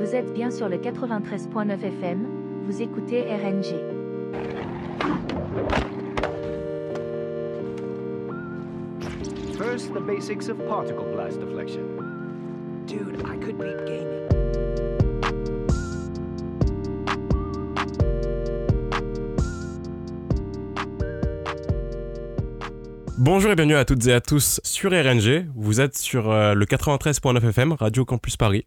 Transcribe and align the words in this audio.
Vous 0.00 0.14
êtes 0.16 0.32
bien 0.32 0.50
sur 0.50 0.70
le 0.70 0.78
93.9 0.78 1.84
FM, 1.84 2.26
vous 2.64 2.80
écoutez 2.80 3.20
RNG. 3.20 3.76
First, 9.58 9.92
the 9.92 10.00
basics 10.00 10.48
of 10.48 10.56
particle 10.66 11.04
blast 11.12 11.38
deflection. 11.38 11.82
Dude, 12.86 13.20
I 13.26 13.36
could 13.44 13.58
beat 13.58 13.76
gaming. 13.84 14.26
Bonjour 23.18 23.50
et 23.50 23.54
bienvenue 23.54 23.74
à 23.74 23.84
toutes 23.84 24.06
et 24.06 24.14
à 24.14 24.22
tous 24.22 24.62
sur 24.64 24.92
RNG. 24.92 25.46
Vous 25.54 25.82
êtes 25.82 25.98
sur 25.98 26.30
euh, 26.30 26.54
le 26.54 26.64
93.9 26.64 27.50
FM, 27.50 27.74
Radio 27.74 28.06
Campus 28.06 28.38
Paris. 28.38 28.64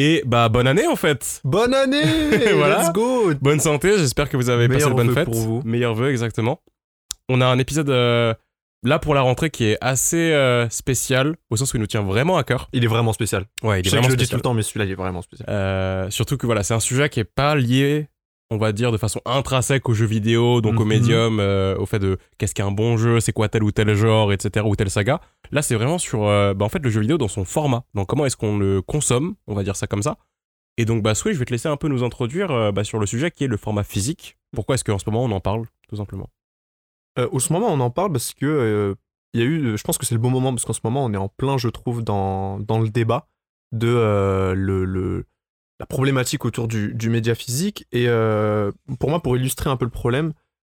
Et 0.00 0.22
bah 0.24 0.48
bonne 0.48 0.68
année 0.68 0.86
en 0.86 0.94
fait. 0.94 1.40
Bonne 1.42 1.74
année 1.74 2.04
Voilà. 2.54 2.82
Let's 2.84 2.92
go 2.92 3.32
Bonne 3.40 3.58
santé, 3.58 3.98
j'espère 3.98 4.28
que 4.28 4.36
vous 4.36 4.48
avez 4.48 4.68
passé 4.68 4.76
Meilleurs 4.78 4.90
de 4.90 4.94
bonnes 4.94 5.08
vœux 5.08 5.14
fêtes. 5.14 5.24
pour 5.24 5.34
vous. 5.34 5.60
Meilleurs 5.64 5.96
vœux 5.96 6.08
exactement. 6.12 6.60
On 7.28 7.40
a 7.40 7.46
un 7.46 7.58
épisode 7.58 7.90
euh, 7.90 8.32
là 8.84 9.00
pour 9.00 9.16
la 9.16 9.22
rentrée 9.22 9.50
qui 9.50 9.64
est 9.64 9.78
assez 9.80 10.32
euh, 10.32 10.68
spécial 10.68 11.34
au 11.50 11.56
sens 11.56 11.74
où 11.74 11.78
il 11.78 11.80
nous 11.80 11.88
tient 11.88 12.02
vraiment 12.02 12.36
à 12.36 12.44
cœur. 12.44 12.68
Il 12.72 12.84
est 12.84 12.88
vraiment 12.88 13.12
spécial. 13.12 13.46
Ouais, 13.64 13.80
il 13.80 13.82
Je 13.84 13.88
est 13.88 13.90
que 13.90 13.96
vraiment 13.96 14.04
je 14.04 14.12
le 14.12 14.16
dis 14.18 14.28
tout 14.28 14.36
le 14.36 14.40
temps, 14.42 14.54
mais 14.54 14.62
celui-là, 14.62 14.84
il 14.84 14.92
est 14.92 14.94
vraiment 14.94 15.20
spécial. 15.20 15.48
Euh, 15.50 16.08
surtout 16.10 16.36
que 16.36 16.46
voilà, 16.46 16.62
c'est 16.62 16.74
un 16.74 16.80
sujet 16.80 17.08
qui 17.08 17.18
est 17.18 17.24
pas 17.24 17.56
lié, 17.56 18.06
on 18.50 18.56
va 18.56 18.72
dire, 18.72 18.92
de 18.92 18.96
façon 18.96 19.20
intrinsèque 19.26 19.88
aux 19.88 19.94
jeux 19.94 20.06
vidéo, 20.06 20.60
donc 20.60 20.80
au 20.80 20.84
Mhm. 20.84 20.88
médium, 20.88 21.40
euh, 21.40 21.76
au 21.76 21.84
fait 21.86 21.98
de 21.98 22.18
qu'est-ce 22.38 22.54
qu'un 22.54 22.70
bon 22.70 22.96
jeu, 22.96 23.20
c'est 23.20 23.32
quoi 23.32 23.48
tel 23.48 23.62
ou 23.62 23.70
tel 23.72 23.94
genre, 23.94 24.32
etc., 24.32 24.64
ou 24.66 24.74
telle 24.74 24.90
saga. 24.90 25.20
Là, 25.50 25.60
c'est 25.62 25.74
vraiment 25.74 25.98
sur, 25.98 26.24
euh, 26.26 26.54
bah, 26.54 26.64
en 26.64 26.68
fait, 26.70 26.78
le 26.78 26.88
jeu 26.90 27.00
vidéo 27.00 27.18
dans 27.18 27.28
son 27.28 27.44
format. 27.44 27.84
Donc, 27.94 28.06
comment 28.08 28.24
est-ce 28.24 28.36
qu'on 28.36 28.56
le 28.58 28.80
consomme, 28.80 29.34
on 29.46 29.54
va 29.54 29.62
dire 29.64 29.76
ça 29.76 29.86
comme 29.86 30.02
ça. 30.02 30.16
Et 30.78 30.84
donc, 30.84 31.02
bah, 31.02 31.14
Sway, 31.14 31.34
je 31.34 31.38
vais 31.38 31.44
te 31.44 31.50
laisser 31.52 31.68
un 31.68 31.76
peu 31.76 31.88
nous 31.88 32.02
introduire 32.04 32.50
euh, 32.50 32.72
bah, 32.72 32.84
sur 32.84 32.98
le 32.98 33.06
sujet 33.06 33.30
qui 33.30 33.44
est 33.44 33.48
le 33.48 33.56
format 33.56 33.82
physique. 33.84 34.38
Pourquoi 34.54 34.76
est-ce 34.76 34.84
qu'en 34.84 34.98
ce 34.98 35.04
moment 35.10 35.24
on 35.24 35.30
en 35.32 35.40
parle, 35.40 35.64
tout 35.88 35.96
simplement? 35.96 36.28
Au 37.32 37.40
ce 37.40 37.52
moment, 37.52 37.66
on 37.72 37.80
en 37.80 37.90
parle 37.90 38.12
parce 38.12 38.32
que 38.32 38.96
il 39.34 39.40
y 39.40 39.42
a 39.42 39.46
eu, 39.46 39.76
je 39.76 39.82
pense 39.82 39.98
que 39.98 40.06
c'est 40.06 40.14
le 40.14 40.20
bon 40.20 40.30
moment 40.30 40.52
parce 40.52 40.64
qu'en 40.64 40.72
ce 40.72 40.80
moment, 40.84 41.04
on 41.04 41.12
est 41.12 41.16
en 41.18 41.28
plein, 41.28 41.58
je 41.58 41.68
trouve, 41.68 42.02
dans, 42.04 42.60
dans 42.60 42.78
le 42.78 42.88
débat 42.90 43.26
de 43.72 44.54
le, 44.54 44.84
le- 44.84 45.24
la 45.80 45.86
problématique 45.86 46.44
autour 46.44 46.68
du, 46.68 46.94
du 46.94 47.08
média 47.10 47.34
physique. 47.34 47.86
Et 47.92 48.08
euh, 48.08 48.72
pour 48.98 49.10
moi, 49.10 49.22
pour 49.22 49.36
illustrer 49.36 49.70
un 49.70 49.76
peu 49.76 49.84
le 49.84 49.90
problème, 49.90 50.32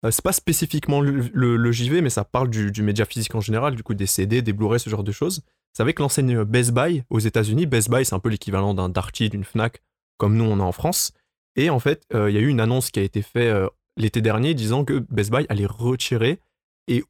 euh, 0.05 0.11
c'est 0.11 0.23
pas 0.23 0.33
spécifiquement 0.33 1.01
le, 1.01 1.29
le- 1.33 1.71
JV, 1.71 2.01
mais 2.01 2.09
ça 2.09 2.23
parle 2.23 2.49
du, 2.49 2.71
du 2.71 2.81
média 2.83 3.05
physique 3.05 3.35
en 3.35 3.41
général, 3.41 3.75
du 3.75 3.83
coup 3.83 3.93
des 3.93 4.05
CD, 4.05 4.41
des 4.41 4.53
Blu-ray, 4.53 4.79
ce 4.79 4.89
genre 4.89 5.03
de 5.03 5.11
choses. 5.11 5.41
C'est 5.73 5.83
avec 5.83 5.99
l'enseigne 5.99 6.43
Best 6.43 6.71
Buy 6.73 7.03
aux 7.09 7.19
États-Unis. 7.19 7.65
Best 7.65 7.89
Buy, 7.89 8.03
c'est 8.05 8.15
un 8.15 8.19
peu 8.19 8.29
l'équivalent 8.29 8.73
d'un 8.73 8.89
Darty, 8.89 9.29
d'une 9.29 9.43
Fnac, 9.43 9.81
comme 10.17 10.35
nous 10.35 10.45
on 10.45 10.59
a 10.59 10.63
en 10.63 10.71
France. 10.71 11.11
Et 11.55 11.69
en 11.69 11.79
fait, 11.79 12.03
euh, 12.13 12.29
il 12.29 12.35
y 12.35 12.37
a 12.37 12.41
eu 12.41 12.47
une 12.47 12.59
annonce 12.59 12.91
qui 12.91 12.99
a 12.99 13.03
été 13.03 13.21
faite 13.21 13.53
euh, 13.53 13.67
l'été 13.97 14.21
dernier 14.21 14.53
disant 14.53 14.83
que 14.85 14.99
Best 15.09 15.31
Buy 15.31 15.45
allait 15.49 15.65
retirer, 15.65 16.39
et 16.87 17.03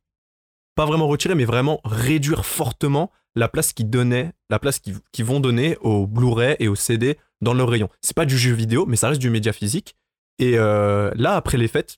pas 0.75 0.85
vraiment 0.85 1.07
retirer, 1.07 1.35
mais 1.35 1.45
vraiment 1.45 1.79
réduire 1.85 2.45
fortement 2.45 3.11
la 3.35 3.47
place 3.47 3.73
qu'ils 3.73 3.89
donnaient, 3.89 4.31
la 4.49 4.59
place 4.59 4.79
qu'ils 4.79 5.25
vont 5.25 5.39
donner 5.39 5.77
aux 5.81 6.07
Blu-ray 6.07 6.55
et 6.59 6.67
aux 6.67 6.75
CD 6.75 7.17
dans 7.41 7.53
leur 7.53 7.69
rayon. 7.69 7.89
C'est 8.01 8.15
pas 8.15 8.25
du 8.25 8.37
jeu 8.37 8.53
vidéo, 8.53 8.85
mais 8.85 8.95
ça 8.95 9.09
reste 9.09 9.21
du 9.21 9.29
média 9.29 9.53
physique. 9.53 9.95
Et 10.39 10.57
euh, 10.57 11.11
là, 11.15 11.35
après 11.35 11.57
les 11.57 11.67
fêtes, 11.67 11.97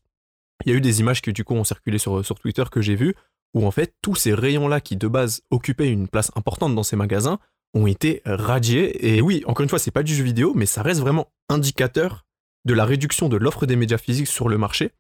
il 0.66 0.72
y 0.72 0.76
a 0.76 0.78
eu 0.78 0.82
des 0.82 1.00
images 1.00 1.22
qui 1.22 1.34
du 1.34 1.44
coup 1.44 1.56
ont 1.56 1.64
circulé 1.64 1.98
sur, 1.98 2.24
Twitter 2.40 2.64
que 2.72 2.82
j'ai 2.82 2.96
vues, 2.96 3.16
où 3.54 3.66
en 3.66 3.72
fait 3.72 3.96
tous 4.02 4.16
ces 4.16 4.34
rayons-là 4.34 4.82
qui 4.82 4.96
de 4.96 5.08
base 5.08 5.42
occupaient 5.50 5.90
une 5.90 6.08
place 6.08 6.32
importante 6.36 6.76
dans 6.76 6.84
ces 6.84 6.96
magasins 6.96 7.40
ont 7.74 7.88
été 7.88 8.22
radiés. 8.26 9.16
Et 9.16 9.22
oui, 9.22 9.44
encore 9.46 9.64
une 9.64 9.70
fois, 9.70 9.80
c'est 9.80 9.92
pas 9.92 10.04
du 10.04 10.14
jeu 10.14 10.24
vidéo, 10.24 10.54
mais 10.56 10.66
ça 10.66 10.82
reste 10.82 11.00
vraiment 11.00 11.32
indicateur 11.50 12.26
de 12.66 12.74
la 12.74 12.86
réduction 12.86 13.30
de 13.30 13.38
l'offre 13.38 13.66
des 13.66 13.76
médias 13.76 13.98
physiques 13.98 14.28
sur 14.28 14.50
le 14.50 14.58
marché. 14.58 14.92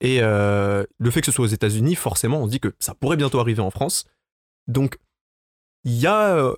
Et 0.00 0.18
euh, 0.20 0.84
le 0.98 1.10
fait 1.10 1.20
que 1.20 1.26
ce 1.26 1.32
soit 1.32 1.44
aux 1.44 1.48
États-Unis, 1.48 1.94
forcément, 1.94 2.42
on 2.42 2.46
dit 2.46 2.60
que 2.60 2.74
ça 2.80 2.94
pourrait 2.94 3.16
bientôt 3.16 3.38
arriver 3.40 3.62
en 3.62 3.70
France. 3.70 4.04
Donc, 4.66 4.98
il 5.84 5.98
y 5.98 6.06
a. 6.06 6.36
euh, 6.36 6.54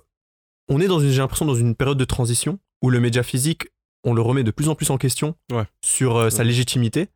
on 0.67 0.81
est 0.81 0.87
dans 0.87 0.99
une 0.99 1.75
période 1.75 1.97
de 1.97 2.05
transition 2.05 2.59
où 2.85 2.89
le 2.91 2.99
média 2.99 3.23
physique, 3.23 3.67
on 4.03 4.13
le 4.13 4.21
remet 4.21 4.43
de 4.43 4.51
plus 4.51 4.69
en 4.69 4.75
plus 4.75 4.91
en 4.91 4.97
question 4.97 5.35
Ouais. 5.51 5.63
sur 5.83 6.15
euh, 6.17 6.29
sa 6.29 6.43
légitimité. 6.43 7.07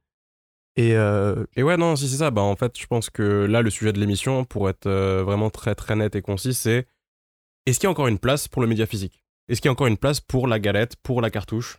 Et 0.76 0.96
euh, 0.96 1.46
Et 1.56 1.62
ouais, 1.64 1.78
non, 1.78 1.96
si 1.96 2.08
c'est 2.08 2.18
ça, 2.18 2.32
bah 2.32 2.42
en 2.42 2.56
fait, 2.56 2.80
je 2.80 2.88
pense 2.88 3.10
que 3.12 3.46
là, 3.46 3.62
le 3.62 3.70
sujet 3.70 3.94
de 3.94 4.00
l'émission, 4.00 4.46
pour 4.46 4.68
être 4.70 4.88
euh, 4.88 5.24
vraiment 5.24 5.50
très 5.52 5.76
très 5.76 5.96
net 5.96 6.16
et 6.16 6.22
concis, 6.24 6.54
c'est 6.56 6.88
est-ce 7.68 7.80
qu'il 7.80 7.86
y 7.86 7.90
a 7.90 7.92
encore 7.92 8.08
une 8.08 8.18
place 8.18 8.48
pour 8.48 8.62
le 8.64 8.68
média 8.68 8.86
physique? 8.88 9.24
Est-ce 9.48 9.62
qu'il 9.62 9.68
y 9.68 9.70
a 9.70 9.74
encore 9.74 9.88
une 9.88 9.98
place 9.98 10.20
pour 10.22 10.48
la 10.48 10.58
galette, 10.60 10.96
pour 11.04 11.22
la 11.22 11.30
cartouche 11.30 11.78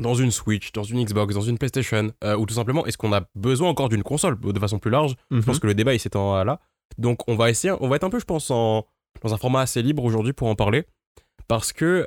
dans 0.00 0.14
une 0.14 0.30
Switch, 0.30 0.72
dans 0.72 0.82
une 0.82 1.02
Xbox, 1.04 1.34
dans 1.34 1.40
une 1.40 1.56
PlayStation, 1.58 2.12
euh, 2.24 2.36
ou 2.36 2.44
tout 2.46 2.54
simplement, 2.54 2.84
est-ce 2.86 2.96
qu'on 2.98 3.12
a 3.12 3.22
besoin 3.34 3.68
encore 3.68 3.88
d'une 3.88 4.02
console 4.02 4.38
de 4.40 4.58
façon 4.60 4.78
plus 4.78 4.90
large? 4.90 5.14
Je 5.30 5.40
pense 5.40 5.58
que 5.58 5.66
le 5.66 5.74
débat 5.74 5.94
il 5.94 6.00
s'étend 6.00 6.42
là. 6.44 6.60
Donc 6.98 7.26
on 7.28 7.36
va 7.36 7.48
essayer, 7.50 7.72
on 7.80 7.88
va 7.88 7.96
être 7.96 8.04
un 8.04 8.10
peu, 8.10 8.18
je 8.20 8.24
pense, 8.26 8.50
en, 8.50 8.86
dans 9.22 9.32
un 9.34 9.36
format 9.38 9.60
assez 9.60 9.80
libre 9.82 10.04
aujourd'hui 10.04 10.32
pour 10.32 10.48
en 10.48 10.54
parler, 10.54 10.84
parce 11.48 11.72
que 11.72 12.06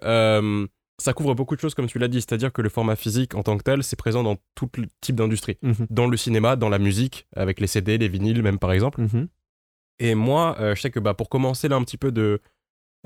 ça 1.03 1.14
couvre 1.14 1.36
beaucoup 1.36 1.56
de 1.56 1.59
choses 1.59 1.75
comme 1.75 1.88
tu 1.88 2.00
l'as 2.00 2.08
dit, 2.08 2.22
c'est-à-dire 2.22 2.53
que 2.53 2.62
le 2.62 2.69
format 2.69 2.96
physique 2.96 3.36
en 3.36 3.44
tant 3.44 3.58
que 3.58 3.64
tel, 3.64 3.84
c'est 3.84 3.97
présent 3.97 4.24
dans 4.24 4.38
tout 4.56 4.69
le 4.78 4.88
type 5.02 5.16
d'industrie 5.16 5.58
Mhm. 5.62 5.88
dans 5.90 6.08
le 6.08 6.16
cinéma, 6.18 6.56
dans 6.56 6.69
la 6.69 6.80
musique, 6.80 7.28
avec 7.36 7.59
les 7.59 7.68
CD, 7.68 7.97
les 7.97 8.08
vinyles 8.08 8.41
même 8.41 8.58
par 8.58 8.72
exemple. 8.72 9.02
Mhm. 9.02 9.28
Et 10.00 10.16
moi, 10.16 10.56
euh, 10.59 10.75
je 10.75 10.81
sais 10.81 10.92
que 10.92 11.00
bah, 11.00 11.13
pour 11.13 11.30
commencer 11.30 11.68
là 11.68 11.75
un 11.75 11.84
petit 11.84 11.97
peu 11.97 12.12
de 12.12 12.42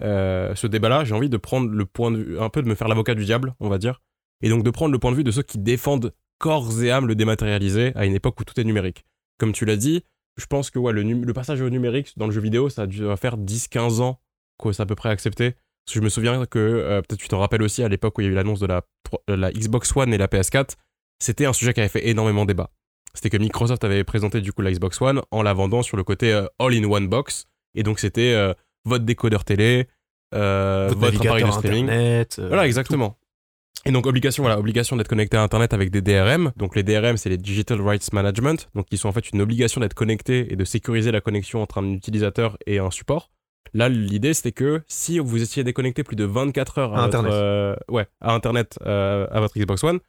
euh, 0.01 0.53
ce 0.53 0.67
débat-là, 0.67 1.03
j'ai 1.05 1.15
envie 1.15 1.29
de 1.29 1.37
prendre 1.37 1.69
le 1.69 1.85
point 1.85 2.11
de 2.11 2.17
vue, 2.17 2.39
un 2.39 2.49
peu 2.49 2.61
de 2.61 2.67
me 2.67 2.75
faire 2.75 2.87
l'avocat 2.87 3.15
du 3.15 3.25
diable, 3.25 3.55
on 3.59 3.67
va 3.67 3.79
dire, 3.79 4.01
et 4.41 4.49
donc 4.49 4.63
de 4.63 4.69
prendre 4.69 4.91
le 4.91 4.99
point 4.99 5.11
de 5.11 5.15
vue 5.17 5.23
de 5.23 5.31
ceux 5.31 5.41
qui 5.41 5.57
défendent 5.57 6.13
corps 6.37 6.83
et 6.83 6.91
âme 6.91 7.07
le 7.07 7.15
dématérialisé 7.15 7.93
à 7.95 8.05
une 8.05 8.13
époque 8.13 8.39
où 8.39 8.43
tout 8.43 8.59
est 8.59 8.63
numérique. 8.63 9.05
Comme 9.39 9.53
tu 9.53 9.65
l'as 9.65 9.75
dit, 9.75 10.03
je 10.37 10.45
pense 10.45 10.69
que 10.69 10.77
ouais, 10.77 10.93
le, 10.93 11.33
passage 11.33 11.61
au 11.61 11.69
numérique 11.71 12.13
dans 12.15 12.27
le 12.27 12.31
jeu 12.31 12.41
vidéo, 12.41 12.69
ça 12.69 12.83
a 12.83 12.87
dû 12.87 13.03
faire 13.17 13.37
10-15 13.37 14.01
ans 14.01 14.21
que 14.59 14.71
c'est 14.71 14.83
à 14.83 14.85
peu 14.85 14.93
près 14.93 15.09
accepté. 15.09 15.55
Parce 15.87 15.93
que 15.93 15.99
je 16.01 16.03
me 16.03 16.09
souviens 16.09 16.45
que, 16.45 16.59
euh, 16.59 17.01
peut-être 17.01 17.19
tu 17.19 17.29
t'en 17.29 17.39
rappelles 17.39 17.61
aussi, 17.61 17.81
à 17.81 17.87
l'époque 17.87 18.17
où 18.17 18.21
il 18.21 18.25
y 18.25 18.27
a 18.27 18.31
eu 18.31 18.35
l'annonce 18.35 18.59
de 18.59 18.67
la, 18.67 18.81
euh, 19.29 19.37
la 19.37 19.53
Xbox 19.53 19.95
One 19.95 20.13
et 20.13 20.17
la 20.17 20.27
PS4, 20.27 20.75
c'était 21.17 21.45
un 21.45 21.53
sujet 21.53 21.73
qui 21.73 21.79
avait 21.79 21.87
fait 21.87 22.09
énormément 22.09 22.43
débat. 22.43 22.69
C'était 23.13 23.29
que 23.29 23.37
Microsoft 23.37 23.85
avait 23.85 24.03
présenté 24.03 24.41
du 24.41 24.51
coup 24.51 24.61
la 24.61 24.71
Xbox 24.71 25.01
One 25.01 25.21
en 25.31 25.41
la 25.41 25.53
vendant 25.53 25.83
sur 25.83 25.95
le 25.95 26.03
côté 26.03 26.33
euh, 26.33 26.45
all-in-one 26.59 27.07
box. 27.07 27.45
Et 27.73 27.83
donc 27.83 27.99
c'était 27.99 28.33
euh, 28.33 28.53
votre 28.83 29.05
décodeur 29.05 29.45
télé, 29.45 29.87
Votre, 30.33 30.97
votre, 30.97 31.21
appareil 31.21 31.45
de 31.45 31.51
streaming. 31.51 31.85
Internet, 31.85 32.41
Voilà, 32.45 32.67
exactement. 32.67 33.17
Et 33.85 33.91
donc 33.91 34.05
obligation, 34.05 34.43
voilà, 34.43 34.59
obligation 34.59 34.97
d'être 34.97 35.07
connecté 35.07 35.37
à 35.37 35.41
Internet 35.41 35.73
avec 35.73 35.89
des 35.89 36.01
DRM. 36.01 36.51
Donc 36.57 36.75
les 36.75 36.83
DRM, 36.83 37.15
c'est 37.15 37.29
les 37.29 37.37
Digital 37.37 37.79
Rights 37.81 38.11
Management, 38.11 38.67
donc 38.75 38.87
qui 38.87 38.97
sont 38.97 39.07
en 39.07 39.13
fait 39.13 39.31
une 39.31 39.41
obligation 39.41 39.79
d'être 39.79 39.93
connecté 39.93 40.51
et 40.51 40.57
de 40.57 40.65
sécuriser 40.65 41.11
la 41.11 41.21
connexion 41.21 41.61
entre 41.61 41.77
un 41.77 41.93
utilisateur 41.93 42.57
et 42.65 42.79
un 42.79 42.91
support. 42.91 43.29
Là, 43.73 43.89
l'idée 43.89 44.33
c'était 44.33 44.51
que 44.51 44.81
si 44.87 45.19
vous 45.19 45.41
étiez 45.41 45.63
déconnecté 45.63 46.03
plus 46.03 46.15
de 46.15 46.23
24 46.23 46.77
heures 46.77 46.93
à, 46.93 47.03
À 47.03 47.05
votre, 47.05 47.17
Internet. 47.19 47.33
euh, 47.33 47.75
ouais, 47.89 48.07
à 48.21 48.33
Internet, 48.33 48.79
euh, 48.85 49.27
à 49.31 49.39
votre 49.39 49.57
Xbox 49.57 49.83
One, 49.83 49.99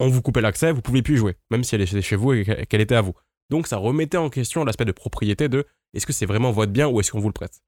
on 0.00 0.08
vous 0.08 0.22
coupait 0.22 0.40
l'accès, 0.40 0.72
vous 0.72 0.82
pouviez 0.82 1.02
plus 1.02 1.14
y 1.14 1.18
jouer, 1.18 1.36
même 1.50 1.64
si 1.64 1.74
elle 1.74 1.82
était 1.82 2.02
chez 2.02 2.16
vous 2.16 2.32
et 2.32 2.66
qu'elle 2.66 2.80
était 2.80 2.94
à 2.94 3.00
vous. 3.00 3.14
Donc 3.50 3.66
ça 3.66 3.76
remettait 3.76 4.18
en 4.18 4.30
question 4.30 4.64
l'aspect 4.64 4.84
de 4.84 4.92
propriété 4.92 5.48
de 5.48 5.66
est-ce 5.94 6.06
que 6.06 6.12
c'est 6.12 6.26
vraiment 6.26 6.52
votre 6.52 6.72
bien 6.72 6.88
ou 6.88 7.00
est-ce 7.00 7.12
qu'on 7.12 7.20
vous 7.20 7.28
le 7.28 7.34
prête? 7.34 7.60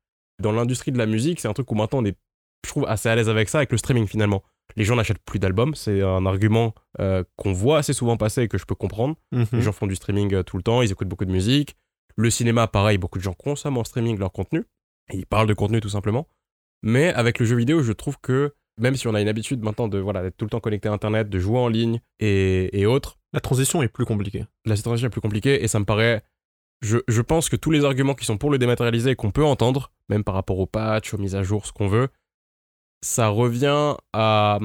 Dans 0.43 0.53
l'industrie 0.53 0.93
de 0.93 0.99
la 0.99 1.07
musique, 1.07 1.41
c'est 1.41 1.49
un 1.49 1.53
truc 1.53 1.71
où 1.71 1.75
maintenant 1.75 2.01
on 2.01 2.05
est, 2.05 2.17
je 2.65 2.71
trouve, 2.71 2.87
assez 2.89 3.09
à 3.09 3.15
l'aise 3.15 3.29
avec 3.29 3.49
ça, 3.49 3.59
avec 3.59 3.71
le 3.71 3.79
streaming 3.79 4.07
finalement 4.07 4.43
les 4.77 4.85
gens 4.85 4.97
n'achètent 4.97 5.23
plus 5.25 5.39
d'albums. 5.39 5.75
C'est 5.75 6.03
un 6.03 6.27
argument 6.27 6.75
euh, 7.01 7.25
qu'on 7.37 7.53
voit 7.53 7.79
assez 7.79 7.93
souvent 7.93 8.17
passer 8.17 8.43
et 8.43 8.49
que 8.49 8.59
je 8.59 8.65
peux 8.65 8.75
comprendre. 8.75 9.17
Mhm. 9.33 9.47
Les 9.53 9.63
gens 9.63 9.73
font 9.73 9.87
du 9.87 9.97
streaming 9.97 10.43
tout 10.45 10.57
le 10.57 10.63
temps, 10.63 10.83
ils 10.83 10.91
écoutent 10.91 11.09
beaucoup 11.09 11.25
de 11.25 11.33
musique. 11.33 11.77
Le 12.17 12.31
cinéma, 12.31 12.67
pareil, 12.69 12.99
beaucoup 12.99 13.19
de 13.19 13.25
gens 13.25 13.35
consomment 13.35 13.79
en 13.79 13.85
streaming 13.85 14.19
leur 14.19 14.33
contenu. 14.33 14.65
Et 15.13 15.17
ils 15.19 15.27
parlent 15.27 15.47
de 15.49 15.55
contenu 15.55 15.81
tout 15.81 15.89
simplement. 15.89 16.29
Mais 16.83 17.13
avec 17.13 17.39
le 17.39 17.47
jeu 17.47 17.57
vidéo, 17.57 17.83
je 17.83 17.93
trouve 17.93 18.19
que 18.21 18.55
même 18.81 18.97
si 18.97 19.07
on 19.07 19.15
a 19.15 19.21
une 19.21 19.29
habitude 19.29 19.63
maintenant 19.63 19.87
de 19.89 19.99
voilà 19.99 20.23
d'être 20.23 20.37
tout 20.37 20.45
le 20.45 20.51
temps 20.51 20.61
connecté 20.61 20.89
à 20.89 20.93
Internet, 20.93 21.29
de 21.29 21.39
jouer 21.39 21.59
en 21.59 21.69
ligne 21.69 22.01
et, 22.21 22.79
et 22.79 22.87
autres, 22.87 23.19
La 23.33 23.41
transition 23.41 23.83
est 23.83 23.89
plus 23.89 24.05
compliquée. 24.05 24.45
la 24.65 24.77
situation 24.77 25.07
est 25.07 25.11
plus 25.11 25.21
compliquée 25.21 25.63
et 25.63 25.69
ça 25.69 25.79
me 25.79 25.85
paraît. 25.85 26.23
Je, 26.83 26.99
je 27.09 27.23
pense 27.23 27.49
que 27.49 27.57
tous 27.57 27.71
les 27.71 27.85
arguments 27.85 28.15
qui 28.15 28.25
sont 28.27 28.37
pour 28.37 28.51
le 28.51 28.59
dématérialiser 28.59 29.11
et 29.11 29.17
qu'on 29.17 29.31
peut 29.31 29.45
entendre, 29.45 29.93
même 30.09 30.25
par 30.25 30.35
rapport 30.35 30.59
aux 30.59 30.67
patchs, 30.67 31.15
aux 31.15 31.19
mises 31.19 31.35
à 31.37 31.43
jour, 31.43 31.65
ce 31.67 31.73
qu'on 31.73 31.87
veut, 31.89 32.09
ça 33.03 33.29
revient 33.29 33.95
à. 34.13 34.59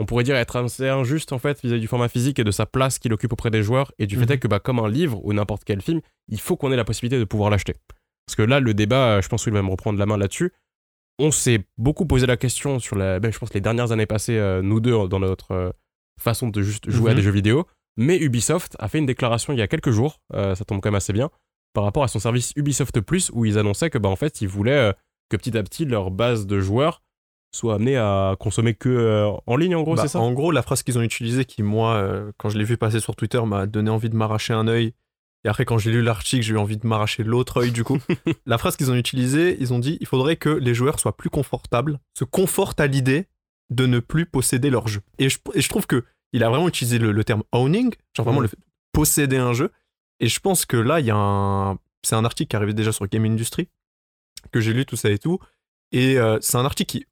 On 0.00 0.06
pourrait 0.06 0.22
dire 0.22 0.36
être 0.36 0.54
assez 0.54 0.88
injuste 0.88 1.32
en 1.32 1.38
fait 1.40 1.60
vis-à-vis 1.60 1.80
du 1.80 1.88
format 1.88 2.08
physique 2.08 2.38
et 2.38 2.44
de 2.44 2.52
sa 2.52 2.66
place 2.66 3.00
qu'il 3.00 3.12
occupe 3.12 3.32
auprès 3.32 3.50
des 3.50 3.64
joueurs 3.64 3.90
et 3.98 4.06
du 4.06 4.16
fait 4.16 4.26
Mhm. 4.26 4.32
est 4.32 4.38
que 4.38 4.46
bah, 4.46 4.60
comme 4.60 4.78
un 4.78 4.88
livre 4.88 5.20
ou 5.24 5.32
n'importe 5.32 5.64
quel 5.64 5.82
film, 5.82 6.00
il 6.28 6.40
faut 6.40 6.56
qu'on 6.56 6.70
ait 6.70 6.76
la 6.76 6.84
possibilité 6.84 7.18
de 7.18 7.24
pouvoir 7.24 7.50
l'acheter. 7.50 7.74
Parce 8.28 8.36
que 8.36 8.42
là, 8.42 8.60
le 8.60 8.74
débat, 8.74 9.16
euh, 9.16 9.22
je 9.22 9.28
pense 9.28 9.44
qu'il 9.44 9.54
va 9.54 9.62
me 9.62 9.70
reprendre 9.70 9.98
la 9.98 10.04
main 10.04 10.18
là-dessus. 10.18 10.52
On 11.18 11.30
s'est 11.30 11.64
beaucoup 11.78 12.04
posé 12.04 12.26
la 12.26 12.36
question 12.36 12.78
sur 12.78 12.94
la, 12.94 13.20
ben, 13.20 13.32
je 13.32 13.38
pense 13.38 13.54
les 13.54 13.62
dernières 13.62 13.90
années 13.90 14.04
passées, 14.04 14.36
euh, 14.36 14.60
nous 14.60 14.80
deux, 14.80 15.08
dans 15.08 15.18
notre 15.18 15.52
euh, 15.52 15.70
façon 16.20 16.48
de 16.48 16.60
juste 16.60 16.90
jouer 16.90 17.10
à 17.10 17.14
Mhm. 17.14 17.16
des 17.16 17.22
jeux 17.22 17.30
vidéo. 17.30 17.66
Mais 17.96 18.18
Ubisoft 18.18 18.76
a 18.78 18.86
fait 18.88 18.98
une 18.98 19.06
déclaration 19.06 19.54
il 19.54 19.58
y 19.58 19.62
a 19.62 19.66
quelques 19.66 19.90
jours, 19.92 20.20
euh, 20.34 20.54
ça 20.54 20.66
tombe 20.66 20.80
quand 20.82 20.90
même 20.90 20.94
assez 20.96 21.14
bien, 21.14 21.30
par 21.72 21.84
rapport 21.84 22.04
à 22.04 22.08
son 22.08 22.18
service 22.18 22.52
Ubisoft 22.54 23.00
Plus, 23.00 23.30
où 23.32 23.46
ils 23.46 23.58
annonçaient 23.58 23.88
que 23.88 23.96
bah, 23.98 24.10
en 24.10 24.16
fait, 24.16 24.42
ils 24.42 24.46
voulaient 24.48 24.92
que 25.30 25.36
petit 25.38 25.56
à 25.56 25.62
petit 25.62 25.86
leur 25.86 26.10
base 26.10 26.46
de 26.46 26.60
joueurs 26.60 27.02
soient 27.56 27.76
amenés 27.76 27.96
à 27.96 28.36
consommer 28.38 28.74
que 28.74 29.26
en 29.46 29.56
ligne, 29.56 29.74
en 29.74 29.82
gros, 29.82 29.94
Bah, 29.94 30.02
c'est 30.02 30.08
ça? 30.08 30.20
En 30.20 30.32
gros, 30.32 30.52
la 30.52 30.60
phrase 30.62 30.82
qu'ils 30.82 30.98
ont 30.98 31.02
utilisée, 31.02 31.46
qui 31.46 31.62
moi, 31.62 32.22
quand 32.36 32.50
je 32.50 32.58
l'ai 32.58 32.64
vu 32.64 32.76
passer 32.76 33.00
sur 33.00 33.16
Twitter, 33.16 33.40
m'a 33.46 33.66
donné 33.66 33.88
envie 33.90 34.10
de 34.10 34.16
m'arracher 34.16 34.52
un 34.52 34.68
œil. 34.68 34.92
Et 35.44 35.48
après, 35.48 35.64
quand 35.64 35.78
j'ai 35.78 35.90
lu 35.92 36.02
l'article, 36.02 36.42
j'ai 36.44 36.54
eu 36.54 36.58
envie 36.58 36.76
de 36.76 36.86
m'arracher 36.86 37.22
l'autre 37.24 37.58
œil 37.62 37.70
du 37.72 37.84
coup. 37.84 37.98
la 38.46 38.58
phrase 38.58 38.76
qu'ils 38.76 38.90
ont 38.90 38.94
utilisée, 38.96 39.56
ils 39.60 39.72
ont 39.72 39.78
dit 39.78 39.96
il 40.00 40.06
faudrait 40.06 40.36
que 40.36 40.48
les 40.50 40.74
joueurs 40.74 40.98
soient 40.98 41.16
plus 41.16 41.30
confortables, 41.30 42.00
se 42.16 42.24
confortent 42.24 42.80
à 42.80 42.86
l'idée 42.86 43.28
de 43.70 43.86
ne 43.86 44.00
plus 44.00 44.26
posséder 44.26 44.70
leur 44.70 44.88
jeu. 44.88 45.00
Et 45.18 45.28
je, 45.28 45.38
et 45.54 45.60
je 45.60 45.68
trouve 45.68 45.86
que 45.86 46.04
il 46.32 46.42
a 46.44 46.48
vraiment 46.50 46.68
utilisé 46.68 46.98
le, 46.98 47.12
le 47.12 47.24
terme 47.24 47.42
owning, 47.52 47.94
genre 48.16 48.24
vraiment 48.24 48.38
Mhm. 48.40 48.42
le 48.44 48.48
fait 48.48 48.56
de 48.58 48.64
posséder 48.92 49.36
un 49.36 49.52
jeu. 49.52 49.70
Et 50.20 50.26
je 50.28 50.40
pense 50.40 50.66
que 50.66 50.76
là, 50.76 51.00
il 51.00 51.06
y 51.06 51.10
a 51.10 51.16
un. 51.16 51.78
C'est 52.02 52.16
un 52.16 52.24
article 52.24 52.48
qui 52.50 52.56
arrivait 52.56 52.74
déjà 52.74 52.92
sur 52.92 53.06
Game 53.06 53.24
Industry, 53.24 53.68
que 54.52 54.60
j'ai 54.60 54.72
lu 54.72 54.84
tout 54.86 54.96
ça 54.96 55.10
et 55.10 55.18
tout. 55.18 55.38
Et 55.92 56.18
euh, 56.18 56.38
c'est 56.40 56.56
un 56.56 56.64
article 56.64 56.90
qui, 56.90 57.06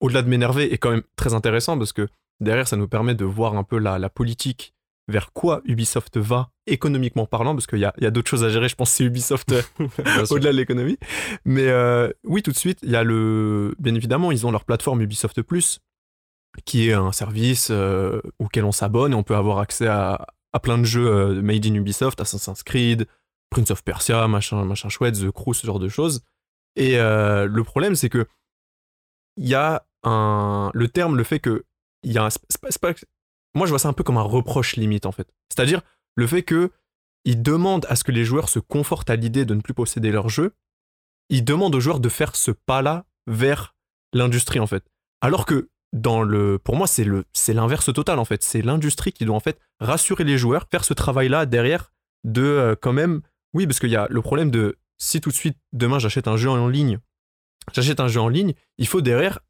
au-delà 0.00 0.22
de 0.22 0.28
m'énerver, 0.28 0.72
est 0.72 0.78
quand 0.78 0.90
même 0.90 1.02
très 1.16 1.34
intéressant 1.34 1.78
parce 1.78 1.92
que 1.92 2.08
derrière, 2.40 2.66
ça 2.68 2.76
nous 2.76 2.88
permet 2.88 3.14
de 3.14 3.24
voir 3.24 3.54
un 3.56 3.64
peu 3.64 3.78
la, 3.78 3.98
la 3.98 4.08
politique 4.10 4.74
vers 5.08 5.32
quoi 5.32 5.60
Ubisoft 5.64 6.16
va, 6.18 6.50
économiquement 6.66 7.26
parlant, 7.26 7.54
parce 7.54 7.66
qu'il 7.66 7.78
y 7.78 7.84
a, 7.84 8.10
d'autres 8.10 8.30
choses 8.30 8.44
à 8.44 8.48
gérer, 8.48 8.68
je 8.68 8.76
pense, 8.76 8.90
c'est 8.90 9.04
Ubisoft 9.04 9.54
au-delà 10.30 10.52
de 10.52 10.56
l'économie. 10.56 10.98
Mais 11.44 11.68
euh, 11.68 12.10
oui, 12.24 12.42
tout 12.42 12.52
de 12.52 12.56
suite, 12.56 12.78
il 12.82 12.90
y 12.90 12.96
a 12.96 13.02
le. 13.02 13.74
Bien 13.78 13.94
évidemment, 13.94 14.32
ils 14.32 14.46
ont 14.46 14.50
leur 14.50 14.64
plateforme 14.64 15.00
Ubisoft 15.02 15.42
Plus, 15.42 15.80
qui 16.64 16.90
est 16.90 16.92
un 16.92 17.12
service 17.12 17.68
euh, 17.70 18.20
auquel 18.38 18.64
on 18.64 18.72
s'abonne 18.72 19.12
et 19.12 19.16
on 19.16 19.22
peut 19.22 19.36
avoir 19.36 19.58
accès 19.58 19.86
à, 19.86 20.26
à 20.52 20.60
plein 20.60 20.78
de 20.78 20.84
jeux 20.84 21.06
euh, 21.06 21.42
made 21.42 21.66
in 21.66 21.74
Ubisoft, 21.74 22.20
Assassin's 22.20 22.62
Creed, 22.62 23.06
Prince 23.50 23.70
of 23.70 23.82
Persia, 23.82 24.28
machin, 24.28 24.64
machin 24.64 24.88
chouette, 24.88 25.14
The 25.14 25.30
Crew, 25.30 25.54
ce 25.54 25.66
genre 25.66 25.80
de 25.80 25.88
choses. 25.88 26.22
Et 26.76 26.98
le 26.98 27.62
problème, 27.62 27.96
c'est 27.96 28.08
que 28.08 28.26
il 29.36 29.48
y 29.48 29.54
a 29.54 29.84
un. 30.04 30.70
Le 30.72 30.88
terme, 30.88 31.16
le 31.16 31.24
fait 31.24 31.40
que. 31.40 31.64
Il 32.02 32.12
y 32.12 32.18
a 32.18 32.24
un. 32.24 32.30
c'est 32.30 32.80
pas- 32.80 32.94
moi, 33.54 33.66
je 33.66 33.70
vois 33.70 33.78
ça 33.78 33.88
un 33.88 33.92
peu 33.92 34.04
comme 34.04 34.18
un 34.18 34.22
reproche 34.22 34.76
limite, 34.76 35.06
en 35.06 35.12
fait. 35.12 35.28
C'est-à-dire 35.48 35.82
le 36.14 36.26
fait 36.26 36.42
que 36.42 36.70
ils 37.24 37.42
demandent 37.42 37.86
à 37.88 37.96
ce 37.96 38.04
que 38.04 38.12
les 38.12 38.24
joueurs 38.24 38.48
se 38.48 38.58
confortent 38.58 39.10
à 39.10 39.16
l'idée 39.16 39.44
de 39.44 39.54
ne 39.54 39.60
plus 39.60 39.74
posséder 39.74 40.10
leur 40.10 40.28
jeu. 40.28 40.54
Ils 41.28 41.44
demandent 41.44 41.74
aux 41.74 41.80
joueurs 41.80 42.00
de 42.00 42.08
faire 42.08 42.34
ce 42.34 42.50
pas-là 42.50 43.06
vers 43.26 43.74
l'industrie, 44.12 44.60
en 44.60 44.66
fait. 44.66 44.84
Alors 45.20 45.44
que 45.44 45.68
dans 45.92 46.22
le, 46.22 46.58
pour 46.58 46.76
moi, 46.76 46.86
c'est 46.86 47.52
l'inverse 47.52 47.92
total, 47.92 48.18
en 48.18 48.24
fait. 48.24 48.42
C'est 48.42 48.62
l'industrie 48.62 49.12
qui 49.12 49.24
doit 49.24 49.36
en 49.36 49.40
fait 49.40 49.58
rassurer 49.80 50.24
les 50.24 50.38
joueurs, 50.38 50.66
faire 50.70 50.84
ce 50.84 50.94
travail-là 50.94 51.46
derrière 51.46 51.92
de 52.24 52.42
euh, 52.42 52.74
quand 52.80 52.92
même, 52.92 53.22
oui, 53.54 53.66
parce 53.66 53.80
qu'il 53.80 53.90
y 53.90 53.96
a 53.96 54.06
le 54.10 54.22
problème 54.22 54.50
de 54.50 54.78
si 54.98 55.20
tout 55.20 55.30
de 55.30 55.34
suite 55.34 55.58
demain 55.72 55.98
j'achète 55.98 56.28
un 56.28 56.36
jeu 56.36 56.50
en 56.50 56.68
ligne, 56.68 56.98
j'achète 57.72 58.00
un 58.00 58.08
jeu 58.08 58.20
en 58.20 58.28
ligne, 58.28 58.54
il 58.78 58.86
faut 58.86 59.00
derrière 59.00 59.40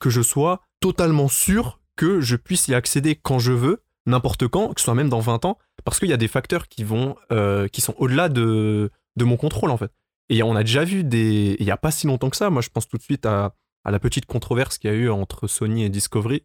que 0.00 0.10
je 0.10 0.22
sois 0.22 0.62
totalement 0.80 1.28
sûr 1.28 1.80
que 1.96 2.20
je 2.20 2.36
puisse 2.36 2.68
y 2.68 2.74
accéder 2.74 3.14
quand 3.14 3.38
je 3.38 3.52
veux, 3.52 3.82
n'importe 4.06 4.48
quand, 4.48 4.72
que 4.74 4.80
ce 4.80 4.84
soit 4.84 4.94
même 4.94 5.08
dans 5.08 5.20
20 5.20 5.44
ans, 5.44 5.58
parce 5.84 5.98
qu'il 5.98 6.08
y 6.08 6.12
a 6.12 6.16
des 6.16 6.28
facteurs 6.28 6.68
qui 6.68 6.84
vont, 6.84 7.16
euh, 7.32 7.68
qui 7.68 7.80
sont 7.80 7.94
au-delà 7.98 8.28
de, 8.28 8.90
de 9.16 9.24
mon 9.24 9.36
contrôle 9.36 9.70
en 9.70 9.76
fait. 9.76 9.92
Et 10.28 10.42
on 10.42 10.56
a 10.56 10.62
déjà 10.62 10.84
vu 10.84 11.04
des, 11.04 11.56
il 11.58 11.66
y 11.66 11.70
a 11.70 11.76
pas 11.76 11.90
si 11.90 12.06
longtemps 12.06 12.30
que 12.30 12.36
ça, 12.36 12.50
moi 12.50 12.62
je 12.62 12.70
pense 12.70 12.88
tout 12.88 12.96
de 12.96 13.02
suite 13.02 13.26
à, 13.26 13.54
à 13.84 13.90
la 13.90 13.98
petite 13.98 14.26
controverse 14.26 14.78
qu'il 14.78 14.90
y 14.90 14.92
a 14.92 14.96
eu 14.96 15.10
entre 15.10 15.46
Sony 15.46 15.84
et 15.84 15.88
Discovery, 15.88 16.42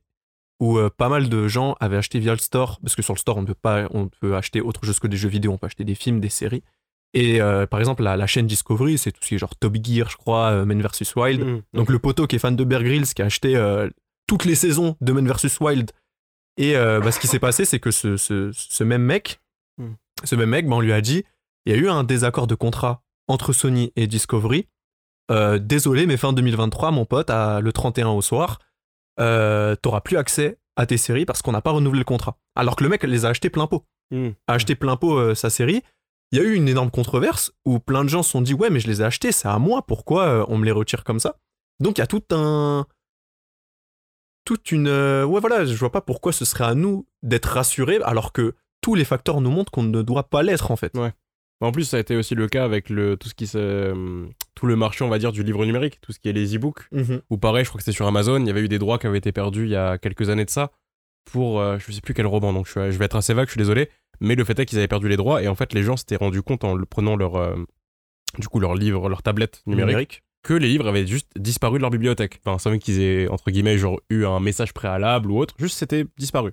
où 0.59 0.77
euh, 0.77 0.89
pas 0.89 1.07
mal 1.07 1.29
de 1.29 1.47
gens 1.47 1.75
avaient 1.79 1.97
acheté 1.97 2.19
via 2.19 2.33
le 2.33 2.39
store, 2.39 2.79
parce 2.81 2.95
que 2.95 3.01
sur 3.01 3.13
le 3.13 3.19
store 3.19 3.37
on 3.37 3.41
ne 3.41 3.47
peut 3.47 3.53
pas, 3.53 3.87
on 3.91 4.09
peut 4.09 4.35
acheter 4.35 4.61
autre 4.61 4.85
chose 4.85 4.99
que 4.99 5.07
des 5.07 5.17
jeux 5.17 5.29
vidéo, 5.29 5.53
on 5.53 5.57
peut 5.57 5.67
acheter 5.67 5.85
des 5.85 5.95
films, 5.95 6.19
des 6.19 6.29
séries. 6.29 6.63
Et 7.13 7.41
euh, 7.41 7.65
par 7.65 7.79
exemple 7.79 8.03
la, 8.03 8.17
la 8.17 8.27
chaîne 8.27 8.45
Discovery, 8.45 8.97
c'est 8.97 9.11
tout 9.11 9.21
ce 9.23 9.29
qui 9.29 9.35
est 9.35 9.39
genre 9.39 9.55
Top 9.55 9.75
Gear, 9.81 10.09
je 10.09 10.17
crois, 10.17 10.65
Men 10.65 10.81
vs 10.81 11.15
Wild. 11.15 11.43
Mhm. 11.43 11.61
Donc 11.73 11.89
le 11.89 11.99
poteau 11.99 12.27
qui 12.27 12.35
est 12.35 12.39
fan 12.39 12.55
de 12.55 12.63
Bear 12.63 12.83
Grylls, 12.83 13.07
qui 13.07 13.21
a 13.21 13.25
acheté 13.25 13.55
euh, 13.55 13.89
toutes 14.29 14.45
les 14.45 14.55
saisons 14.55 14.95
de 15.01 15.11
Men 15.11 15.27
vs 15.27 15.59
Wild. 15.59 15.91
Et 16.57 16.75
euh, 16.77 16.99
bah, 16.99 17.11
ce 17.11 17.19
qui 17.19 17.27
s'est 17.27 17.39
passé, 17.39 17.65
c'est 17.65 17.79
que 17.79 17.89
ce, 17.91 18.15
ce- 18.15 18.51
ce 18.53 18.83
même 18.83 19.01
mec, 19.03 19.41
Hmm. 19.77 19.93
ce 20.23 20.35
même 20.35 20.49
mec, 20.49 20.67
bah, 20.67 20.75
on 20.75 20.81
lui 20.81 20.93
a 20.93 21.01
dit, 21.01 21.23
il 21.65 21.73
y 21.73 21.75
a 21.75 21.79
eu 21.79 21.89
un 21.89 22.03
désaccord 22.03 22.47
de 22.47 22.55
contrat 22.55 23.01
entre 23.27 23.53
Sony 23.53 23.91
et 23.95 24.07
Discovery. 24.07 24.67
Euh, 25.31 25.57
désolé, 25.57 26.05
mais 26.05 26.17
fin 26.17 26.33
2023, 26.33 26.91
mon 26.91 27.05
pote, 27.05 27.29
à 27.29 27.59
le 27.61 27.71
31 27.71 28.09
au 28.09 28.21
soir, 28.21 28.59
euh, 29.19 29.75
t'auras 29.75 30.01
plus 30.01 30.17
accès 30.17 30.57
à 30.75 30.85
tes 30.85 30.97
séries 30.97 31.25
parce 31.25 31.41
qu'on 31.41 31.51
n'a 31.51 31.61
pas 31.61 31.71
renouvelé 31.71 31.99
le 31.99 32.05
contrat. 32.05 32.37
Alors 32.55 32.75
que 32.75 32.83
le 32.83 32.89
mec 32.89 33.03
les 33.03 33.25
a 33.25 33.29
achetés 33.29 33.49
plein 33.49 33.67
pot 33.67 33.85
Mhm. 34.11 34.33
a 34.47 34.53
acheté 34.53 34.75
plein 34.75 34.95
pot 34.97 35.17
euh, 35.17 35.35
sa 35.35 35.49
série. 35.49 35.81
Il 36.31 36.39
y 36.39 36.41
a 36.41 36.43
eu 36.45 36.53
une 36.55 36.67
énorme 36.67 36.89
controverse 36.91 37.51
où 37.65 37.79
plein 37.79 38.03
de 38.03 38.09
gens 38.09 38.23
se 38.23 38.31
sont 38.31 38.41
dit 38.41 38.53
ouais 38.53 38.69
mais 38.69 38.79
je 38.79 38.87
les 38.87 39.01
ai 39.01 39.05
achetés, 39.05 39.31
c'est 39.31 39.47
à 39.47 39.59
moi, 39.59 39.81
pourquoi 39.85 40.45
on 40.49 40.57
me 40.57 40.65
les 40.65 40.71
retire 40.71 41.03
comme 41.03 41.19
ça? 41.19 41.35
Donc 41.79 41.97
il 41.97 42.01
y 42.01 42.03
a 42.03 42.07
tout 42.07 42.23
un 42.31 42.85
toute 44.49 44.71
une 44.71 44.87
euh, 44.87 45.25
ouais 45.25 45.39
voilà, 45.39 45.63
je 45.63 45.75
vois 45.75 45.91
pas 45.91 46.01
pourquoi 46.01 46.33
ce 46.33 46.43
serait 46.43 46.63
à 46.63 46.73
nous 46.73 47.05
d'être 47.21 47.45
rassurés 47.45 47.99
alors 48.03 48.33
que 48.33 48.55
tous 48.81 48.95
les 48.95 49.05
facteurs 49.05 49.41
nous 49.41 49.51
montrent 49.51 49.71
qu'on 49.71 49.83
ne 49.83 50.01
doit 50.01 50.27
pas 50.27 50.41
l'être 50.41 50.71
en 50.71 50.75
fait. 50.75 50.91
Ouais. 50.97 51.13
En 51.61 51.71
plus, 51.71 51.83
ça 51.83 51.97
a 51.97 51.99
été 51.99 52.15
aussi 52.15 52.33
le 52.33 52.47
cas 52.47 52.63
avec 52.63 52.89
le, 52.89 53.15
tout 53.15 53.29
ce 53.29 53.35
qui 53.35 53.45
se, 53.45 53.59
euh, 53.59 54.25
tout 54.55 54.65
le 54.65 54.75
marché, 54.75 55.03
on 55.03 55.09
va 55.09 55.19
dire, 55.19 55.31
du 55.31 55.43
livre 55.43 55.63
numérique, 55.67 56.01
tout 56.01 56.13
ce 56.13 56.19
qui 56.19 56.29
est 56.29 56.33
les 56.33 56.55
e-books. 56.55 56.79
Ou 57.29 57.37
pareil, 57.37 57.63
je 57.63 57.69
crois 57.69 57.77
que 57.77 57.83
c'était 57.83 57.95
sur 57.95 58.07
Amazon, 58.07 58.39
il 58.39 58.47
y 58.47 58.49
avait 58.49 58.61
eu 58.61 58.67
des 58.67 58.79
droits 58.79 58.97
qui 58.97 59.05
avaient 59.05 59.19
été 59.19 59.31
perdus 59.31 59.65
il 59.65 59.69
y 59.69 59.75
a 59.75 59.99
quelques 59.99 60.29
années 60.29 60.45
de 60.45 60.49
ça 60.49 60.71
pour, 61.25 61.59
euh, 61.59 61.77
je 61.77 61.91
sais 61.91 62.01
plus 62.01 62.15
quel 62.15 62.25
roman, 62.25 62.51
donc 62.51 62.67
je, 62.67 62.79
vais 62.79 63.05
être 63.05 63.17
assez 63.17 63.35
vague, 63.35 63.45
je 63.45 63.51
suis 63.51 63.59
désolé. 63.59 63.91
Mais 64.19 64.33
le 64.33 64.43
fait 64.45 64.57
est 64.57 64.65
qu'ils 64.65 64.79
avaient 64.79 64.87
perdu 64.87 65.09
les 65.09 65.17
droits 65.17 65.43
et 65.43 65.47
en 65.47 65.53
fait, 65.53 65.73
les 65.73 65.83
gens 65.83 65.95
s'étaient 65.95 66.15
rendus 66.15 66.41
compte 66.41 66.63
en 66.63 66.73
le 66.73 66.87
prenant 66.87 67.15
leur, 67.15 67.35
euh, 67.35 67.55
du 68.39 68.47
coup, 68.47 68.59
leur 68.59 68.73
livre, 68.73 69.09
leur 69.09 69.21
tablette 69.21 69.61
numérique, 69.67 70.23
que 70.43 70.53
les 70.53 70.67
livres 70.67 70.87
avaient 70.87 71.05
juste 71.07 71.29
disparu 71.37 71.77
de 71.77 71.81
leur 71.81 71.91
bibliothèque. 71.91 72.39
Enfin, 72.45 72.57
sans 72.57 72.69
même 72.71 72.79
qu'ils 72.79 73.01
aient, 73.01 73.27
entre 73.27 73.51
guillemets, 73.51 73.77
genre 73.77 73.99
eu 74.09 74.25
un 74.25 74.39
message 74.39 74.73
préalable 74.73 75.29
ou 75.31 75.37
autre, 75.39 75.55
juste 75.59 75.77
c'était 75.77 76.05
disparu. 76.17 76.51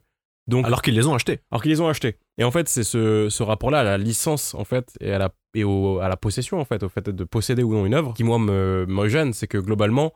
Donc, 0.49 0.65
Alors 0.67 0.81
qu'ils 0.83 0.95
les 0.95 1.07
ont 1.07 1.15
achetés. 1.15 1.41
alors 1.51 1.61
qu'ils 1.63 1.73
les 1.73 1.81
ont 1.81 1.89
achetés. 1.89 2.19
Et 2.39 2.45
en 2.45 2.51
fait, 2.53 2.69
c'est 2.69 2.85
ce, 2.85 3.29
ce 3.29 3.43
rapport-là 3.43 3.81
à 3.81 3.83
la 3.85 3.99
licence, 3.99 4.55
en 4.55 4.65
fait, 4.65 4.93
et, 5.01 5.11
à 5.13 5.19
la, 5.19 5.35
et 5.55 5.65
au- 5.65 5.99
à 5.99 6.09
la 6.09 6.17
possession, 6.17 6.61
en 6.61 6.65
fait, 6.65 6.83
au 6.85 6.89
fait 6.89 7.09
de 7.09 7.25
posséder 7.25 7.63
ou 7.65 7.73
non 7.75 7.85
une 7.85 7.95
œuvre, 7.95 8.15
qui, 8.15 8.23
moi, 8.23 8.39
me, 8.39 8.87
me 8.89 9.09
gêne. 9.09 9.33
C'est 9.33 9.49
que, 9.49 9.59
globalement, 9.59 10.13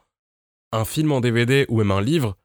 un 0.72 0.84
film 0.84 1.10
en 1.10 1.20
DVD 1.20 1.66
ou 1.68 1.78
même 1.78 1.90
un 1.90 2.00
livre, 2.00 2.36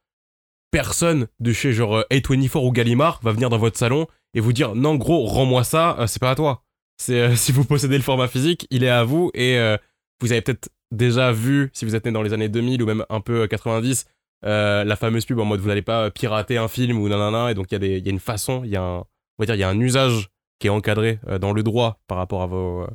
personne 0.71 1.27
de 1.39 1.53
chez, 1.53 1.73
genre, 1.73 1.97
euh, 1.97 2.03
A24 2.11 2.65
ou 2.65 2.71
Gallimard 2.71 3.19
va 3.23 3.31
venir 3.31 3.49
dans 3.49 3.57
votre 3.57 3.77
salon 3.77 4.07
et 4.33 4.39
vous 4.39 4.53
dire, 4.53 4.75
non, 4.75 4.95
gros, 4.95 5.25
rends-moi 5.25 5.63
ça, 5.63 5.95
euh, 5.99 6.07
c'est 6.07 6.19
pas 6.19 6.31
à 6.31 6.35
toi. 6.35 6.63
C'est, 6.97 7.19
euh, 7.21 7.35
si 7.35 7.51
vous 7.51 7.65
possédez 7.65 7.97
le 7.97 8.03
format 8.03 8.27
physique, 8.27 8.67
il 8.71 8.83
est 8.83 8.89
à 8.89 9.03
vous, 9.03 9.31
et 9.33 9.57
euh, 9.57 9.77
vous 10.21 10.31
avez 10.31 10.41
peut-être 10.41 10.69
déjà 10.91 11.31
vu, 11.31 11.69
si 11.73 11.85
vous 11.85 11.95
êtes 11.95 12.05
né 12.05 12.11
dans 12.11 12.21
les 12.21 12.33
années 12.33 12.49
2000 12.49 12.81
ou 12.81 12.85
même 12.85 13.05
un 13.09 13.21
peu 13.21 13.41
euh, 13.41 13.47
90, 13.47 14.05
euh, 14.45 14.83
la 14.83 14.95
fameuse 14.95 15.25
pub 15.25 15.39
en 15.39 15.45
mode 15.45 15.59
vous 15.59 15.67
n'allez 15.67 15.81
pas 15.81 16.11
pirater 16.11 16.57
un 16.57 16.67
film 16.67 16.99
ou 16.99 17.09
nanana, 17.09 17.51
et 17.51 17.53
donc 17.53 17.71
il 17.71 17.83
y, 17.83 17.93
a 17.93 17.97
y 17.97 18.09
une 18.09 18.19
façon, 18.19 18.63
il 18.63 18.71
y 18.71 18.75
a 18.75 18.81
un, 18.81 18.97
on 18.97 19.05
va 19.39 19.45
dire, 19.45 19.55
il 19.55 19.59
y 19.59 19.63
a 19.63 19.69
un 19.69 19.79
usage 19.79 20.29
qui 20.59 20.67
est 20.67 20.69
encadré 20.69 21.19
euh, 21.27 21.39
dans 21.39 21.53
le 21.53 21.63
droit 21.63 21.99
par 22.07 22.17
rapport 22.17 22.41
à 22.41 22.47
vos, 22.47 22.81
euh, 22.83 22.87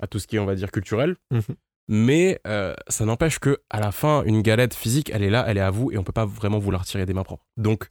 à 0.00 0.06
tout 0.06 0.18
ce 0.18 0.26
qui 0.26 0.36
est, 0.36 0.38
on 0.38 0.46
va 0.46 0.54
dire, 0.54 0.70
culturel. 0.70 1.16
Mhm. 1.30 1.56
Mais 1.86 2.40
euh, 2.46 2.74
ça 2.88 3.04
n'empêche 3.04 3.38
que 3.38 3.60
à 3.68 3.80
la 3.80 3.92
fin, 3.92 4.22
une 4.24 4.40
galette 4.40 4.74
physique, 4.74 5.10
elle 5.12 5.22
est 5.22 5.30
là, 5.30 5.44
elle 5.46 5.58
est 5.58 5.62
à 5.62 5.70
vous, 5.70 5.92
et 5.92 5.98
on 5.98 6.04
peut 6.04 6.12
pas 6.12 6.24
vraiment 6.24 6.58
vous 6.58 6.70
la 6.70 6.78
retirer 6.78 7.04
des 7.04 7.12
mains 7.12 7.24
propres. 7.24 7.44
Donc, 7.58 7.90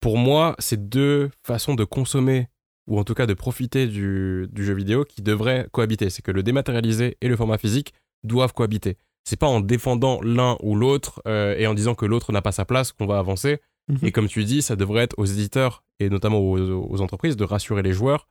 pour 0.00 0.18
moi, 0.18 0.56
c'est 0.58 0.88
deux 0.88 1.30
façons 1.46 1.74
de 1.74 1.84
consommer 1.84 2.48
ou 2.86 2.98
en 2.98 3.04
tout 3.04 3.14
cas 3.14 3.26
de 3.26 3.32
profiter 3.32 3.86
du, 3.86 4.46
du 4.50 4.64
jeu 4.64 4.74
vidéo 4.74 5.04
qui 5.04 5.22
devraient 5.22 5.68
cohabiter. 5.72 6.10
C'est 6.10 6.22
que 6.22 6.32
le 6.32 6.42
dématérialisé 6.42 7.16
et 7.20 7.28
le 7.28 7.36
format 7.36 7.56
physique 7.56 7.94
doivent 8.24 8.52
cohabiter. 8.52 8.96
C'est 9.24 9.36
pas 9.38 9.46
en 9.46 9.60
défendant 9.60 10.20
l'un 10.22 10.56
ou 10.62 10.74
l'autre 10.76 11.22
euh, 11.26 11.54
et 11.56 11.66
en 11.66 11.74
disant 11.74 11.94
que 11.94 12.04
l'autre 12.06 12.32
n'a 12.32 12.42
pas 12.42 12.52
sa 12.52 12.64
place 12.64 12.92
qu'on 12.92 13.06
va 13.06 13.18
avancer. 13.18 13.60
Mhm. 13.88 13.98
Et 14.02 14.12
comme 14.12 14.28
tu 14.28 14.44
dis, 14.44 14.60
ça 14.62 14.76
devrait 14.76 15.02
être 15.04 15.14
aux 15.18 15.24
éditeurs 15.24 15.82
et 16.00 16.08
notamment 16.10 16.38
aux, 16.38 16.58
aux 16.58 17.00
entreprises 17.00 17.36
de 17.36 17.44
rassurer 17.44 17.82
les 17.82 17.92
joueurs 17.92 18.28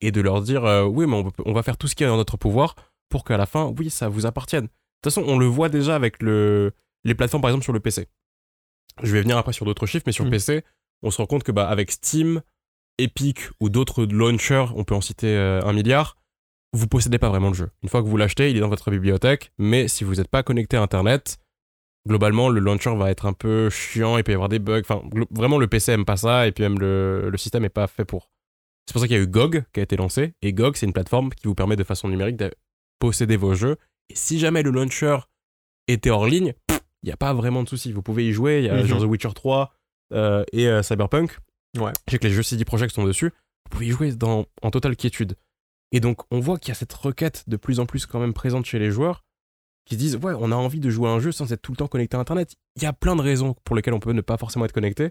et 0.00 0.10
de 0.12 0.20
leur 0.20 0.42
dire 0.42 0.64
euh, 0.64 0.84
oui, 0.84 1.06
mais 1.06 1.14
on, 1.16 1.30
peut- 1.30 1.42
on 1.46 1.52
va 1.52 1.62
faire 1.62 1.76
tout 1.78 1.88
ce 1.88 1.94
qui 1.94 2.04
est 2.04 2.08
en 2.08 2.16
notre 2.16 2.36
pouvoir 2.36 2.74
pour 3.08 3.24
qu'à 3.24 3.36
la 3.36 3.46
fin, 3.46 3.72
oui, 3.78 3.90
ça 3.90 4.08
vous 4.08 4.26
appartienne. 4.26 4.64
De 4.64 4.68
toute 5.02 5.12
façon, 5.14 5.24
on 5.26 5.38
le 5.38 5.46
voit 5.46 5.68
déjà 5.68 5.94
avec 5.94 6.22
le, 6.22 6.72
les 7.04 7.14
plateformes, 7.14 7.42
par 7.42 7.50
exemple, 7.50 7.64
sur 7.64 7.72
le 7.74 7.80
PC. 7.80 8.08
Je 9.02 9.12
vais 9.12 9.22
venir 9.22 9.36
après 9.38 9.52
sur 9.52 9.66
d'autres 9.66 9.86
chiffres, 9.86 10.04
mais 10.06 10.12
sur 10.12 10.24
Mhm. 10.24 10.30
PC, 10.30 10.64
on 11.02 11.10
se 11.10 11.18
rend 11.18 11.26
compte 11.26 11.42
que 11.44 11.52
bah, 11.52 11.68
avec 11.68 11.90
Steam, 11.90 12.42
Epic 12.98 13.40
ou 13.60 13.68
d'autres 13.68 14.04
launchers, 14.04 14.66
on 14.76 14.84
peut 14.84 14.94
en 14.94 15.00
citer 15.00 15.26
euh, 15.36 15.60
un 15.64 15.72
milliard, 15.72 16.16
vous 16.74 16.86
possédez 16.86 17.18
pas 17.18 17.28
vraiment 17.28 17.48
le 17.48 17.54
jeu. 17.54 17.70
Une 17.82 17.88
fois 17.88 18.02
que 18.02 18.08
vous 18.08 18.16
l'achetez, 18.16 18.50
il 18.50 18.56
est 18.56 18.60
dans 18.60 18.68
votre 18.68 18.90
bibliothèque, 18.90 19.52
mais 19.58 19.88
si 19.88 20.04
vous 20.04 20.16
n'êtes 20.16 20.28
pas 20.28 20.42
connecté 20.42 20.76
à 20.76 20.82
Internet, 20.82 21.38
globalement, 22.06 22.48
le 22.48 22.60
launcher 22.60 22.94
va 22.96 23.10
être 23.10 23.26
un 23.26 23.32
peu 23.32 23.70
chiant, 23.70 24.18
il 24.18 24.24
peut 24.24 24.32
y 24.32 24.34
avoir 24.34 24.48
des 24.48 24.58
bugs. 24.58 24.80
Enfin, 24.80 25.02
vraiment, 25.30 25.58
le 25.58 25.66
PC 25.66 25.92
aime 25.92 26.04
pas 26.04 26.16
ça, 26.16 26.46
et 26.46 26.52
puis 26.52 26.62
même 26.64 26.78
le, 26.78 27.30
le 27.30 27.38
système 27.38 27.64
est 27.64 27.68
pas 27.70 27.86
fait 27.86 28.04
pour. 28.04 28.30
C'est 28.86 28.92
pour 28.92 29.00
ça 29.00 29.06
qu'il 29.08 29.16
y 29.16 29.20
a 29.20 29.22
eu 29.22 29.26
GOG 29.26 29.64
qui 29.72 29.80
a 29.80 29.82
été 29.82 29.96
lancé, 29.96 30.34
et 30.42 30.52
GOG, 30.52 30.76
c'est 30.76 30.86
une 30.86 30.92
plateforme 30.92 31.30
qui 31.30 31.46
vous 31.46 31.54
permet 31.54 31.76
de 31.76 31.84
façon 31.84 32.08
numérique 32.08 32.36
de 32.36 32.50
posséder 32.98 33.36
vos 33.36 33.54
jeux. 33.54 33.76
Et 34.10 34.14
si 34.14 34.38
jamais 34.38 34.62
le 34.62 34.70
launcher 34.70 35.16
était 35.88 36.10
hors 36.10 36.26
ligne, 36.26 36.52
il 37.02 37.06
n'y 37.06 37.12
a 37.12 37.16
pas 37.16 37.32
vraiment 37.32 37.62
de 37.62 37.68
souci. 37.68 37.92
Vous 37.92 38.02
pouvez 38.02 38.26
y 38.26 38.32
jouer, 38.32 38.58
il 38.58 38.64
y 38.64 38.68
a 38.68 38.74
Mhm. 38.74 38.86
genre 38.86 39.00
The 39.00 39.04
Witcher 39.06 39.32
3 39.34 39.72
euh, 40.12 40.44
et 40.52 40.68
euh, 40.68 40.82
Cyberpunk. 40.82 41.38
Ouais. 41.78 41.92
Je 42.06 42.12
sais 42.12 42.18
que 42.18 42.26
les 42.26 42.32
jeux 42.32 42.42
CD 42.42 42.64
Projekt 42.64 42.94
sont 42.94 43.04
dessus. 43.04 43.26
Vous 43.30 43.70
pouvez 43.70 43.86
y 43.86 43.90
jouer 43.90 44.12
dans, 44.12 44.44
en 44.62 44.70
totale 44.70 44.96
quiétude. 44.96 45.36
Et 45.94 46.00
donc, 46.00 46.22
on 46.32 46.40
voit 46.40 46.58
qu'il 46.58 46.70
y 46.70 46.72
a 46.72 46.74
cette 46.74 46.92
requête 46.92 47.44
de 47.46 47.56
plus 47.56 47.78
en 47.78 47.86
plus 47.86 48.04
quand 48.04 48.18
même 48.18 48.34
présente 48.34 48.66
chez 48.66 48.80
les 48.80 48.90
joueurs 48.90 49.22
qui 49.86 49.94
se 49.94 50.00
disent 50.00 50.16
ouais, 50.16 50.32
on 50.36 50.50
a 50.50 50.56
envie 50.56 50.80
de 50.80 50.90
jouer 50.90 51.08
à 51.08 51.12
un 51.12 51.20
jeu 51.20 51.30
sans 51.30 51.52
être 51.52 51.62
tout 51.62 51.70
le 51.70 51.76
temps 51.76 51.86
connecté 51.86 52.16
à 52.16 52.20
Internet. 52.20 52.56
Il 52.74 52.82
y 52.82 52.86
a 52.86 52.92
plein 52.92 53.14
de 53.14 53.22
raisons 53.22 53.54
pour 53.62 53.76
lesquelles 53.76 53.94
on 53.94 54.00
peut 54.00 54.12
ne 54.12 54.20
pas 54.20 54.36
forcément 54.36 54.64
être 54.64 54.72
connecté. 54.72 55.10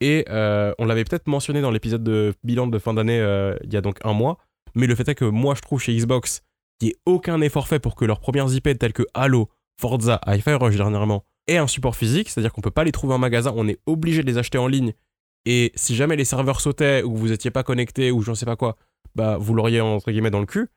Et 0.00 0.24
euh, 0.30 0.72
on 0.78 0.84
l'avait 0.84 1.02
peut-être 1.02 1.26
mentionné 1.26 1.60
dans 1.60 1.72
l'épisode 1.72 2.04
de 2.04 2.32
bilan 2.44 2.68
de 2.68 2.78
fin 2.78 2.94
d'année 2.94 3.18
euh, 3.18 3.56
il 3.64 3.72
y 3.72 3.76
a 3.76 3.80
donc 3.80 3.98
un 4.04 4.12
mois. 4.12 4.38
Mais 4.76 4.86
le 4.86 4.94
fait 4.94 5.08
est 5.08 5.16
que 5.16 5.24
moi, 5.24 5.56
je 5.56 5.62
trouve 5.62 5.80
chez 5.80 5.96
Xbox 5.96 6.42
qu'il 6.78 6.86
n'y 6.86 6.92
ait 6.92 6.98
aucun 7.06 7.40
effort 7.40 7.66
fait 7.66 7.80
pour 7.80 7.96
que 7.96 8.04
leurs 8.04 8.20
premières 8.20 8.54
IP 8.54 8.78
telles 8.78 8.92
que 8.92 9.02
Halo, 9.14 9.48
Forza, 9.80 10.20
Hi-Fi 10.28 10.54
Rush 10.54 10.76
dernièrement 10.76 11.24
aient 11.48 11.56
un 11.56 11.66
support 11.66 11.96
physique. 11.96 12.28
C'est-à-dire 12.28 12.52
qu'on 12.52 12.60
peut 12.60 12.70
pas 12.70 12.84
les 12.84 12.92
trouver 12.92 13.14
en 13.14 13.18
magasin, 13.18 13.52
on 13.56 13.66
est 13.66 13.80
obligé 13.86 14.22
de 14.22 14.28
les 14.28 14.38
acheter 14.38 14.58
en 14.58 14.68
ligne. 14.68 14.92
Et 15.44 15.72
si 15.74 15.96
jamais 15.96 16.14
les 16.14 16.24
serveurs 16.24 16.60
sautaient 16.60 17.02
ou 17.02 17.16
vous 17.16 17.32
étiez 17.32 17.50
pas 17.50 17.64
connecté 17.64 18.12
ou 18.12 18.22
je 18.22 18.30
ne 18.30 18.36
sais 18.36 18.46
pas 18.46 18.56
quoi, 18.56 18.76
bah 19.14 19.36
vous 19.38 19.54
l'auriez 19.54 19.80
entre 19.80 20.10
guillemets 20.10 20.30
dans 20.30 20.40
le 20.40 20.46
cul. 20.46 20.68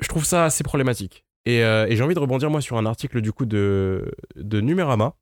Je 0.00 0.08
trouve 0.08 0.24
ça 0.24 0.44
assez 0.44 0.62
problématique. 0.64 1.24
Et, 1.46 1.62
euh, 1.64 1.86
et 1.88 1.96
j'ai 1.96 2.02
envie 2.02 2.14
de 2.14 2.20
rebondir 2.20 2.50
moi 2.50 2.60
sur 2.60 2.76
un 2.76 2.86
article 2.86 3.20
du 3.20 3.32
coup 3.32 3.46
de, 3.46 4.10
de 4.34 4.60
Numérama, 4.60 5.14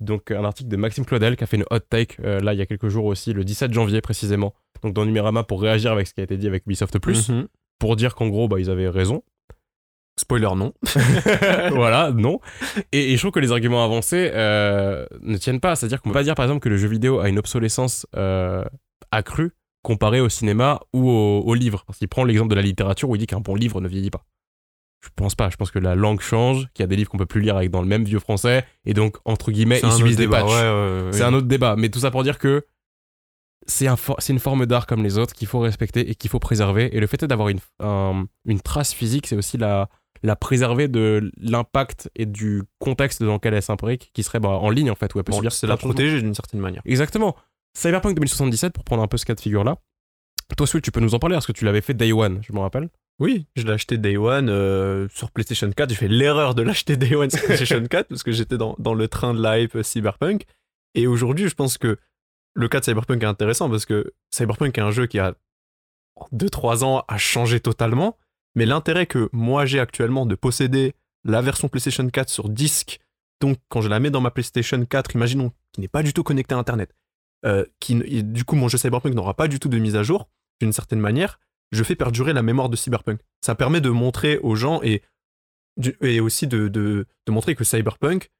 donc 0.00 0.30
un 0.30 0.44
article 0.44 0.70
de 0.70 0.76
Maxime 0.76 1.04
Claudel 1.04 1.36
qui 1.36 1.44
a 1.44 1.46
fait 1.46 1.58
une 1.58 1.66
hot 1.70 1.80
take 1.80 2.16
euh, 2.24 2.40
là 2.40 2.54
il 2.54 2.58
y 2.58 2.62
a 2.62 2.66
quelques 2.66 2.88
jours 2.88 3.04
aussi, 3.04 3.32
le 3.34 3.44
17 3.44 3.72
janvier 3.72 4.00
précisément, 4.00 4.54
donc 4.82 4.94
dans 4.94 5.04
Numérama 5.04 5.44
pour 5.44 5.60
réagir 5.60 5.92
avec 5.92 6.06
ce 6.06 6.14
qui 6.14 6.20
a 6.20 6.24
été 6.24 6.36
dit 6.38 6.46
avec 6.46 6.64
Ubisoft 6.66 6.98
Plus, 6.98 7.28
Mhm. 7.28 7.48
pour 7.78 7.96
dire 7.96 8.14
qu'en 8.14 8.28
gros 8.28 8.48
bah, 8.48 8.58
ils 8.58 8.70
avaient 8.70 8.88
raison. 8.88 9.22
Spoiler, 10.18 10.48
non. 10.56 10.72
voilà, 11.70 12.10
non. 12.12 12.40
Et, 12.90 13.12
et 13.12 13.16
je 13.16 13.18
trouve 13.20 13.30
que 13.30 13.38
les 13.38 13.52
arguments 13.52 13.84
avancés 13.84 14.30
euh, 14.34 15.06
ne 15.20 15.36
tiennent 15.36 15.60
pas. 15.60 15.76
C'est-à-dire 15.76 16.02
qu'on 16.02 16.08
peut 16.08 16.14
pas 16.14 16.24
dire 16.24 16.34
par 16.34 16.44
exemple 16.46 16.60
que 16.60 16.68
le 16.68 16.76
jeu 16.76 16.88
vidéo 16.88 17.20
a 17.20 17.28
une 17.28 17.38
obsolescence 17.38 18.04
accrue 19.12 19.52
comparée 19.82 20.20
au 20.20 20.28
cinéma 20.28 20.80
ou 20.92 21.08
au, 21.10 21.40
au 21.40 21.54
livre. 21.54 21.84
Parce 21.86 21.98
qu'il 21.98 22.08
prend 22.08 22.24
l'exemple 22.24 22.50
de 22.50 22.54
la 22.54 22.62
littérature 22.62 23.08
où 23.08 23.16
il 23.16 23.18
dit 23.18 23.26
qu'un 23.26 23.40
bon 23.40 23.54
livre 23.54 23.80
ne 23.80 23.88
vieillit 23.88 24.10
pas. 24.10 24.24
Je 25.00 25.08
pense 25.14 25.34
pas. 25.36 25.48
Je 25.50 25.56
pense 25.56 25.70
que 25.70 25.78
la 25.78 25.94
langue 25.94 26.20
change, 26.20 26.66
qu'il 26.74 26.82
y 26.82 26.84
a 26.84 26.88
des 26.88 26.96
livres 26.96 27.08
qu'on 27.10 27.18
peut 27.18 27.26
plus 27.26 27.40
lire 27.40 27.56
avec 27.56 27.70
dans 27.70 27.80
le 27.82 27.86
même 27.86 28.04
vieux 28.04 28.18
français, 28.18 28.64
et 28.84 28.94
donc 28.94 29.16
entre 29.24 29.52
guillemets 29.52 29.80
ils 29.82 29.92
subissent 29.92 30.16
des 30.16 30.26
patchs. 30.28 30.44
Ouais, 30.46 30.50
ouais, 30.52 31.02
ouais, 31.06 31.12
C'est 31.12 31.22
un 31.22 31.32
autre 31.34 31.46
débat. 31.46 31.76
Mais 31.76 31.88
tout 31.88 32.00
ça 32.00 32.10
pour 32.10 32.24
dire 32.24 32.38
que 32.38 32.66
c'est 33.66 33.86
un 33.86 33.96
for- 33.96 34.18
une 34.28 34.38
forme 34.38 34.66
d'art 34.66 34.86
comme 34.86 35.02
les 35.02 35.18
autres 35.18 35.34
qu'il 35.34 35.46
faut 35.46 35.60
respecter 35.60 36.10
et 36.10 36.14
qu'il 36.14 36.30
faut 36.30 36.38
préserver. 36.40 36.94
Et 36.96 37.00
le 37.00 37.06
fait 37.06 37.24
d'avoir 37.24 37.48
une, 37.48 37.60
un- 37.80 38.24
une 38.46 38.60
trace 38.60 38.92
physique, 38.92 39.26
c'est 39.26 39.36
aussi 39.36 39.56
la, 39.58 39.88
la 40.24 40.34
préserver 40.36 40.88
de 40.88 41.30
l'impact 41.38 42.10
et 42.16 42.26
du 42.26 42.62
contexte 42.80 43.22
dans 43.22 43.34
lequel 43.34 43.54
elle 43.54 43.62
s'imbrique, 43.62 44.10
qui 44.14 44.22
serait 44.24 44.40
bah, 44.40 44.48
en 44.48 44.70
ligne 44.70 44.90
en 44.90 44.94
fait, 44.96 45.14
où 45.14 45.18
elle 45.18 45.24
peut 45.24 45.30
Bon, 45.32 45.36
subir 45.38 45.52
c'est 45.52 45.66
la 45.66 45.76
protéger 45.76 46.22
d'une 46.22 46.34
certaine 46.34 46.60
manière. 46.60 46.82
Exactement. 46.86 47.36
Cyberpunk 47.78 48.16
2077, 48.16 48.72
pour 48.72 48.82
prendre 48.82 49.04
un 49.04 49.06
peu 49.06 49.16
ce 49.16 49.24
cas 49.24 49.36
de 49.36 49.40
figure 49.40 49.62
là. 49.62 49.76
Toi, 50.56 50.66
Switch, 50.66 50.82
tu 50.82 50.90
peux 50.90 50.98
nous 50.98 51.14
en 51.14 51.20
parler 51.20 51.36
parce 51.36 51.46
que 51.46 51.52
tu 51.52 51.64
l'avais 51.64 51.80
fait 51.80 51.94
Day 51.94 52.10
One, 52.10 52.40
je 52.42 52.52
me 52.52 52.58
rappelle. 52.58 52.88
Oui, 53.20 53.46
je 53.54 53.62
l'ai 53.62 53.72
acheté 53.72 53.98
Day 53.98 54.16
One 54.16 54.48
euh, 54.48 55.06
sur 55.10 55.30
PlayStation 55.30 55.70
4. 55.70 55.90
J'ai 55.90 55.94
fait 55.94 56.08
l'erreur 56.08 56.56
de 56.56 56.62
l'acheter 56.62 56.96
Day 56.96 57.14
One 57.14 57.30
sur 57.30 57.40
PlayStation 57.44 57.84
4 57.90 58.08
parce 58.08 58.24
que 58.24 58.32
j'étais 58.32 58.56
dans, 58.56 58.74
dans 58.80 58.94
le 58.94 59.06
train 59.06 59.32
de 59.32 59.40
la 59.40 59.60
hype 59.60 59.76
euh, 59.76 59.84
Cyberpunk. 59.84 60.44
Et 60.96 61.06
aujourd'hui, 61.06 61.48
je 61.48 61.54
pense 61.54 61.78
que 61.78 61.98
le 62.54 62.68
cas 62.68 62.80
de 62.80 62.84
Cyberpunk 62.84 63.22
est 63.22 63.26
intéressant 63.26 63.70
parce 63.70 63.86
que 63.86 64.12
Cyberpunk 64.30 64.76
est 64.76 64.80
un 64.82 64.90
jeu 64.90 65.06
qui 65.06 65.20
a 65.20 65.34
2-3 66.32 66.82
ans 66.82 67.04
a 67.06 67.16
changé 67.16 67.60
totalement. 67.60 68.16
Mais 68.56 68.66
l'intérêt 68.66 69.06
que 69.06 69.28
moi 69.32 69.66
j'ai 69.66 69.78
actuellement 69.78 70.26
de 70.26 70.34
posséder 70.34 70.94
la 71.24 71.42
version 71.42 71.68
PlayStation 71.68 72.08
4 72.08 72.28
sur 72.28 72.48
disque, 72.48 72.98
donc 73.40 73.58
quand 73.68 73.82
je 73.82 73.88
la 73.88 74.00
mets 74.00 74.10
dans 74.10 74.20
ma 74.20 74.32
PlayStation 74.32 74.84
4, 74.84 75.14
imaginons, 75.14 75.52
qui 75.72 75.80
n'est 75.80 75.88
pas 75.88 76.02
du 76.02 76.12
tout 76.12 76.24
connectée 76.24 76.54
à 76.54 76.58
Internet, 76.58 76.92
euh, 77.46 77.64
qui, 77.80 78.00
et 78.06 78.22
du 78.22 78.44
coup 78.44 78.56
mon 78.56 78.68
jeu 78.68 78.78
Cyberpunk 78.78 79.14
n'aura 79.14 79.34
pas 79.34 79.48
du 79.48 79.58
tout 79.58 79.68
de 79.68 79.78
mise 79.78 79.96
à 79.96 80.02
jour, 80.02 80.28
d'une 80.60 80.72
certaine 80.72 81.00
manière, 81.00 81.38
je 81.72 81.82
fais 81.84 81.94
perdurer 81.96 82.32
la 82.32 82.42
mémoire 82.42 82.68
de 82.68 82.76
Cyberpunk. 82.76 83.20
Ça 83.44 83.54
permet 83.54 83.80
de 83.80 83.90
montrer 83.90 84.38
aux 84.38 84.54
gens 84.56 84.80
et, 84.82 85.02
et 86.02 86.20
aussi 86.20 86.46
de, 86.46 86.68
de- 86.68 87.06
de 87.26 87.32
montrer 87.32 87.54
que 87.54 87.62
Cyberpunk, 87.64 88.30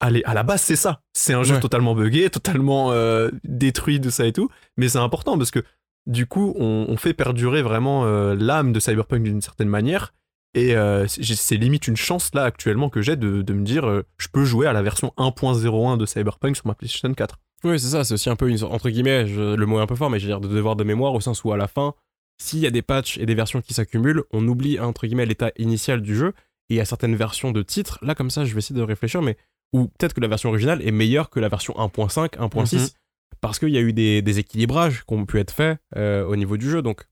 allez, 0.00 0.22
à 0.24 0.34
la 0.34 0.42
base, 0.42 0.62
c'est 0.62 0.76
ça. 0.76 1.02
C'est 1.14 1.32
un 1.34 1.42
jeu 1.42 1.54
Ouais. 1.54 1.60
totalement 1.60 1.94
buggé, 1.94 2.28
totalement 2.30 2.92
euh, 2.92 3.30
détruit, 3.44 3.98
de 4.00 4.10
ça 4.10 4.26
et 4.26 4.32
tout. 4.32 4.48
Mais 4.76 4.88
c'est 4.88 4.98
important 4.98 5.36
parce 5.38 5.50
que 5.50 5.64
du 6.06 6.26
coup, 6.26 6.54
on, 6.58 6.86
on 6.88 6.96
fait 6.96 7.14
perdurer 7.14 7.62
vraiment 7.62 8.04
euh, 8.04 8.34
l'âme 8.34 8.72
de 8.72 8.80
Cyberpunk 8.80 9.22
d'une 9.22 9.40
certaine 9.40 9.68
manière. 9.68 10.12
Et 10.54 10.76
euh, 10.76 11.06
c'est 11.08 11.56
limite 11.56 11.88
une 11.88 11.96
chance 11.96 12.34
là 12.34 12.44
actuellement 12.44 12.90
que 12.90 13.00
j'ai 13.00 13.16
de, 13.16 13.40
de 13.40 13.52
me 13.54 13.64
dire 13.64 14.02
je 14.18 14.28
peux 14.28 14.44
jouer 14.44 14.66
à 14.66 14.74
la 14.74 14.82
version 14.82 15.14
1.01 15.16 15.96
de 15.96 16.04
Cyberpunk 16.04 16.56
sur 16.56 16.66
ma 16.66 16.74
PlayStation 16.74 17.12
4. 17.14 17.38
Oui, 17.64 17.78
c'est 17.78 17.88
ça, 17.88 18.02
c'est 18.04 18.14
aussi 18.14 18.28
un 18.30 18.36
peu 18.36 18.48
une 18.48 18.58
sorte- 18.58 18.72
entre 18.72 18.90
guillemets, 18.90 19.26
je- 19.26 19.54
le 19.54 19.66
mot 19.66 19.78
est 19.78 19.82
un 19.82 19.86
peu 19.86 19.94
fort, 19.94 20.10
mais 20.10 20.18
je 20.18 20.26
veux 20.26 20.32
dire 20.32 20.40
de 20.40 20.48
devoir 20.48 20.74
de 20.76 20.84
mémoire 20.84 21.14
au 21.14 21.20
sens 21.20 21.44
où 21.44 21.52
à 21.52 21.56
la 21.56 21.68
fin, 21.68 21.94
s'il 22.38 22.58
y 22.58 22.66
a 22.66 22.70
des 22.70 22.82
patchs 22.82 23.18
et 23.18 23.26
des 23.26 23.34
versions 23.34 23.60
qui 23.60 23.72
s'accumulent, 23.74 24.24
on 24.32 24.46
oublie 24.48 24.80
entre 24.80 25.06
guillemets 25.06 25.26
l'état 25.26 25.52
initial 25.58 26.02
du 26.02 26.16
jeu 26.16 26.32
et 26.68 26.74
il 26.74 26.76
y 26.76 26.80
a 26.80 26.84
certaines 26.84 27.14
versions 27.14 27.52
de 27.52 27.62
titres, 27.62 27.98
là 28.02 28.14
comme 28.14 28.30
ça, 28.30 28.44
je 28.44 28.52
vais 28.52 28.58
essayer 28.58 28.74
de 28.78 28.82
réfléchir, 28.84 29.22
mais 29.22 29.36
où 29.72 29.86
peut-être 29.86 30.12
que 30.14 30.20
la 30.20 30.28
version 30.28 30.48
originale 30.48 30.82
est 30.86 30.90
meilleure 30.90 31.30
que 31.30 31.38
la 31.40 31.48
version 31.48 31.74
1.5, 31.78 32.36
1.6, 32.38 32.76
Mhm. 32.82 32.88
parce 33.40 33.58
qu'il 33.58 33.70
y 33.70 33.78
a 33.78 33.80
eu 33.80 33.92
des, 33.92 34.22
des 34.22 34.38
équilibrages 34.38 35.04
qui 35.06 35.14
ont 35.14 35.24
pu 35.24 35.38
être 35.38 35.52
faits 35.52 35.78
euh, 35.96 36.24
au 36.26 36.34
niveau 36.36 36.56
du 36.56 36.68
jeu. 36.68 36.82
Donc, 36.82 37.04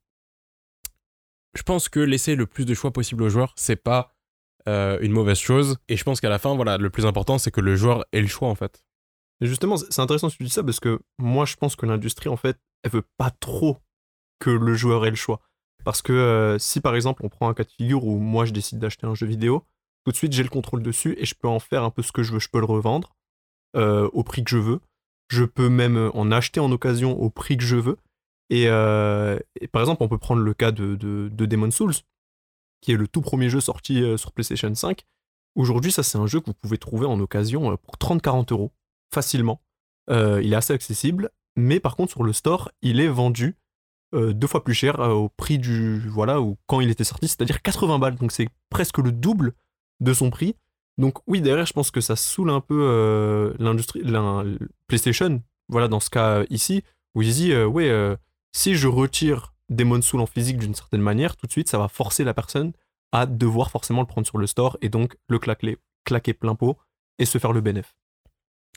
je 1.57 1.62
pense 1.62 1.88
que 1.88 2.00
laisser 2.00 2.35
le 2.35 2.47
plus 2.47 2.64
de 2.64 2.75
choix 2.75 2.92
possible 2.92 3.23
aux 3.23 3.28
joueurs, 3.28 3.52
c'est 3.57 3.76
pas 3.76 4.12
euh, 4.69 4.99
une 5.00 5.12
mauvaise 5.12 5.38
chose. 5.38 5.78
Et 5.88 5.97
je 5.97 6.04
pense 6.04 6.21
qu'à 6.21 6.28
la 6.28 6.38
fin, 6.38 6.54
voilà, 6.54 6.76
le 6.76 6.90
plus 6.90 7.07
important, 7.07 7.38
c'est 7.38 7.50
que 7.50 7.62
le 7.62 7.76
joueur 7.76 8.04
ait 8.12 8.21
le 8.21 8.26
choix 8.26 8.49
en 8.49 8.54
fait. 8.54 8.85
Justement, 9.40 9.76
c'est 9.76 10.00
intéressant 10.00 10.28
que 10.28 10.37
tu 10.37 10.44
dis 10.44 10.50
ça 10.50 10.62
parce 10.62 10.80
que 10.80 11.00
moi, 11.18 11.44
je 11.47 11.56
pense 11.56 11.76
que 11.76 11.87
l'industrie, 11.87 12.28
en 12.28 12.37
fait, 12.37 12.59
elle 12.82 12.90
veut 12.90 13.06
pas 13.16 13.30
trop 13.30 13.78
que 14.38 14.50
le 14.50 14.75
joueur 14.75 15.06
ait 15.06 15.11
le 15.11 15.16
choix. 15.16 15.40
Parce 15.85 16.02
que 16.02 16.12
euh, 16.12 16.59
si 16.59 16.80
par 16.80 16.94
exemple, 16.94 17.25
on 17.25 17.28
prend 17.28 17.49
un 17.49 17.54
cas 17.54 17.64
de 17.64 17.70
figure 17.70 18.04
où 18.04 18.18
moi, 18.18 18.44
je 18.44 18.52
décide 18.52 18.78
d'acheter 18.78 19.06
un 19.06 19.14
jeu 19.14 19.26
vidéo, 19.26 19.64
tout 20.04 20.12
de 20.12 20.16
suite, 20.16 20.32
j'ai 20.32 20.42
le 20.42 20.49
contrôle 20.49 20.82
dessus 20.82 21.14
et 21.18 21.25
je 21.25 21.35
peux 21.35 21.49
en 21.49 21.59
faire 21.59 21.85
un 21.85 21.90
peu 21.90 22.02
ce 22.02 22.12
que 22.12 22.23
je 22.23 22.32
veux. 22.32 22.38
Je 22.38 22.49
peux 22.49 22.59
le 22.59 22.66
revendre 22.66 23.16
euh, 23.76 24.09
au 24.12 24.25
prix 24.25 24.44
que 24.44 24.50
je 24.50 24.59
veux. 24.59 24.80
Je 25.28 25.44
peux 25.44 25.68
même 25.68 26.11
en 26.14 26.30
acheter 26.32 26.61
en 26.61 26.73
occasion 26.73 27.18
au 27.20 27.30
prix 27.30 27.56
que 27.56 27.64
je 27.64 27.76
veux. 27.76 27.97
Et, 28.50 28.64
euh, 28.66 29.38
par 29.73 29.80
exemple, 29.80 30.02
on 30.02 30.09
peut 30.09 30.18
prendre 30.18 30.42
le 30.42 30.52
cas 30.54 30.73
de, 30.73 30.97
de, 30.97 31.30
de 31.32 31.47
Demon's 31.47 31.75
Souls, 31.75 31.94
qui 32.80 32.92
est 32.92 32.97
le 32.97 33.06
tout 33.06 33.20
premier 33.20 33.49
jeu 33.49 33.61
sorti 33.61 34.02
euh, 34.02 34.16
sur 34.16 34.32
PlayStation 34.32 34.75
5. 34.75 35.04
Aujourd'hui, 35.54 35.92
ça, 35.92 36.02
c'est 36.02 36.18
un 36.18 36.26
jeu 36.26 36.40
que 36.40 36.47
vous 36.47 36.54
pouvez 36.54 36.76
trouver 36.76 37.06
en 37.06 37.18
occasion 37.20 37.73
euh, 37.73 37.76
pour 37.76 37.94
30-40 37.97 38.52
euros 38.52 38.73
facilement. 39.12 39.61
Euh, 40.11 40.40
il 40.43 40.52
est 40.52 40.57
assez 40.57 40.73
accessible, 40.73 41.31
mais 41.57 41.81
par 41.81 41.97
contre 41.97 42.12
sur 42.12 42.23
le 42.23 42.33
store, 42.33 42.71
il 42.83 43.00
est 43.00 43.09
vendu 43.09 43.57
euh, 44.14 44.33
deux 44.33 44.47
fois 44.47 44.64
plus 44.64 44.75
cher 44.75 44.99
euh, 45.00 45.11
au 45.12 45.29
prix 45.29 45.59
du 45.59 46.00
voilà 46.09 46.40
ou 46.40 46.57
quand 46.67 46.81
il 46.81 46.90
était 46.90 47.05
sorti, 47.05 47.29
c'est-à-dire 47.29 47.62
80 47.62 47.99
balles. 47.99 48.17
Donc 48.17 48.33
c'est 48.33 48.49
presque 48.71 48.99
le 48.99 49.12
double 49.12 49.52
de 50.00 50.12
son 50.12 50.31
prix. 50.31 50.57
Donc 50.99 51.19
oui, 51.26 51.40
derrière, 51.40 51.67
je 51.67 51.73
pense 51.73 51.90
que 51.90 52.00
ça 52.00 52.17
saoule 52.17 52.50
un 52.50 52.61
peu 52.61 53.55
l'industrie, 53.59 54.02
l'in- 54.02 54.45
PlayStation. 54.87 55.43
Voilà 55.69 55.88
dans 55.88 56.00
ce 56.00 56.11
cas 56.11 56.43
ici 56.50 56.83
où 57.14 57.23
il 57.23 57.33
dit 57.33 57.55
ouais, 57.57 58.17
si 58.52 58.75
je 58.75 58.88
retire 58.88 59.55
Demon's 59.71 60.05
Soul 60.05 60.21
en 60.21 60.26
physique 60.26 60.59
d'une 60.59 60.75
certaine 60.75 61.00
manière, 61.00 61.37
tout 61.37 61.47
de 61.47 61.52
suite, 61.52 61.69
ça 61.69 61.79
va 61.79 61.88
forcer 61.88 62.25
la 62.25 62.35
personne 62.35 62.73
à 63.12 63.25
devoir 63.26 63.71
forcément 63.71 64.00
le 64.00 64.07
prendre 64.07 64.26
sur 64.26 64.37
le 64.38 64.47
store 64.47 64.76
et 64.83 64.88
donc 64.88 65.17
le 65.29 65.38
claquer, 65.38 65.79
claquer 66.05 66.35
plein 66.35 66.55
pot 66.55 66.76
et 67.19 67.25
se 67.25 67.38
faire 67.38 67.52
le 67.52 67.61
bénéf. 67.61 67.95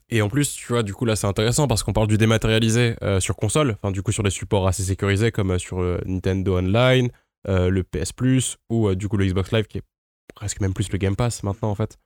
Et 0.09 0.21
en 0.21 0.29
plus, 0.29 0.53
tu 0.53 0.67
vois, 0.67 0.83
du 0.83 0.93
coup, 0.93 1.05
là, 1.05 1.15
c'est 1.15 1.27
intéressant 1.27 1.67
parce 1.67 1.83
qu'on 1.83 1.93
parle 1.93 2.07
du 2.07 2.17
dématérialisé 2.17 2.95
euh, 3.03 3.19
sur 3.19 3.35
console, 3.35 3.77
enfin, 3.81 3.91
du 3.91 4.01
coup, 4.01 4.11
sur 4.11 4.23
des 4.23 4.29
supports 4.29 4.67
assez 4.67 4.83
sécurisés 4.83 5.31
comme 5.31 5.51
euh, 5.51 5.57
sur 5.57 5.81
euh, 5.81 5.99
Nintendo 6.05 6.57
Online, 6.57 7.09
euh, 7.47 7.69
le 7.69 7.83
PS 7.83 8.11
Plus 8.13 8.57
ou 8.69 8.93
du 8.95 9.07
coup 9.07 9.17
le 9.17 9.25
Xbox 9.25 9.51
Live 9.51 9.65
qui 9.65 9.79
est 9.79 9.83
presque 10.33 10.61
même 10.61 10.73
plus 10.73 10.91
le 10.91 10.97
Game 10.97 11.15
Pass 11.15 11.43
maintenant, 11.43 11.69
en 11.69 11.75
fait. 11.75 11.97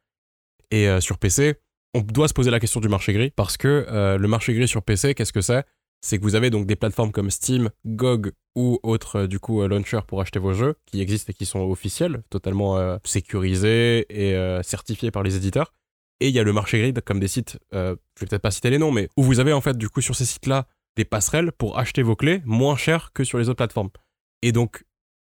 Et 0.72 0.90
sur 1.00 1.18
PC, 1.18 1.56
on 1.94 2.02
doit 2.02 2.28
se 2.28 2.34
poser 2.34 2.52
la 2.52 2.60
question 2.60 2.82
du 2.82 2.90
marché 2.90 3.14
gris 3.14 3.32
parce 3.34 3.56
que 3.56 3.86
le 4.20 4.28
marché 4.28 4.54
gris 4.54 4.68
sur 4.68 4.84
PC, 4.84 5.16
qu'est-ce 5.16 5.32
que 5.32 5.40
c'est? 5.40 5.64
C'est 6.02 6.18
que 6.18 6.24
vous 6.24 6.36
avez 6.36 6.50
donc 6.50 6.66
des 6.66 6.76
plateformes 6.76 7.14
comme 7.14 7.32
Steam, 7.32 7.70
GOG 7.86 8.34
ou 8.56 8.80
autres, 8.84 9.28
du 9.28 9.40
coup, 9.40 9.66
launchers 9.66 10.06
pour 10.06 10.20
acheter 10.20 10.40
vos 10.40 10.52
jeux 10.52 10.76
qui 10.86 11.00
existent 11.00 11.32
et 11.32 11.34
qui 11.34 11.46
sont 11.46 11.62
officiels, 11.62 12.22
totalement 12.30 13.00
sécurisés 13.06 14.06
et 14.10 14.62
certifiés 14.62 15.10
par 15.12 15.24
les 15.24 15.38
éditeurs. 15.38 15.72
Et 16.20 16.30
il 16.30 16.36
y 16.36 16.40
a 16.40 16.44
le 16.44 16.54
marché 16.54 16.80
grid, 16.80 17.00
comme 17.02 17.20
des 17.20 17.28
sites, 17.28 17.60
euh, 17.74 17.96
je 18.16 18.22
vais 18.22 18.28
peut-être 18.28 18.42
pas 18.42 18.52
citer 18.52 18.70
les 18.70 18.80
noms, 18.80 18.92
mais 18.92 19.10
où 19.18 19.24
vous 19.24 19.40
avez 19.40 19.54
en 19.54 19.62
fait 19.62 19.78
du 19.78 19.90
coup 19.90 20.02
sur 20.02 20.16
ces 20.16 20.26
sites-là 20.26 20.68
des 20.96 21.06
passerelles 21.06 21.52
pour 21.52 21.78
acheter 21.78 22.02
vos 22.02 22.16
clés 22.16 22.42
moins 22.44 22.76
cher 22.76 23.12
que 23.14 23.24
sur 23.24 23.38
les 23.38 23.50
autres 23.50 23.58
plateformes. 23.58 23.90
Et 24.42 24.52
donc, 24.52 24.84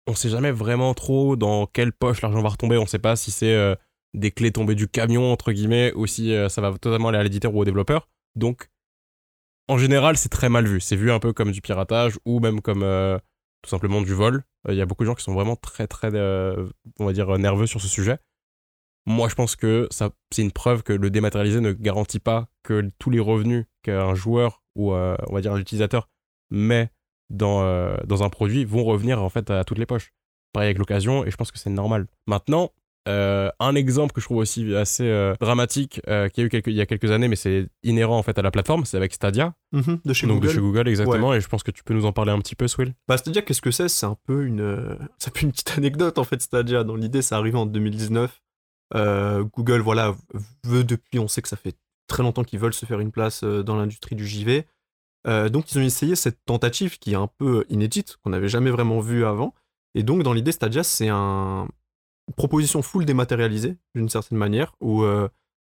on 0.09 0.15
sait 0.15 0.31
jamais 0.31 0.51
vraiment 0.51 0.95
trop 0.95 1.37
dans 1.37 1.67
quelle 1.67 1.93
poche 1.93 2.23
l'argent 2.23 2.41
va 2.41 2.49
retomber. 2.49 2.79
On 2.79 2.87
sait 2.87 2.99
pas 2.99 3.15
si 3.15 3.31
c'est 3.31 3.53
euh, 3.53 3.75
des 4.15 4.31
clés 4.31 4.51
tombées 4.51 4.75
du 4.75 4.89
camion, 4.89 5.31
entre 5.31 5.53
guillemets, 5.53 5.93
ou 5.95 6.07
si 6.07 6.33
euh, 6.33 6.49
ça 6.49 6.63
va 6.63 6.73
totalement 6.79 7.09
aller 7.09 7.19
à 7.19 7.23
l'éditeur 7.23 7.55
ou 7.55 7.61
au 7.61 7.65
développeur. 7.65 8.09
Donc, 8.35 8.71
en 9.69 9.77
général, 9.77 10.17
c'est 10.17 10.31
très 10.31 10.49
mal 10.49 10.67
vu. 10.67 10.81
C'est 10.81 10.97
vu 10.97 11.13
un 11.13 11.19
peu 11.19 11.35
comme 11.35 11.53
du 11.53 11.61
piratage 11.61 12.19
ou 12.25 12.41
même 12.41 12.63
comme 12.63 12.83
euh, 12.83 13.19
tout 13.63 13.69
simplement 13.69 14.01
du 14.01 14.15
vol. 14.15 14.45
Il 14.69 14.75
y 14.75 14.81
a 14.81 14.87
beaucoup 14.87 15.05
de 15.05 15.09
gens 15.09 15.15
qui 15.15 15.25
sont 15.25 15.35
vraiment 15.35 15.57
très, 15.57 15.87
très, 15.87 16.09
on 16.99 17.07
va 17.07 17.13
dire, 17.13 17.39
nerveux 17.39 17.67
sur 17.67 17.81
ce 17.81 17.89
sujet. 17.89 18.19
Moi, 19.09 19.29
je 19.29 19.35
pense 19.35 19.57
que 19.57 19.89
ça, 19.91 20.11
c'est 20.33 20.43
une 20.43 20.53
preuve 20.53 20.83
que 20.83 20.93
le 20.93 21.11
dématérialisé 21.11 21.61
ne 21.61 21.73
garantit 21.73 22.21
pas 22.21 22.49
que 22.63 22.91
tous 22.99 23.09
les 23.11 23.21
revenus 23.21 23.65
qu'un 23.83 24.15
joueur 24.15 24.63
ou, 24.77 24.93
euh, 24.93 25.17
on 25.29 25.35
va 25.35 25.41
dire, 25.41 25.53
un 25.55 25.59
utilisateur 25.59 26.09
met 26.51 26.91
dans, 27.31 27.63
euh, 27.63 27.97
dans 28.07 28.23
un 28.23 28.29
produit 28.29 28.65
vont 28.65 28.85
revenir 28.85 29.23
en 29.23 29.29
fait 29.31 29.51
à 29.51 29.65
toutes 29.65 29.79
les 29.79 29.87
poches. 29.87 30.13
Pareil 30.53 30.69
avec 30.69 30.79
l'occasion, 30.79 31.25
et 31.25 31.31
je 31.31 31.37
pense 31.37 31.51
que 31.51 31.59
c'est 31.59 31.71
normal. 31.71 32.07
Maintenant, 32.27 32.71
Euh, 33.07 33.49
un 33.59 33.75
exemple 33.75 34.13
que 34.13 34.21
je 34.21 34.27
trouve 34.27 34.37
aussi 34.37 34.75
assez 34.75 35.05
euh, 35.09 35.33
dramatique, 35.41 35.99
euh, 36.09 36.29
qu'il 36.29 36.43
y 36.43 36.45
a 36.45 36.47
eu 36.47 36.51
quelques, 36.51 36.67
il 36.67 36.75
y 36.75 36.81
a 36.83 36.85
quelques 36.85 37.11
années, 37.11 37.29
mais 37.29 37.37
c'est 37.37 37.69
inhérent 37.83 38.19
en 38.19 38.23
fait 38.23 38.39
à 38.39 38.43
la 38.43 38.51
plateforme, 38.51 38.85
c'est 38.85 38.99
avec 38.99 39.15
Stadia, 39.15 39.55
Mhm, 39.73 40.01
de 40.05 40.13
chez 40.13 40.27
donc 40.27 40.37
Google. 40.41 40.49
de 40.49 40.53
chez 40.53 40.61
Google 40.61 40.89
exactement, 40.89 41.33
et 41.33 41.41
je 41.41 41.49
pense 41.49 41.63
que 41.63 41.71
tu 41.71 41.83
peux 41.83 41.95
nous 41.95 42.05
en 42.05 42.13
parler 42.13 42.33
un 42.33 42.39
petit 42.41 42.55
peu, 42.55 42.69
Swill. 42.69 42.93
Bah, 43.07 43.17
Stadia, 43.17 43.41
qu'est-ce 43.41 43.63
que 43.63 43.71
c'est? 43.71 43.89
C'est 43.89 44.05
un 44.05 44.17
peu 44.27 44.45
une, 44.45 44.99
c'est 45.19 45.29
un 45.31 45.33
peu 45.33 45.41
une 45.47 45.53
petite 45.53 45.73
anecdote 45.79 46.19
en 46.19 46.25
fait. 46.25 46.43
Stadia, 46.43 46.85
dans 46.85 46.97
l'idée, 46.97 47.23
ça 47.23 47.39
arrive 47.39 47.57
en 47.57 47.65
2019. 47.65 48.43
Euh, 48.95 49.45
Google, 49.45 49.81
voilà, 49.81 50.17
veut 50.65 50.85
depuis, 50.85 51.19
on 51.19 51.29
sait 51.29 51.43
que 51.43 51.49
ça 51.49 51.57
fait 51.57 51.77
très 52.07 52.23
longtemps 52.23 52.45
qu'ils 52.45 52.59
veulent 52.59 52.75
se 52.75 52.87
faire 52.87 53.01
une 53.01 53.13
place 53.13 53.43
euh, 53.45 53.63
dans 53.63 53.77
l'industrie 53.77 54.17
du 54.17 54.27
JV. 54.27 54.67
Euh, 55.27 55.49
donc, 55.49 55.71
ils 55.73 55.79
ont 55.79 55.83
essayé 55.83 56.17
cette 56.17 56.45
tentative 56.45 56.99
qui 56.99 57.13
est 57.13 57.17
un 57.17 57.27
peu 57.27 57.65
inédite, 57.69 58.17
qu'on 58.23 58.31
n'avait 58.31 58.49
jamais 58.49 58.71
vraiment 58.71 59.01
vue 59.01 59.25
avant. 59.25 59.55
Et 59.95 60.03
donc, 60.03 60.23
dans 60.23 60.33
l'idée, 60.33 60.53
Stadia, 60.53 60.83
c'est 60.83 61.09
un... 61.09 61.69
une 62.29 62.35
proposition 62.35 62.83
full 62.83 63.05
dématérialisée, 63.05 63.77
d'une 63.95 64.09
certaine 64.09 64.39
manière, 64.39 64.75
où 64.81 65.05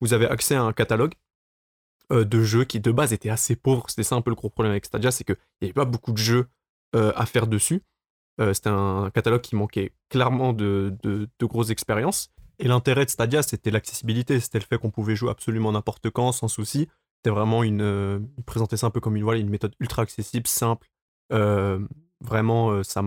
vous 0.01 0.13
avez 0.13 0.27
accès 0.27 0.55
à 0.55 0.63
un 0.63 0.73
catalogue 0.73 1.13
de 2.11 2.43
jeux 2.43 2.65
qui, 2.65 2.79
de 2.79 2.91
base, 2.91 3.13
était 3.13 3.29
assez 3.29 3.55
pauvre. 3.55 3.85
C'était 3.87 4.03
ça 4.03 4.15
un 4.15 4.21
peu 4.21 4.29
le 4.29 4.35
gros 4.35 4.49
problème 4.49 4.71
avec 4.71 4.85
Stadia, 4.85 5.11
c'est 5.11 5.23
qu'il 5.23 5.37
n'y 5.61 5.67
avait 5.67 5.73
pas 5.73 5.85
beaucoup 5.85 6.11
de 6.11 6.17
jeux 6.17 6.47
à 6.93 7.25
faire 7.25 7.47
dessus. 7.47 7.81
C'était 8.53 8.69
un 8.69 9.09
catalogue 9.11 9.41
qui 9.41 9.55
manquait 9.55 9.93
clairement 10.09 10.53
de, 10.53 10.93
de, 11.03 11.29
de 11.39 11.45
grosses 11.45 11.69
expériences. 11.69 12.31
Et 12.59 12.67
l'intérêt 12.67 13.05
de 13.05 13.09
Stadia, 13.09 13.43
c'était 13.43 13.71
l'accessibilité, 13.71 14.39
c'était 14.39 14.59
le 14.59 14.65
fait 14.65 14.77
qu'on 14.77 14.91
pouvait 14.91 15.15
jouer 15.15 15.29
absolument 15.29 15.71
n'importe 15.71 16.09
quand, 16.09 16.31
sans 16.31 16.47
souci. 16.47 16.87
C'était 17.17 17.33
vraiment 17.33 17.63
une. 17.63 17.81
Euh, 17.81 18.19
il 18.37 18.43
présentait 18.43 18.77
ça 18.77 18.87
un 18.87 18.91
peu 18.91 18.99
comme 18.99 19.15
une, 19.15 19.23
voilà, 19.23 19.39
une 19.39 19.49
méthode 19.49 19.75
ultra 19.79 20.03
accessible, 20.03 20.47
simple, 20.47 20.87
euh, 21.33 21.79
vraiment 22.21 22.71
euh, 22.71 22.83
ça, 22.83 23.03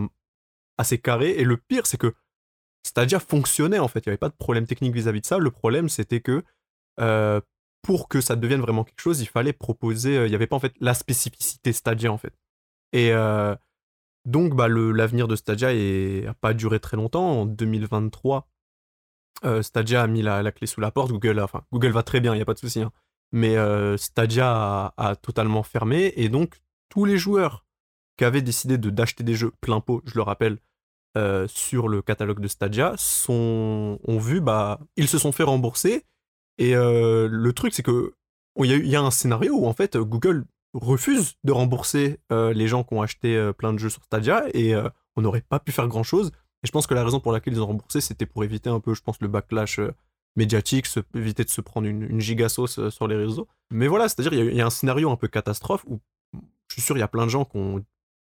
assez 0.77 0.97
carré. 0.97 1.31
Et 1.31 1.43
le 1.43 1.57
pire, 1.57 1.85
c'est 1.85 1.97
que 1.97 2.13
Stadia 2.85 3.19
fonctionnait 3.19 3.79
en 3.79 3.87
fait. 3.87 4.05
Il 4.05 4.09
n'y 4.09 4.11
avait 4.11 4.17
pas 4.17 4.29
de 4.29 4.35
problème 4.35 4.67
technique 4.67 4.93
vis-à-vis 4.93 5.21
de 5.21 5.25
ça. 5.25 5.37
Le 5.37 5.51
problème, 5.51 5.89
c'était 5.89 6.21
que 6.21 6.43
pour 7.81 8.09
que 8.09 8.19
ça 8.19 8.35
devienne 8.35 8.59
vraiment 8.59 8.83
quelque 8.83 8.99
chose, 8.99 9.21
il 9.21 9.27
fallait 9.27 9.53
proposer. 9.53 10.25
il 10.25 10.29
n'y 10.29 10.35
avait 10.35 10.47
pas 10.47 10.57
en 10.57 10.59
fait 10.59 10.73
la 10.81 10.93
spécificité 10.93 11.71
Stadia 11.71 12.11
en 12.11 12.17
fait. 12.17 12.33
Et 12.91 13.13
donc, 14.25 14.53
bah, 14.53 14.67
l'avenir 14.67 15.27
de 15.27 15.35
Stadia 15.35 15.73
n'a 15.73 16.33
pas 16.33 16.53
duré 16.53 16.79
très 16.79 16.97
longtemps. 16.97 17.41
En 17.41 17.45
2023, 17.45 18.47
euh, 19.45 19.61
Stadia 19.61 20.03
a 20.03 20.07
mis 20.07 20.21
la, 20.21 20.51
clé 20.51 20.67
sous 20.67 20.81
la 20.81 20.91
porte. 20.91 21.11
Google, 21.11 21.39
enfin, 21.39 21.63
Google 21.71 21.91
va 21.91 22.03
très 22.03 22.19
bien, 22.19 22.33
il 22.33 22.37
n'y 22.37 22.41
a 22.41 22.45
pas 22.45 22.53
de 22.53 22.59
souci. 22.59 22.81
hein. 22.81 22.91
Mais 23.31 23.57
euh, 23.57 23.97
Stadia 23.97 24.93
a, 24.97 25.15
totalement 25.15 25.63
fermé. 25.63 26.13
Et 26.15 26.29
donc, 26.29 26.61
tous 26.89 27.05
les 27.05 27.17
joueurs 27.17 27.65
qui 28.17 28.25
avaient 28.25 28.41
décidé 28.41 28.77
de 28.77 28.89
d'acheter 28.89 29.23
des 29.23 29.35
jeux 29.35 29.51
plein 29.61 29.79
pot, 29.79 30.01
je 30.05 30.15
le 30.15 30.21
rappelle, 30.21 30.57
euh, 31.17 31.47
sur 31.47 31.87
le 31.87 32.01
catalogue 32.01 32.39
de 32.39 32.47
Stadia, 32.47 32.95
ont 33.29 33.97
vu, 34.19 34.41
bah, 34.41 34.79
ils 34.95 35.07
se 35.07 35.17
sont 35.17 35.31
fait 35.31 35.43
rembourser. 35.43 36.05
Et 36.57 36.73
le 36.73 37.51
truc, 37.53 37.73
c'est 37.73 37.83
que 37.83 38.13
il 38.61 38.65
y, 38.65 38.89
y 38.89 38.95
a 38.95 39.01
un 39.01 39.11
scénario 39.11 39.53
où 39.53 39.65
en 39.65 39.73
fait 39.73 39.95
Google 39.95 40.43
refuse 40.73 41.35
de 41.45 41.53
rembourser 41.53 42.19
les 42.29 42.67
gens 42.67 42.83
qui 42.83 42.93
ont 42.95 43.01
acheté 43.01 43.51
plein 43.57 43.71
de 43.71 43.77
jeux 43.77 43.89
sur 43.89 44.03
Stadia 44.03 44.43
et 44.53 44.75
on 45.15 45.21
n'aurait 45.21 45.45
pas 45.47 45.59
pu 45.59 45.71
faire 45.71 45.87
grand 45.87 46.03
chose. 46.03 46.31
Et 46.63 46.67
je 46.67 46.71
pense 46.71 46.87
que 46.87 46.93
la 46.93 47.03
raison 47.03 47.19
pour 47.19 47.31
laquelle 47.31 47.53
ils 47.53 47.61
ont 47.61 47.67
remboursé, 47.67 48.01
c'était 48.01 48.25
pour 48.25 48.43
éviter 48.43 48.69
un 48.69 48.79
peu, 48.79 48.93
je 48.93 49.01
pense, 49.01 49.19
le 49.21 49.27
backlash 49.27 49.79
euh, 49.79 49.91
médiatique, 50.35 50.85
se- 50.87 50.99
éviter 51.15 51.43
de 51.43 51.49
se 51.49 51.61
prendre 51.61 51.87
une, 51.87 52.03
une 52.03 52.19
giga 52.19 52.49
sauce 52.49 52.79
euh, 52.79 52.89
sur 52.89 53.07
les 53.07 53.15
réseaux. 53.15 53.47
Mais 53.71 53.87
voilà, 53.87 54.09
c'est-à-dire 54.09 54.33
il 54.33 54.39
y 54.39 54.41
a- 54.41 54.51
il 54.51 54.57
y, 54.57 54.61
a 54.61 54.65
un 54.65 54.69
scénario 54.69 55.09
un 55.09 55.15
peu 55.15 55.27
catastrophe 55.27 55.85
où 55.87 55.99
je 56.33 56.73
suis 56.73 56.81
sûr 56.81 56.95
il 56.97 56.99
y 56.99 57.03
a 57.03 57.07
plein 57.07 57.25
de 57.25 57.31
gens 57.31 57.45
qui 57.45 57.57
ont 57.57 57.83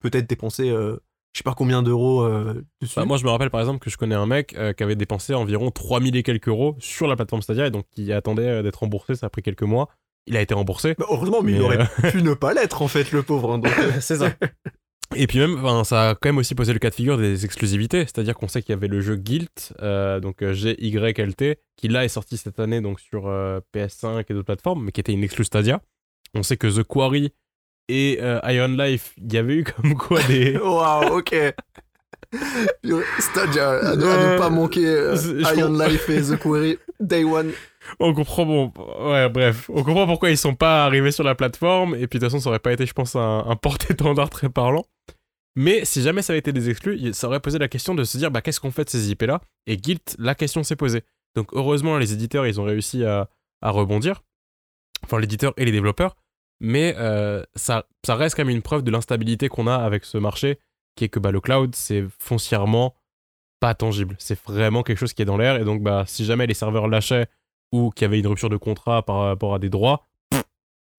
peut-être 0.02 0.28
dépensé 0.30 0.70
euh, 0.70 0.98
je 1.34 1.40
sais 1.40 1.44
pas 1.44 1.54
combien 1.54 1.84
d'euros 1.84 2.22
euh, 2.24 2.66
dessus. 2.82 2.96
Bah, 2.96 3.04
moi, 3.06 3.18
je 3.18 3.26
me 3.26 3.30
rappelle 3.30 3.50
par 3.50 3.60
exemple 3.60 3.80
que 3.80 3.90
je 3.90 3.98
connais 3.98 4.16
un 4.16 4.26
mec 4.26 4.56
euh, 4.56 4.72
qui 4.74 4.84
avait 4.84 4.96
dépensé 4.96 5.34
environ 5.34 5.70
3000 5.70 6.16
et 6.16 6.24
quelques 6.24 6.48
euros 6.48 6.76
sur 6.80 7.08
la 7.08 7.16
plateforme 7.18 7.42
Stadia 7.42 7.68
et 7.68 7.72
donc 7.72 7.86
qui 7.92 8.12
attendait 8.14 8.64
d'être 8.64 8.78
remboursé. 8.80 9.16
Ça 9.16 9.28
a 9.28 9.30
pris 9.30 9.42
quelques 9.42 9.64
mois. 9.64 9.90
Il 10.28 10.38
a 10.38 10.42
été 10.42 10.54
remboursé. 10.54 10.96
Bah, 10.98 11.06
heureusement, 11.10 11.42
mais, 11.44 11.52
il 11.52 11.62
aurait 11.62 11.86
pu 12.12 12.24
ne 12.24 12.34
pas 12.34 12.54
l'être 12.54 12.82
en 12.82 12.88
fait, 12.88 13.12
le 13.12 13.22
pauvre. 13.22 13.54
hein, 13.54 13.62
C'est 14.00 14.16
ça. 14.16 14.32
Et 15.16 15.28
puis 15.28 15.40
même, 15.40 15.64
enfin, 15.64 15.84
ça 15.84 16.10
a 16.10 16.16
quand 16.16 16.30
même 16.30 16.40
aussi 16.40 16.56
posé 16.56 16.74
le 16.74 16.80
cas 16.80 16.90
de 16.90 16.96
figure 16.96 17.18
des 17.18 17.46
exclusivités, 17.46 18.00
c'est-à-dire 18.02 18.34
qu'on 18.36 18.48
sait 18.48 18.62
qu'il 18.62 18.72
y 18.72 18.74
avait 18.74 18.88
le 18.88 19.02
jeu 19.02 19.16
Guilt, 19.16 19.74
euh, 19.82 20.20
donc 20.20 20.42
euh, 20.42 20.54
G-Y-L-T, 20.54 21.60
qui 21.78 21.88
là 21.88 22.04
est 22.04 22.10
sorti 22.10 22.38
cette 22.38 22.60
année 22.60 22.82
donc 22.82 23.00
sur 23.00 23.28
euh, 23.28 23.60
PS5 23.74 24.26
et 24.28 24.34
d'autres 24.34 24.46
plateformes, 24.46 24.84
mais 24.84 24.92
qui 24.92 25.00
était 25.02 25.14
une 25.14 25.24
exclus 25.24 25.46
Stadia. 25.46 25.80
On 26.34 26.42
sait 26.44 26.58
que 26.58 26.68
The 26.68 26.84
Quarry 26.84 27.34
et 27.88 28.18
euh, 28.22 28.40
Iron 28.46 28.76
Life, 28.76 29.14
il 29.18 29.32
y 29.32 29.38
avait 29.38 29.58
eu 29.58 29.64
comme 29.64 29.94
quoi 29.96 30.22
des... 30.24 30.58
Waouh, 30.64 31.20
ok. 31.20 31.36
Stadia, 33.20 33.70
à, 33.92 33.96
ne- 33.96 34.38
pas 34.38 34.50
manquer 34.50 35.14
Iron. 35.56 35.78
Life 35.78 36.10
et 36.10 36.22
The 36.24 36.40
Quarry, 36.40 36.80
Day 37.00 37.24
One. 37.24 37.52
On 38.00 38.14
comprend, 38.14 38.46
bon, 38.46 38.74
ouais, 39.00 39.30
bref, 39.30 39.70
on 39.74 39.84
comprend 39.84 40.08
pourquoi 40.08 40.30
ils 40.30 40.38
sont 40.38 40.56
pas 40.56 40.86
arrivés 40.86 41.12
sur 41.12 41.24
la 41.24 41.36
plateforme, 41.36 41.96
et 41.96 42.08
puis 42.08 42.20
de 42.20 42.26
toute 42.26 42.32
façon, 42.32 42.40
ça 42.40 42.50
aurait 42.50 42.60
pas 42.60 42.74
été, 42.74 42.86
je 42.86 42.94
pense, 42.94 43.16
un, 43.16 43.46
un 43.48 43.56
porte-étendard 43.56 44.30
très 44.32 44.50
parlant. 44.50 44.86
Mais 45.56 45.86
si 45.86 46.02
jamais 46.02 46.22
ça 46.22 46.34
avait 46.34 46.40
été 46.40 46.52
des 46.52 46.70
exclus, 46.70 47.14
ça 47.14 47.28
aurait 47.28 47.40
posé 47.40 47.58
la 47.60 47.70
question 47.70 47.96
de 47.96 48.04
se 48.04 48.18
dire, 48.18 48.30
bah, 48.30 48.42
qu'est-ce 48.42 48.60
qu'on 48.60 48.72
fait 48.72 48.84
de 48.84 48.90
ces 48.90 49.10
IP-là 49.10 49.42
Et 49.68 49.78
Guilt, 49.78 50.16
la 50.20 50.36
question 50.36 50.64
s'est 50.64 50.76
posée. 50.76 51.04
Donc, 51.36 51.50
heureusement, 51.54 51.98
les 51.98 52.14
éditeurs, 52.14 52.46
ils 52.46 52.60
ont 52.60 52.66
réussi 52.66 53.06
à, 53.06 53.30
à 53.62 53.72
rebondir. 53.72 54.24
Enfin, 55.04 55.20
l'éditeur 55.20 55.54
et 55.58 55.66
les 55.66 55.72
développeurs. 55.72 56.16
Mais 56.60 56.96
euh, 56.98 57.44
ça, 57.56 57.88
ça 58.06 58.16
reste 58.16 58.36
quand 58.36 58.46
même 58.46 58.56
une 58.56 58.62
preuve 58.62 58.82
de 58.82 58.92
l'instabilité 58.92 59.48
qu'on 59.50 59.68
a 59.68 59.76
avec 59.76 60.06
ce 60.06 60.18
marché, 60.18 60.60
qui 60.96 61.06
est 61.06 61.10
que 61.10 61.20
bah, 61.20 61.32
le 61.32 61.42
cloud, 61.42 61.76
c'est 61.76 62.04
foncièrement 62.20 62.96
pas 63.60 63.74
tangible. 63.76 64.16
C'est 64.20 64.40
vraiment 64.42 64.84
quelque 64.84 65.00
chose 65.00 65.14
qui 65.14 65.22
est 65.22 65.26
dans 65.26 65.38
l'air. 65.38 65.56
Et 65.58 65.64
donc, 65.64 65.82
bah, 65.82 66.04
si 66.08 66.26
jamais 66.26 66.48
les 66.48 66.54
serveurs 66.54 66.88
lâchaient 66.88 67.28
ou 67.72 67.92
qu'il 67.92 68.06
y 68.06 68.06
avait 68.06 68.20
une 68.20 68.28
rupture 68.28 68.50
de 68.50 68.58
contrat 68.58 69.02
par 69.04 69.18
rapport 69.18 69.54
à 69.54 69.60
des 69.60 69.70
droits, 69.70 70.08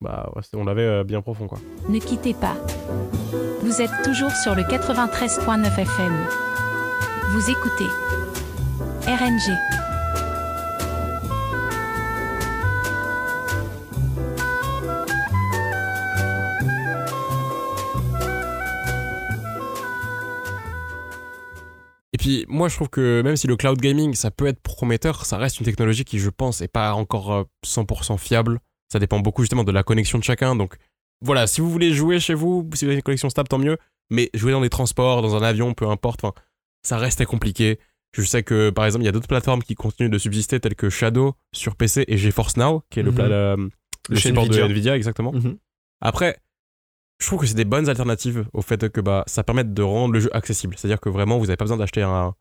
bah, 0.01 0.31
on 0.55 0.65
l'avait 0.65 0.83
euh, 0.83 1.05
bien 1.05 1.23
profond, 1.23 1.47
quoi. 1.47 1.59
Ne 1.89 1.99
quittez 1.99 2.35
pas. 2.35 2.57
Vous 3.63 3.81
êtes 3.81 4.03
toujours 4.05 4.31
sur 4.31 4.55
le 4.55 4.63
93.9 4.63 5.79
FM. 5.79 6.27
Vous 7.33 7.51
écoutez 7.51 7.91
RNG. 9.07 9.86
Puis, 22.27 22.45
moi, 22.49 22.69
je 22.69 22.75
trouve 22.75 22.89
que 22.89 23.23
même 23.23 23.37
si 23.37 23.47
le 23.47 23.57
cloud 23.57 23.79
gaming, 23.81 24.15
ça 24.15 24.31
peut 24.33 24.47
être 24.47 24.61
prometteur, 24.61 25.25
ça 25.27 25.37
reste 25.37 25.61
une 25.61 25.65
technologie 25.67 26.05
qui, 26.05 26.19
je 26.19 26.29
pense, 26.31 26.61
est 26.61 26.67
pas 26.69 26.93
encore 26.95 27.33
euh, 27.33 27.45
100% 27.65 28.19
fiable. 28.19 28.59
Ça 28.93 28.99
dépend 28.99 29.21
beaucoup 29.21 29.43
justement 29.43 29.63
de 29.65 29.71
la 29.73 29.83
connexion 29.85 30.19
de 30.19 30.25
chacun. 30.25 30.57
Donc, 30.57 30.75
voilà, 31.21 31.47
si 31.47 31.61
vous 31.61 31.71
voulez 31.71 31.93
jouer 31.93 32.19
chez 32.19 32.35
vous, 32.35 32.69
si 32.75 32.85
vous 32.85 32.89
avez 32.89 32.97
une 32.97 33.03
connexion 33.03 33.31
stable, 33.31 33.49
tant 33.49 33.59
mieux. 33.59 33.79
Mais 34.11 34.31
jouer 34.35 34.51
dans 34.53 34.61
des 34.61 34.69
transports, 34.71 35.23
dans 35.23 35.37
un 35.37 35.43
avion, 35.43 35.73
peu 35.75 35.89
importe, 35.89 36.25
enfin, 36.25 36.35
ça 36.83 36.97
reste 36.99 37.25
compliqué. 37.27 37.79
Je 38.17 38.23
sais 38.23 38.43
que, 38.43 38.71
par 38.71 38.87
exemple, 38.87 39.03
il 39.05 39.07
y 39.07 39.09
a 39.09 39.13
d'autres 39.13 39.29
plateformes 39.29 39.63
qui 39.63 39.75
continuent 39.75 40.11
de 40.11 40.19
subsister, 40.19 40.59
telles 40.59 40.75
que 40.75 40.91
Shadow 40.91 41.35
sur 41.53 41.77
PC 41.77 42.05
et 42.09 42.17
GeForce 42.17 42.57
Now, 42.57 42.83
qui 42.91 43.01
est 43.01 43.03
le, 43.03 43.13
pla- 43.13 43.29
le, 43.29 43.71
le 44.09 44.17
Chez 44.17 44.29
support 44.31 44.45
Nvidia. 44.47 44.63
de 44.65 44.69
Nvidia, 44.71 44.97
exactement. 44.97 45.33
Mhm. 45.33 45.59
Après, 46.01 46.39
je 47.19 47.27
trouve 47.27 47.41
que 47.41 47.47
c'est 47.47 47.55
des 47.55 47.65
bonnes 47.65 47.89
alternatives 47.89 48.47
au 48.53 48.63
fait 48.63 48.89
que 48.91 49.01
bah, 49.01 49.25
ça 49.27 49.43
permette 49.43 49.73
de 49.73 49.83
rendre 49.83 50.15
le 50.15 50.21
jeu 50.21 50.31
accessible. 50.35 50.75
C'est-à-dire 50.77 51.01
que 51.01 51.09
vraiment, 51.09 51.39
vous 51.39 51.47
n'avez 51.47 51.57
pas 51.57 51.65
besoin 51.65 51.79
d'acheter 51.79 52.03
un, 52.03 52.35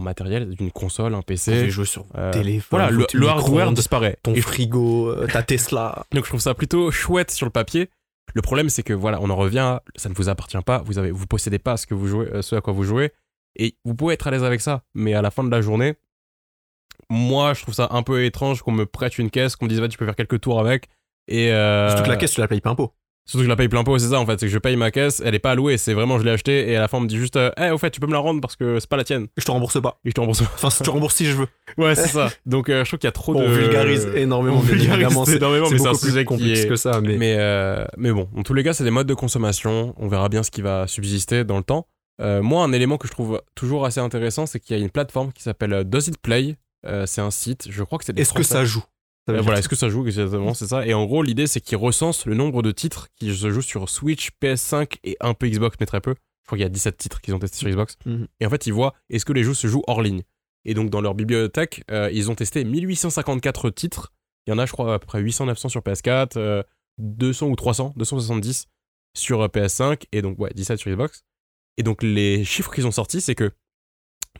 matériel, 0.00 0.54
une 0.58 0.70
console, 0.72 1.14
un 1.14 1.22
PC. 1.22 1.70
jouer 1.70 1.84
sur 1.84 2.06
euh, 2.16 2.32
téléphone, 2.32 2.80
Voilà, 2.80 2.90
le, 2.90 3.28
hardware 3.28 3.72
disparaît. 3.72 4.18
ton 4.22 4.34
Et 4.34 4.40
frigo, 4.40 5.10
euh, 5.10 5.26
ta 5.26 5.42
Tesla. 5.42 6.06
donc 6.12 6.24
je 6.24 6.30
trouve 6.30 6.40
ça 6.40 6.54
plutôt 6.54 6.90
chouette 6.90 7.30
sur 7.30 7.46
le 7.46 7.52
papier. 7.52 7.90
Le 8.34 8.42
problème, 8.42 8.68
c'est 8.68 8.82
que 8.82 8.92
voilà, 8.92 9.20
on 9.20 9.30
en 9.30 9.36
revient, 9.36 9.60
à, 9.60 9.82
ça 9.94 10.08
ne 10.08 10.14
vous 10.14 10.28
appartient 10.28 10.60
pas, 10.64 10.82
vous 10.84 10.98
avez, 10.98 11.10
vous 11.10 11.26
possédez 11.26 11.58
pas 11.58 11.76
ce 11.76 11.86
que 11.86 11.94
vous 11.94 12.08
jouez, 12.08 12.26
euh, 12.26 12.42
ce 12.42 12.56
à 12.56 12.60
quoi 12.60 12.72
vous 12.72 12.82
jouez, 12.82 13.12
et 13.54 13.76
vous 13.84 13.94
pouvez 13.94 14.14
être 14.14 14.26
à 14.26 14.30
l'aise 14.30 14.42
avec 14.44 14.60
ça. 14.60 14.82
Mais 14.94 15.14
à 15.14 15.22
la 15.22 15.30
fin 15.30 15.44
de 15.44 15.50
la 15.50 15.60
journée, 15.60 15.94
moi, 17.08 17.54
je 17.54 17.62
trouve 17.62 17.74
ça 17.74 17.88
un 17.92 18.02
peu 18.02 18.24
étrange 18.24 18.62
qu'on 18.62 18.72
me 18.72 18.86
prête 18.86 19.18
une 19.18 19.30
caisse, 19.30 19.54
qu'on 19.56 19.66
me 19.66 19.70
dise 19.70 19.80
va, 19.80 19.88
tu 19.88 19.98
peux 19.98 20.04
faire 20.04 20.16
quelques 20.16 20.40
tours 20.40 20.58
avec, 20.58 20.88
et 21.28 21.52
euh, 21.52 21.88
Surtout 21.88 22.04
que 22.04 22.08
la 22.08 22.16
caisse, 22.16 22.32
tu 22.32 22.40
la 22.40 22.48
payes 22.48 22.60
pas 22.60 22.70
impôt. 22.70 22.92
Surtout 23.26 23.38
que 23.38 23.44
je 23.44 23.48
la 23.48 23.56
paye 23.56 23.68
plein 23.68 23.82
pot, 23.82 23.98
c'est 23.98 24.08
ça 24.10 24.20
en 24.20 24.24
fait, 24.26 24.38
c'est 24.38 24.46
que 24.46 24.52
je 24.52 24.58
paye 24.58 24.76
ma 24.76 24.90
caisse, 24.92 25.20
elle 25.24 25.34
est 25.34 25.40
pas 25.40 25.50
allouée, 25.50 25.78
c'est 25.78 25.94
vraiment 25.94 26.18
je 26.18 26.24
l'ai 26.24 26.30
achetée 26.30 26.70
et 26.70 26.76
à 26.76 26.80
la 26.80 26.86
fin 26.88 26.98
on 26.98 27.00
me 27.00 27.08
dit 27.08 27.16
juste, 27.18 27.36
Eh, 27.60 27.70
au 27.70 27.78
fait 27.78 27.90
tu 27.90 27.98
peux 28.00 28.06
me 28.06 28.12
la 28.12 28.18
rendre 28.18 28.40
parce 28.40 28.54
que 28.56 28.78
c'est 28.78 28.88
pas 28.88 28.96
la 28.96 29.02
tienne 29.04 29.24
Et 29.36 29.40
je 29.40 29.44
te 29.44 29.50
rembourse 29.50 29.80
pas. 29.82 29.98
et 30.04 30.10
je 30.10 30.14
te 30.14 30.20
rembourse. 30.20 30.42
Enfin, 30.42 30.70
si 30.70 30.82
tu 30.84 30.90
rembourses 30.90 31.16
si 31.16 31.26
je 31.26 31.32
veux. 31.32 31.46
ouais, 31.78 31.94
c'est 31.96 32.06
ça. 32.08 32.30
Donc 32.46 32.68
euh, 32.68 32.84
je 32.84 32.90
trouve 32.90 32.98
qu'il 33.00 33.08
y 33.08 33.08
a 33.08 33.12
trop 33.12 33.34
de. 33.34 33.40
on 33.40 33.48
vulgarise 33.50 34.06
énormément, 34.14 34.56
On 34.58 34.60
vulgarise. 34.60 35.08
C'est 35.26 35.36
énormément, 35.36 35.68
mais 35.70 35.78
c'est 35.78 35.88
un 35.88 35.94
sujet 35.94 36.24
complexe 36.24 36.60
est- 36.60 36.68
que 36.68 36.76
ça. 36.76 37.00
Mais, 37.00 37.16
Mais, 37.16 37.34
euh, 37.38 37.84
mais 37.96 38.12
bon, 38.12 38.28
en 38.36 38.42
tous 38.44 38.54
les 38.54 38.62
cas, 38.62 38.72
c'est 38.72 38.84
des 38.84 38.90
modes 38.92 39.08
de 39.08 39.14
consommation. 39.14 39.92
On 39.98 40.06
verra 40.08 40.28
bien 40.28 40.42
ce 40.44 40.50
qui 40.52 40.62
va 40.62 40.86
subsister 40.86 41.42
dans 41.44 41.56
le 41.58 41.64
temps. 41.64 41.88
Euh, 42.20 42.42
moi, 42.42 42.62
un 42.64 42.72
élément 42.72 42.96
que 42.96 43.08
je 43.08 43.12
trouve 43.12 43.42
toujours 43.56 43.84
assez 43.86 44.00
intéressant, 44.00 44.46
c'est 44.46 44.60
qu'il 44.60 44.76
y 44.76 44.80
a 44.80 44.82
une 44.82 44.90
plateforme 44.90 45.32
qui 45.32 45.42
s'appelle 45.42 45.82
Does 45.84 46.08
It 46.08 46.18
Play? 46.18 46.56
C'est 47.06 47.20
un 47.20 47.32
site, 47.32 47.66
je 47.68 47.82
crois 47.82 47.98
que 47.98 48.04
c'est 48.04 48.12
des 48.12 48.22
est-ce 48.22 48.32
que 48.32 48.44
ça 48.44 48.64
joue? 48.64 48.84
Euh, 49.28 49.40
voilà, 49.40 49.58
est-ce 49.58 49.68
que 49.68 49.76
ça 49.76 49.88
joue 49.88 50.06
exactement 50.06 50.54
C'est 50.54 50.68
ça? 50.68 50.86
Et 50.86 50.94
en 50.94 51.04
gros, 51.04 51.22
l'idée, 51.22 51.46
c'est 51.46 51.60
qu'il 51.60 51.76
recense 51.76 52.26
le 52.26 52.34
nombre 52.34 52.62
de 52.62 52.70
titres 52.70 53.08
qui 53.16 53.34
se 53.34 53.50
jouent 53.50 53.62
sur 53.62 53.88
Switch, 53.88 54.30
PS5 54.40 54.98
et 55.02 55.16
un 55.20 55.34
peu 55.34 55.48
Xbox, 55.48 55.76
mais 55.80 55.86
très 55.86 56.00
peu. 56.00 56.14
Je 56.42 56.48
crois 56.48 56.58
qu'il 56.58 56.62
y 56.62 56.66
a 56.66 56.70
17 56.70 56.96
titres 56.96 57.20
qu'ils 57.20 57.34
ont 57.34 57.40
testés 57.40 57.58
sur 57.58 57.68
Xbox. 57.68 57.96
Mhm. 58.06 58.28
Et 58.38 58.46
en 58.46 58.50
fait, 58.50 58.66
il 58.66 58.72
voit 58.72 58.94
est-ce 59.10 59.24
que 59.24 59.32
les 59.32 59.42
jeux 59.42 59.54
se 59.54 59.66
jouent 59.66 59.82
hors 59.88 60.00
ligne? 60.00 60.22
Et 60.64 60.74
donc, 60.74 60.90
dans 60.90 61.00
leur 61.00 61.14
bibliothèque, 61.14 61.82
euh, 61.90 62.08
ils 62.12 62.30
ont 62.30 62.36
testé 62.36 62.64
1854 62.64 63.70
titres. 63.70 64.12
Il 64.46 64.50
y 64.50 64.52
en 64.54 64.58
a, 64.58 64.66
je 64.66 64.72
crois, 64.72 64.94
à 64.94 64.98
peu 65.00 65.06
près 65.06 65.20
800-900 65.20 65.68
sur 65.68 65.80
PS4, 65.80 66.36
euh, 66.36 66.62
200 66.98 67.48
ou 67.48 67.56
300, 67.56 67.94
270 67.96 68.66
sur 69.16 69.42
euh, 69.42 69.48
PS5, 69.48 70.04
et 70.12 70.22
donc, 70.22 70.38
ouais, 70.38 70.52
17 70.54 70.78
sur 70.78 70.90
Xbox. 70.90 71.24
Et 71.78 71.82
donc, 71.82 72.02
les 72.02 72.44
chiffres 72.44 72.72
qu'ils 72.72 72.86
ont 72.86 72.92
sortis, 72.92 73.20
c'est 73.20 73.34
que 73.34 73.52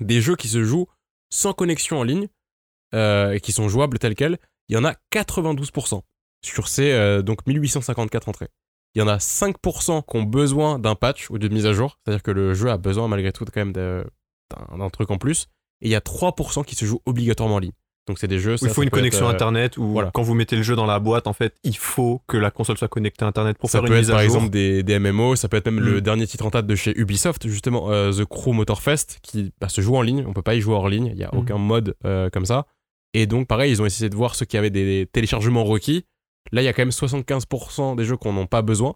des 0.00 0.20
jeux 0.20 0.36
qui 0.36 0.48
se 0.48 0.62
jouent 0.62 0.86
sans 1.30 1.52
connexion 1.52 1.98
en 1.98 2.02
ligne, 2.04 2.28
euh, 2.94 3.32
et 3.32 3.40
qui 3.40 3.52
sont 3.52 3.68
jouables 3.68 3.98
tels 3.98 4.14
quels, 4.14 4.38
il 4.68 4.74
y 4.74 4.78
en 4.78 4.84
a 4.84 4.94
92% 5.12 6.00
sur 6.44 6.68
ces 6.68 6.92
euh, 6.92 7.22
donc 7.22 7.46
1854 7.46 8.28
entrées. 8.28 8.48
Il 8.94 9.00
y 9.00 9.02
en 9.02 9.08
a 9.08 9.16
5% 9.18 10.02
qui 10.08 10.16
ont 10.16 10.22
besoin 10.22 10.78
d'un 10.78 10.94
patch 10.94 11.28
ou 11.30 11.38
d'une 11.38 11.52
mise 11.52 11.66
à 11.66 11.72
jour, 11.72 11.98
c'est-à-dire 12.04 12.22
que 12.22 12.30
le 12.30 12.54
jeu 12.54 12.70
a 12.70 12.78
besoin 12.78 13.08
malgré 13.08 13.30
tout 13.32 13.44
quand 13.44 13.60
même 13.64 13.72
d'un 13.72 14.90
truc 14.90 15.10
en 15.10 15.18
plus. 15.18 15.48
Et 15.82 15.88
il 15.88 15.90
y 15.90 15.94
a 15.94 16.00
3% 16.00 16.64
qui 16.64 16.74
se 16.74 16.84
jouent 16.86 17.02
obligatoirement 17.04 17.56
en 17.56 17.58
ligne. 17.58 17.72
Donc 18.06 18.18
c'est 18.20 18.28
des 18.28 18.38
jeux. 18.38 18.56
Ça, 18.56 18.66
il 18.66 18.68
faut 18.70 18.76
ça 18.76 18.82
une 18.84 18.90
peut 18.90 18.96
être, 18.98 19.02
connexion 19.02 19.26
euh, 19.26 19.30
internet 19.32 19.76
ou 19.78 19.88
voilà. 19.88 20.12
quand 20.14 20.22
vous 20.22 20.34
mettez 20.34 20.54
le 20.56 20.62
jeu 20.62 20.76
dans 20.76 20.86
la 20.86 21.00
boîte, 21.00 21.26
en 21.26 21.32
fait, 21.32 21.56
il 21.64 21.76
faut 21.76 22.22
que 22.28 22.36
la 22.36 22.52
console 22.52 22.78
soit 22.78 22.86
connectée 22.88 23.24
à 23.24 23.28
internet 23.28 23.58
pour 23.58 23.68
ça 23.68 23.80
faire 23.80 23.82
peut 23.88 23.88
une 23.88 23.94
être 23.94 23.98
mise 24.02 24.10
à 24.10 24.14
par 24.14 24.22
jour. 24.22 24.34
exemple 24.36 24.50
des, 24.52 24.82
des 24.84 24.98
MMO, 25.00 25.34
ça 25.34 25.48
peut 25.48 25.56
être 25.56 25.66
même 25.66 25.80
le 25.80 25.96
Mm. 25.96 26.00
dernier 26.02 26.26
titre 26.28 26.46
en 26.46 26.50
tête 26.50 26.66
de 26.66 26.74
chez 26.76 26.96
Ubisoft, 26.96 27.48
justement 27.48 27.90
euh, 27.90 28.12
The 28.12 28.24
Crew 28.24 28.52
Motorfest, 28.52 29.18
qui 29.22 29.52
bah, 29.60 29.68
se 29.68 29.80
joue 29.80 29.96
en 29.96 30.02
ligne. 30.02 30.24
On 30.26 30.32
peut 30.32 30.42
pas 30.42 30.54
y 30.54 30.60
jouer 30.60 30.74
hors 30.76 30.88
ligne, 30.88 31.06
il 31.12 31.18
y 31.18 31.24
a 31.24 31.30
Mm. 31.32 31.38
aucun 31.38 31.58
mode 31.58 31.96
euh, 32.04 32.30
comme 32.30 32.46
ça. 32.46 32.66
Et 33.18 33.26
donc 33.26 33.46
pareil, 33.48 33.70
ils 33.72 33.80
ont 33.80 33.86
essayé 33.86 34.10
de 34.10 34.14
voir 34.16 34.34
ceux 34.34 34.44
qui 34.44 34.56
avaient 34.58 34.70
des 34.70 35.08
téléchargements 35.10 35.64
requis. 35.64 36.04
Là, 36.52 36.60
il 36.60 36.64
y 36.66 36.68
a 36.68 36.72
quand 36.74 36.82
même 36.82 36.90
75% 36.90 37.96
des 37.96 38.04
jeux 38.04 38.16
qu'on 38.16 38.32
n'a 38.34 38.46
pas 38.46 38.60
besoin 38.62 38.94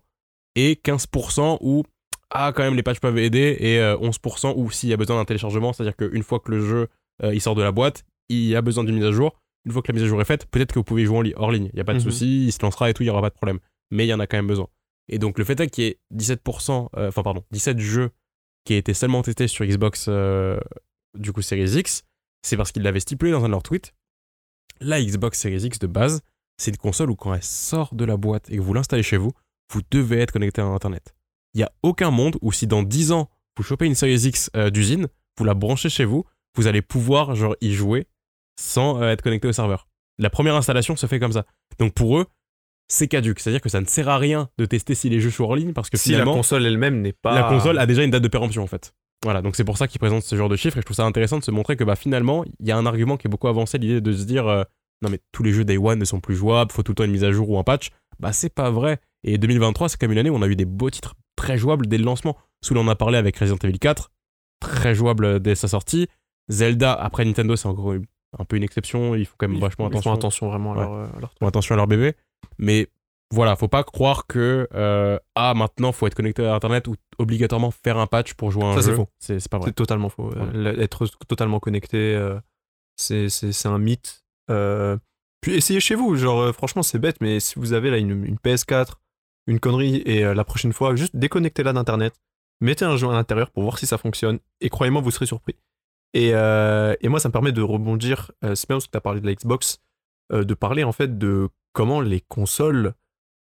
et 0.56 0.74
15% 0.84 1.56
où 1.62 1.84
ah 2.30 2.52
quand 2.54 2.62
même 2.62 2.74
les 2.74 2.82
patchs 2.82 3.00
peuvent 3.00 3.18
aider 3.18 3.56
et 3.58 3.78
euh, 3.80 3.96
11% 3.96 4.52
où 4.56 4.70
s'il 4.70 4.88
y 4.88 4.92
a 4.92 4.96
besoin 4.96 5.16
d'un 5.16 5.24
téléchargement, 5.24 5.72
c'est-à-dire 5.72 5.96
qu'une 5.96 6.22
fois 6.22 6.38
que 6.38 6.50
le 6.50 6.60
jeu 6.64 6.88
euh, 7.24 7.34
il 7.34 7.40
sort 7.40 7.54
de 7.54 7.62
la 7.62 7.72
boîte, 7.72 8.04
il 8.28 8.44
y 8.44 8.54
a 8.54 8.60
besoin 8.62 8.84
d'une 8.84 8.94
mise 8.96 9.04
à 9.04 9.10
jour. 9.12 9.32
Une 9.64 9.72
fois 9.72 9.82
que 9.82 9.88
la 9.90 9.94
mise 9.94 10.04
à 10.04 10.06
jour 10.06 10.20
est 10.20 10.24
faite, 10.26 10.46
peut-être 10.46 10.72
que 10.72 10.78
vous 10.78 10.84
pouvez 10.84 11.04
jouer 11.06 11.16
en 11.18 11.22
li- 11.22 11.34
hors 11.36 11.50
ligne. 11.50 11.70
Il 11.72 11.76
n'y 11.76 11.80
a 11.80 11.84
pas 11.84 11.92
de 11.94 11.98
Mhm. 11.98 12.04
souci, 12.04 12.44
il 12.46 12.52
se 12.52 12.58
lancera 12.62 12.88
et 12.90 12.94
tout, 12.94 13.02
il 13.02 13.06
n'y 13.06 13.10
aura 13.10 13.20
pas 13.22 13.30
de 13.30 13.34
problème. 13.34 13.58
Mais 13.90 14.04
il 14.06 14.08
y 14.08 14.14
en 14.14 14.20
a 14.20 14.26
quand 14.26 14.36
même 14.38 14.46
besoin. 14.46 14.68
Et 15.08 15.18
donc 15.18 15.38
le 15.38 15.44
fait 15.44 15.58
est 15.60 15.68
qu'il 15.68 15.84
y 15.84 15.86
ait 15.88 15.98
17%, 16.10 16.88
euh, 16.96 17.08
enfin 17.08 17.22
pardon, 17.22 17.42
17 17.50 17.78
jeux 17.78 18.10
qui 18.64 18.74
aient 18.74 18.78
été 18.78 18.92
seulement 18.94 19.22
testés 19.22 19.48
sur 19.48 19.64
Xbox, 19.66 20.06
euh, 20.08 20.60
du 21.18 21.32
coup 21.32 21.42
Series 21.42 21.78
X, 21.78 22.04
c'est 22.42 22.56
parce 22.56 22.70
qu'ils 22.70 22.82
l'avaient 22.82 23.00
stipulé 23.00 23.32
dans 23.32 23.40
un 23.44 23.48
de 23.48 23.52
leurs 23.52 23.62
tweets. 23.62 23.92
La 24.80 25.02
Xbox 25.02 25.38
Series 25.38 25.64
X 25.66 25.78
de 25.78 25.86
base, 25.86 26.22
c'est 26.56 26.70
une 26.70 26.76
console 26.78 27.10
où 27.10 27.16
quand 27.16 27.34
elle 27.34 27.42
sort 27.42 27.94
de 27.94 28.04
la 28.04 28.16
boîte 28.16 28.50
et 28.50 28.56
que 28.56 28.62
vous 28.62 28.72
l'installez 28.72 29.02
chez 29.02 29.18
vous, 29.18 29.32
vous 29.72 29.80
devez 29.90 30.20
être 30.20 30.32
connecté 30.32 30.62
à 30.62 30.64
Internet. 30.64 31.14
Il 31.54 31.58
n'y 31.58 31.64
a 31.64 31.72
aucun 31.82 32.10
monde 32.10 32.36
où 32.40 32.50
si 32.50 32.66
dans 32.66 32.82
10 32.82 33.12
ans, 33.12 33.28
vous 33.56 33.62
chopez 33.62 33.86
une 33.86 33.94
Series 33.94 34.26
X 34.26 34.50
euh, 34.56 34.70
d'usine, 34.70 35.08
vous 35.36 35.44
la 35.44 35.54
branchez 35.54 35.90
chez 35.90 36.04
vous, 36.04 36.24
vous 36.56 36.66
allez 36.66 36.82
pouvoir 36.82 37.34
genre 37.34 37.54
y 37.60 37.72
jouer 37.72 38.06
sans 38.58 39.02
euh, 39.02 39.10
être 39.10 39.22
connecté 39.22 39.48
au 39.48 39.52
serveur. 39.52 39.86
La 40.18 40.30
première 40.30 40.54
installation 40.54 40.96
se 40.96 41.06
fait 41.06 41.20
comme 41.20 41.32
ça. 41.32 41.44
Donc 41.78 41.92
pour 41.92 42.18
eux, 42.18 42.26
c'est 42.88 43.08
caduque. 43.08 43.40
C'est-à-dire 43.40 43.60
que 43.60 43.68
ça 43.68 43.80
ne 43.80 43.86
sert 43.86 44.08
à 44.08 44.18
rien 44.18 44.48
de 44.58 44.64
tester 44.66 44.94
si 44.94 45.08
les 45.08 45.20
jeux 45.20 45.30
sont 45.30 45.44
hors 45.44 45.56
ligne 45.56 45.72
parce 45.72 45.90
que 45.90 45.96
Si 45.96 46.12
la 46.12 46.24
console 46.24 46.66
elle-même 46.66 47.00
n'est 47.00 47.12
pas. 47.12 47.34
la 47.34 47.48
console 47.48 47.78
a 47.78 47.86
déjà 47.86 48.02
une 48.02 48.10
date 48.10 48.22
de 48.22 48.28
péremption 48.28 48.62
en 48.62 48.66
fait. 48.66 48.94
Voilà, 49.22 49.42
donc 49.42 49.54
c'est 49.56 49.64
pour 49.64 49.76
ça 49.76 49.86
qu'ils 49.86 49.98
présentent 50.00 50.22
ce 50.22 50.34
genre 50.36 50.48
de 50.48 50.56
chiffres 50.56 50.78
et 50.78 50.80
je 50.80 50.84
trouve 50.86 50.96
ça 50.96 51.04
intéressant 51.04 51.38
de 51.38 51.44
se 51.44 51.50
montrer 51.50 51.76
que 51.76 51.84
bah, 51.84 51.96
finalement, 51.96 52.44
il 52.58 52.66
y 52.66 52.70
a 52.72 52.76
un 52.78 52.86
argument 52.86 53.16
qui 53.18 53.26
est 53.26 53.30
beaucoup 53.30 53.48
avancé, 53.48 53.76
l'idée 53.78 54.00
de 54.00 54.12
se 54.12 54.24
dire 54.24 54.46
euh, 54.48 54.62
non 55.02 55.10
mais 55.10 55.18
tous 55.32 55.42
les 55.42 55.52
jeux 55.52 55.64
Day 55.64 55.76
One 55.76 55.98
ne 55.98 56.04
sont 56.06 56.20
plus 56.20 56.34
jouables, 56.36 56.70
faut 56.72 56.82
tout 56.82 56.92
le 56.92 56.96
temps 56.96 57.04
une 57.04 57.10
mise 57.12 57.24
à 57.24 57.30
jour 57.32 57.50
ou 57.50 57.58
un 57.58 57.64
patch. 57.64 57.90
Bah 58.18 58.32
c'est 58.32 58.48
pas 58.54 58.70
vrai. 58.70 58.98
Et 59.22 59.36
2023, 59.38 59.90
c'est 59.90 60.00
comme 60.00 60.12
une 60.12 60.18
année 60.18 60.30
où 60.30 60.34
on 60.36 60.42
a 60.42 60.46
eu 60.48 60.56
des 60.56 60.64
beaux 60.64 60.88
titres 60.90 61.14
très 61.36 61.58
jouables 61.58 61.86
dès 61.86 61.98
le 61.98 62.04
lancement. 62.04 62.36
Sous 62.64 62.74
on 62.74 62.80
en 62.80 62.88
a 62.88 62.94
parlé 62.96 63.18
avec 63.18 63.36
Resident 63.38 63.58
Evil 63.62 63.78
4, 63.78 64.10
très 64.60 64.94
jouable 64.94 65.40
dès 65.40 65.54
sa 65.54 65.68
sortie. 65.68 66.08
Zelda, 66.48 66.92
après 66.94 67.24
Nintendo, 67.24 67.56
c'est 67.56 67.68
encore 67.68 67.94
un 68.38 68.44
peu 68.44 68.56
une 68.56 68.62
exception, 68.62 69.14
il 69.14 69.26
faut 69.26 69.34
quand 69.38 69.48
même 69.48 69.56
Ils- 69.56 69.60
vachement 69.60 69.86
ils 69.88 69.92
font 69.92 69.98
attention. 69.98 70.12
attention 70.14 70.48
vraiment 70.48 70.72
à 70.72 70.76
Ouais. 70.76 70.82
leur, 70.82 70.92
euh, 70.94 71.06
à 71.16 71.20
leur 71.20 71.32
font 71.38 71.46
attention 71.46 71.74
à 71.74 71.76
leur 71.76 71.86
bébé. 71.86 72.14
Mais 72.58 72.88
voilà, 73.32 73.54
faut 73.56 73.68
pas 73.68 73.84
croire 73.84 74.26
que 74.26 74.66
euh, 74.74 75.18
ah 75.36 75.54
maintenant 75.54 75.92
faut 75.92 76.06
être 76.06 76.14
connecté 76.14 76.44
à 76.44 76.54
internet 76.54 76.88
ou 76.88 76.96
obligatoirement 77.18 77.70
faire 77.70 77.96
un 77.98 78.06
patch 78.06 78.34
pour 78.34 78.50
jouer 78.50 78.64
à 78.64 78.66
un 78.68 78.74
Ça, 78.76 78.82
c'est 78.82 78.90
jeu. 78.90 78.96
faux. 78.96 79.08
C'est 79.18 79.38
c'est 79.38 79.48
pas 79.50 79.58
vrai. 79.58 79.68
C'est 79.68 79.74
totalement 79.74 80.08
faux. 80.08 80.32
Euh, 80.36 80.80
Être 80.80 81.06
totalement 81.28 81.60
connecté, 81.60 82.14
euh, 82.14 82.38
c'est 82.96 83.66
un 83.66 83.78
mythe. 83.78 84.24
Euh, 84.50 84.96
puis 85.40 85.54
essayez 85.54 85.80
chez 85.80 85.94
vous. 85.94 86.16
Genre, 86.16 86.52
franchement, 86.54 86.82
c'est 86.82 86.98
bête, 86.98 87.20
mais 87.20 87.38
si 87.40 87.54
vous 87.58 87.72
avez 87.72 87.90
là 87.90 87.98
une, 87.98 88.24
une 88.24 88.36
PS4, 88.36 88.94
une 89.46 89.60
connerie, 89.60 90.02
et 90.06 90.22
la 90.22 90.44
prochaine 90.44 90.72
fois, 90.72 90.96
juste 90.96 91.14
déconnectez-la 91.16 91.72
d'Internet, 91.72 92.14
mettez 92.60 92.84
un 92.84 92.96
jeu 92.96 93.08
à 93.08 93.12
l'intérieur 93.12 93.50
pour 93.50 93.62
voir 93.62 93.78
si 93.78 93.86
ça 93.86 93.96
fonctionne, 93.96 94.38
et 94.60 94.68
croyez-moi, 94.68 95.00
vous 95.02 95.10
serez 95.10 95.26
surpris. 95.26 95.54
Et, 96.14 96.28
et 96.30 97.08
moi, 97.08 97.20
ça 97.20 97.28
me 97.28 97.32
permet 97.32 97.52
de 97.52 97.62
rebondir, 97.62 98.32
c'est 98.42 98.66
bien 98.68 98.76
parce 98.76 98.86
que 98.86 98.90
tu 98.90 98.98
as 98.98 99.00
parlé 99.00 99.20
de 99.20 99.26
la 99.26 99.34
Xbox, 99.34 99.78
de 100.30 100.54
parler 100.54 100.84
en 100.84 100.92
fait 100.92 101.16
de 101.18 101.48
comment 101.72 102.00
les 102.02 102.20
consoles, 102.20 102.92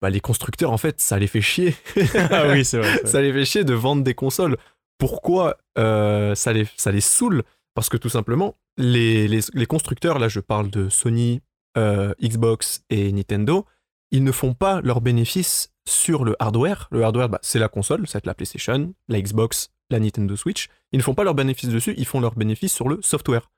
bah, 0.01 0.11
les 0.11 0.21
constructeurs, 0.21 0.71
en 0.73 0.79
fait, 0.79 1.01
ça 1.01 1.19
les 1.19 1.27
fait 1.27 1.41
chier. 1.41 1.75
ah 2.31 2.49
oui, 2.49 2.65
c'est 2.65 2.79
vrai. 2.79 3.01
ça 3.05 3.21
les 3.21 3.33
fait 3.33 3.45
chier 3.45 3.65
de 3.65 3.75
vendre 3.75 4.03
des 4.03 4.15
consoles. 4.15 4.57
Pourquoi 4.99 5.59
euh, 5.79 6.35
ça, 6.35 6.53
les, 6.53 6.67
ça 6.77 6.91
les 6.93 7.01
saoule? 7.01 7.43
Parce 7.75 7.89
que 7.89 7.97
tout 7.97 8.09
simplement, 8.09 8.57
les, 8.77 9.29
les, 9.29 9.41
les 9.55 9.67
constructeurs, 9.67 10.19
là 10.19 10.29
je 10.29 10.41
parle 10.41 10.71
de 10.71 10.89
Sony, 10.89 11.41
euh, 11.77 12.13
Xbox 12.21 12.83
et 12.91 13.13
Nintendo, 13.13 13.67
ils 14.11 14.25
ne 14.25 14.33
font 14.33 14.55
pas 14.55 14.81
leurs 14.81 15.01
bénéfices 15.01 15.71
sur 15.89 16.25
le 16.25 16.35
hardware. 16.41 16.89
Le 16.91 17.05
hardware, 17.05 17.29
bah, 17.29 17.39
c'est 17.43 17.59
la 17.61 17.69
console, 17.69 18.07
ça 18.09 18.15
va 18.15 18.19
être 18.19 18.27
la 18.27 18.35
PlayStation, 18.35 18.93
la 19.09 19.21
Xbox, 19.21 19.71
la 19.91 20.01
Nintendo 20.01 20.35
Switch. 20.35 20.69
Ils 20.93 20.99
ne 20.99 21.03
font 21.03 21.15
pas 21.15 21.23
leurs 21.25 21.35
bénéfices 21.35 21.69
dessus, 21.71 21.95
ils 21.97 22.07
font 22.07 22.21
leurs 22.21 22.35
bénéfices 22.35 22.73
sur 22.75 22.89
le 22.89 23.01
software. 23.03 23.51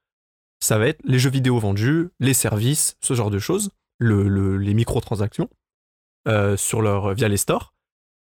Ça 0.62 0.76
va 0.76 0.88
être 0.88 1.00
les 1.04 1.18
jeux 1.18 1.30
vidéo 1.30 1.58
vendus, 1.58 2.08
les 2.20 2.34
services, 2.34 2.96
ce 3.00 3.14
genre 3.14 3.30
de 3.30 3.38
choses, 3.38 3.70
le, 3.98 4.28
le- 4.28 4.58
les 4.58 4.74
microtransactions 4.74 5.48
euh, 6.28 6.56
sur 6.56 6.82
leur, 6.82 7.14
via 7.14 7.28
les 7.28 7.36
stores. 7.36 7.72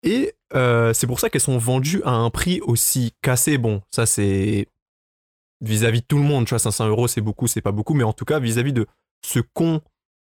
Et 0.04 0.34
euh, 0.54 0.94
c'est 0.94 1.08
pour 1.08 1.20
ça 1.20 1.30
qu'elles 1.30 1.42
sont 1.42 1.58
vendues 1.58 2.02
à 2.06 2.12
un 2.12 2.30
prix 2.30 2.60
aussi 2.62 3.14
cassé. 3.22 3.58
Bon, 3.58 3.82
ça 3.92 4.06
c'est 4.06 4.68
vis-à-vis 5.62 6.02
de 6.02 6.06
tout 6.06 6.18
le 6.18 6.24
monde. 6.24 6.46
Tu 6.46 6.52
vois, 6.52 6.60
500 6.60 6.88
euros 6.88 7.08
c'est 7.08 7.22
beaucoup, 7.22 7.48
c'est 7.48 7.62
pas 7.62 7.72
beaucoup, 7.72 7.94
mais 7.94 8.04
en 8.04 8.14
tout 8.14 8.26
cas 8.26 8.40
vis-à-vis 8.40 8.74
de 8.74 8.88
ce 9.26 9.40
qu'ont 9.40 9.82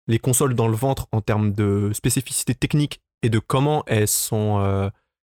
les 0.07 0.19
consoles 0.19 0.53
dans 0.53 0.67
le 0.67 0.75
ventre 0.75 1.07
en 1.11 1.21
termes 1.21 1.53
de 1.53 1.91
spécificité 1.93 2.53
technique 2.55 3.01
et 3.21 3.29
de 3.29 3.39
comment 3.39 3.83
elles 3.87 4.07
sont, 4.07 4.59
euh, 4.59 4.89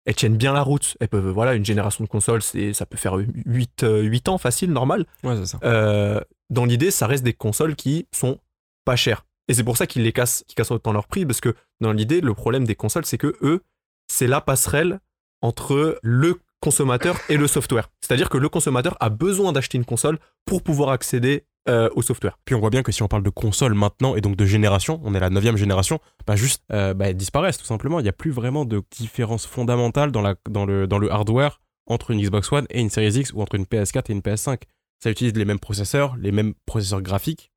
elles 0.05 0.15
tiennent 0.15 0.37
bien 0.37 0.53
la 0.53 0.61
route. 0.61 0.95
Elles 0.99 1.07
peuvent, 1.07 1.29
voilà, 1.29 1.55
une 1.55 1.65
génération 1.65 2.03
de 2.03 2.09
consoles, 2.09 2.41
c'est, 2.41 2.73
ça 2.73 2.85
peut 2.85 2.97
faire 2.97 3.15
8, 3.15 3.85
8 4.03 4.29
ans 4.29 4.37
facile, 4.37 4.71
normal. 4.71 5.05
Ouais, 5.23 5.35
c'est 5.37 5.47
ça. 5.47 5.59
Euh, 5.63 6.21
dans 6.49 6.65
l'idée, 6.65 6.91
ça 6.91 7.07
reste 7.07 7.23
des 7.23 7.33
consoles 7.33 7.75
qui 7.75 8.07
sont 8.11 8.39
pas 8.85 8.95
chères. 8.95 9.25
Et 9.49 9.53
c'est 9.53 9.63
pour 9.63 9.75
ça 9.75 9.87
qu'ils 9.87 10.03
les 10.03 10.13
cassent, 10.13 10.45
qu'ils 10.47 10.55
cassent 10.55 10.71
autant 10.71 10.93
leur 10.93 11.07
prix, 11.07 11.25
parce 11.25 11.41
que 11.41 11.53
dans 11.81 11.91
l'idée, 11.91 12.21
le 12.21 12.33
problème 12.33 12.65
des 12.65 12.75
consoles, 12.75 13.05
c'est 13.05 13.17
que 13.17 13.35
eux, 13.41 13.61
c'est 14.07 14.27
la 14.27 14.39
passerelle 14.39 14.99
entre 15.41 15.99
le 16.01 16.39
consommateur 16.61 17.17
et 17.29 17.37
le 17.37 17.47
software. 17.47 17.89
C'est-à-dire 18.01 18.29
que 18.29 18.37
le 18.37 18.47
consommateur 18.47 18.95
a 18.99 19.09
besoin 19.09 19.51
d'acheter 19.51 19.77
une 19.77 19.85
console 19.85 20.19
pour 20.45 20.61
pouvoir 20.61 20.89
accéder 20.89 21.45
euh, 21.67 21.89
au 21.95 22.01
software. 22.01 22.37
Puis 22.45 22.55
on 22.55 22.59
voit 22.59 22.69
bien 22.69 22.83
que 22.83 22.91
si 22.91 23.01
on 23.03 23.07
parle 23.07 23.23
de 23.23 23.29
console 23.29 23.73
maintenant 23.73 24.15
et 24.15 24.21
donc 24.21 24.35
de 24.35 24.45
génération, 24.45 25.01
on 25.03 25.13
est 25.13 25.19
la 25.19 25.29
neuvième 25.29 25.57
génération, 25.57 25.99
bah 26.27 26.35
juste 26.35 26.63
euh, 26.71 26.93
bah, 26.93 27.09
elles 27.09 27.17
disparaissent 27.17 27.57
tout 27.57 27.65
simplement. 27.65 27.99
Il 27.99 28.03
n'y 28.03 28.09
a 28.09 28.13
plus 28.13 28.31
vraiment 28.31 28.65
de 28.65 28.81
différence 28.91 29.45
fondamentale 29.45 30.11
dans, 30.11 30.33
dans, 30.49 30.65
le, 30.65 30.87
dans 30.87 30.99
le 30.99 31.11
hardware 31.11 31.59
entre 31.87 32.11
une 32.11 32.21
Xbox 32.21 32.51
One 32.51 32.65
et 32.69 32.81
une 32.81 32.89
Series 32.89 33.19
X 33.19 33.33
ou 33.33 33.41
entre 33.41 33.55
une 33.55 33.65
PS4 33.65 34.03
et 34.09 34.13
une 34.13 34.21
PS5. 34.21 34.61
Ça 35.01 35.09
utilise 35.09 35.33
les 35.35 35.45
mêmes 35.45 35.59
processeurs, 35.59 36.15
les 36.17 36.31
mêmes 36.31 36.53
processeurs 36.65 37.01
graphiques, 37.01 37.48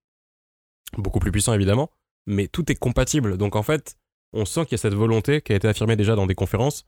beaucoup 0.96 1.18
plus 1.18 1.32
puissants 1.32 1.54
évidemment, 1.54 1.90
mais 2.26 2.48
tout 2.48 2.70
est 2.70 2.76
compatible. 2.76 3.36
Donc 3.36 3.56
en 3.56 3.62
fait, 3.62 3.96
on 4.32 4.44
sent 4.44 4.64
qu'il 4.64 4.72
y 4.72 4.74
a 4.74 4.78
cette 4.78 4.94
volonté 4.94 5.40
qui 5.40 5.52
a 5.52 5.56
été 5.56 5.68
affirmée 5.68 5.96
déjà 5.96 6.14
dans 6.14 6.26
des 6.26 6.34
conférences 6.34 6.86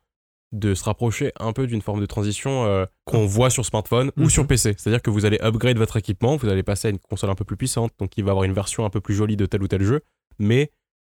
de 0.53 0.75
se 0.75 0.85
rapprocher 0.85 1.33
un 1.41 1.53
peu 1.53 1.67
d'une 1.67 1.83
forme 1.83 2.01
de 2.01 2.07
transition 2.07 2.65
euh, 2.65 2.87
qu'on 3.05 3.27
voit 3.27 3.51
sur 3.51 3.67
smartphone 3.67 4.13
ou 4.17 4.31
sur 4.31 4.47
PC. 4.47 4.75
C'est-à-dire 4.79 5.03
que 5.03 5.11
vous 5.11 5.25
allez 5.25 5.39
upgrade 5.43 5.77
votre 5.77 5.97
équipement, 5.97 6.37
vous 6.37 6.49
allez 6.49 6.63
passer 6.63 6.89
à 6.89 6.91
une 6.93 6.99
console 6.99 7.31
un 7.31 7.35
peu 7.35 7.45
plus 7.45 7.57
puissante, 7.57 7.93
donc 7.99 8.17
il 8.17 8.25
va 8.25 8.31
avoir 8.31 8.45
une 8.45 8.53
version 8.53 8.85
un 8.85 8.91
peu 8.91 9.01
plus 9.01 9.15
jolie 9.15 9.37
de 9.37 9.47
tel 9.47 9.63
ou 9.63 9.69
tel 9.69 9.83
jeu, 9.83 10.03
mais 10.39 10.71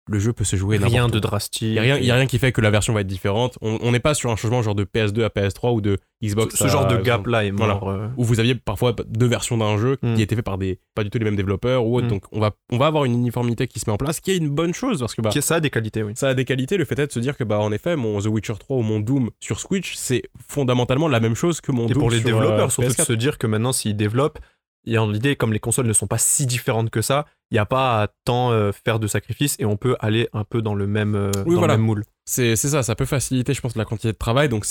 le 0.09 0.19
jeu 0.19 0.33
peut 0.33 0.43
se 0.45 0.57
jouer 0.57 0.79
Rien 0.79 1.07
de 1.09 1.17
où. 1.19 1.21
drastique. 1.21 1.63
Il 1.63 1.73
n'y 1.73 1.79
a, 1.79 1.83
rien- 1.83 1.97
il 1.99 2.05
y 2.05 2.11
a 2.11 2.17
rien 2.17 2.27
qui 2.27 2.39
fait 2.39 2.51
que 2.51 2.61
la 2.61 2.71
version 2.71 2.93
va 2.93 3.03
être 3.03 3.07
différente. 3.07 3.57
On 3.63 3.93
n'est 3.93 4.01
pas 4.01 4.15
sur 4.15 4.31
un 4.31 4.37
changement 4.37 4.61
genre 4.63 4.75
de 4.75 4.83
PS2 4.85 5.23
à 5.25 5.29
PS3 5.29 5.73
ou 5.75 5.81
de 5.81 5.99
Xbox 6.23 6.57
Ce 6.57 6.65
à- 6.65 6.69
genre 6.69 6.87
de 6.89 6.97
gap-là 6.97 7.45
est 7.45 7.51
Voilà. 7.53 7.75
mort. 7.75 7.89
euh. 7.91 8.09
où 8.17 8.25
vous 8.25 8.41
aviez 8.41 8.55
parfois 8.57 8.95
deux 9.09 9.27
versions 9.27 9.57
d'un 9.59 9.77
jeu 9.79 9.97
Mm. 10.03 10.15
qui 10.15 10.23
étaient 10.23 10.35
fait 10.37 10.43
par 10.43 10.59
des 10.59 10.81
pas 10.95 11.05
du 11.05 11.11
tout 11.11 11.19
les 11.19 11.25
mêmes 11.25 11.37
développeurs 11.37 11.87
ou 11.87 11.97
autre. 11.97 12.07
Mm. 12.07 12.11
Donc 12.11 12.25
on 12.33 12.41
va, 12.41 12.51
on 12.73 12.79
va 12.79 12.87
avoir 12.87 13.05
une 13.05 13.13
uniformité 13.15 13.67
qui 13.69 13.79
se 13.81 13.89
met 13.89 13.93
en 13.93 13.97
place, 13.97 14.21
qui 14.21 14.33
est 14.33 14.37
une 14.37 14.49
bonne 14.51 14.75
chose 14.75 14.99
parce 15.01 15.15
que 15.15 15.23
bah, 15.23 15.31
Qui- 15.31 15.41
Ça 15.43 15.57
a 15.57 15.61
des 15.61 15.71
qualités, 15.71 16.03
oui. 16.03 16.13
ça 16.17 16.29
a 16.29 16.35
des 16.35 16.45
qualités. 16.45 16.77
Le 16.77 16.85
fait 16.85 16.99
est 16.99 17.07
de 17.07 17.13
se 17.13 17.21
dire 17.21 17.37
que 17.37 17.45
bah 17.45 17.61
en 17.61 17.71
effet 17.73 17.95
mon 17.97 18.21
The 18.21 18.27
Witcher 18.27 18.55
3 18.59 18.77
ou 18.79 18.83
mon 18.83 18.99
Doom 19.01 19.31
sur 19.41 19.61
Switch 19.61 19.95
c'est 19.95 20.23
fondamentalement 20.49 21.09
la 21.09 21.21
même 21.21 21.35
chose 21.35 21.61
que 21.61 21.71
mon 21.73 21.87
Et 21.87 21.93
Doom 21.93 22.01
pour 22.01 22.11
les 22.11 22.19
sur, 22.19 22.27
développeurs, 22.27 22.67
euh, 22.67 22.71
surtout 22.71 22.89
de 22.91 22.95
PS4. 22.95 23.07
se 23.07 23.13
dire 23.13 23.39
que 23.39 23.47
maintenant, 23.47 23.73
s'ils 23.73 23.97
développent, 23.97 24.39
y 24.87 24.97
a 24.97 25.07
l'idée, 25.07 25.37
comme 25.37 25.53
les 25.53 25.61
consoles 25.61 25.87
ne 25.87 25.93
sont 25.93 26.07
pas 26.07 26.19
si 26.19 26.47
différentes 26.47 26.91
que 26.91 27.03
ça, 27.03 27.27
il 27.51 27.55
n'y 27.55 27.59
a 27.59 27.67
pas 27.67 28.03
à 28.03 28.09
tant 28.25 28.51
euh, 28.51 28.73
faire 28.73 28.99
de 28.99 29.07
sacrifices 29.07 29.57
et 29.59 29.65
on 29.65 29.77
peut 29.77 29.95
aller 30.01 30.29
un 30.33 30.45
peu 30.45 30.63
dans 30.63 30.75
le 30.75 30.87
même, 30.87 31.15
euh, 31.15 31.31
dans 31.31 31.45
voilà. 31.45 31.75
le 31.75 31.79
même 31.79 31.87
moule. 31.87 32.05
C'est 32.25 32.57
ça, 32.57 32.83
ça 32.83 32.95
peut 32.95 33.05
faciliter, 33.05 33.55
je 33.55 33.61
pense, 33.61 33.77
la 33.77 33.85
quantité 33.85 34.09
de 34.13 34.17
travail. 34.19 34.49
Donc, 34.49 34.65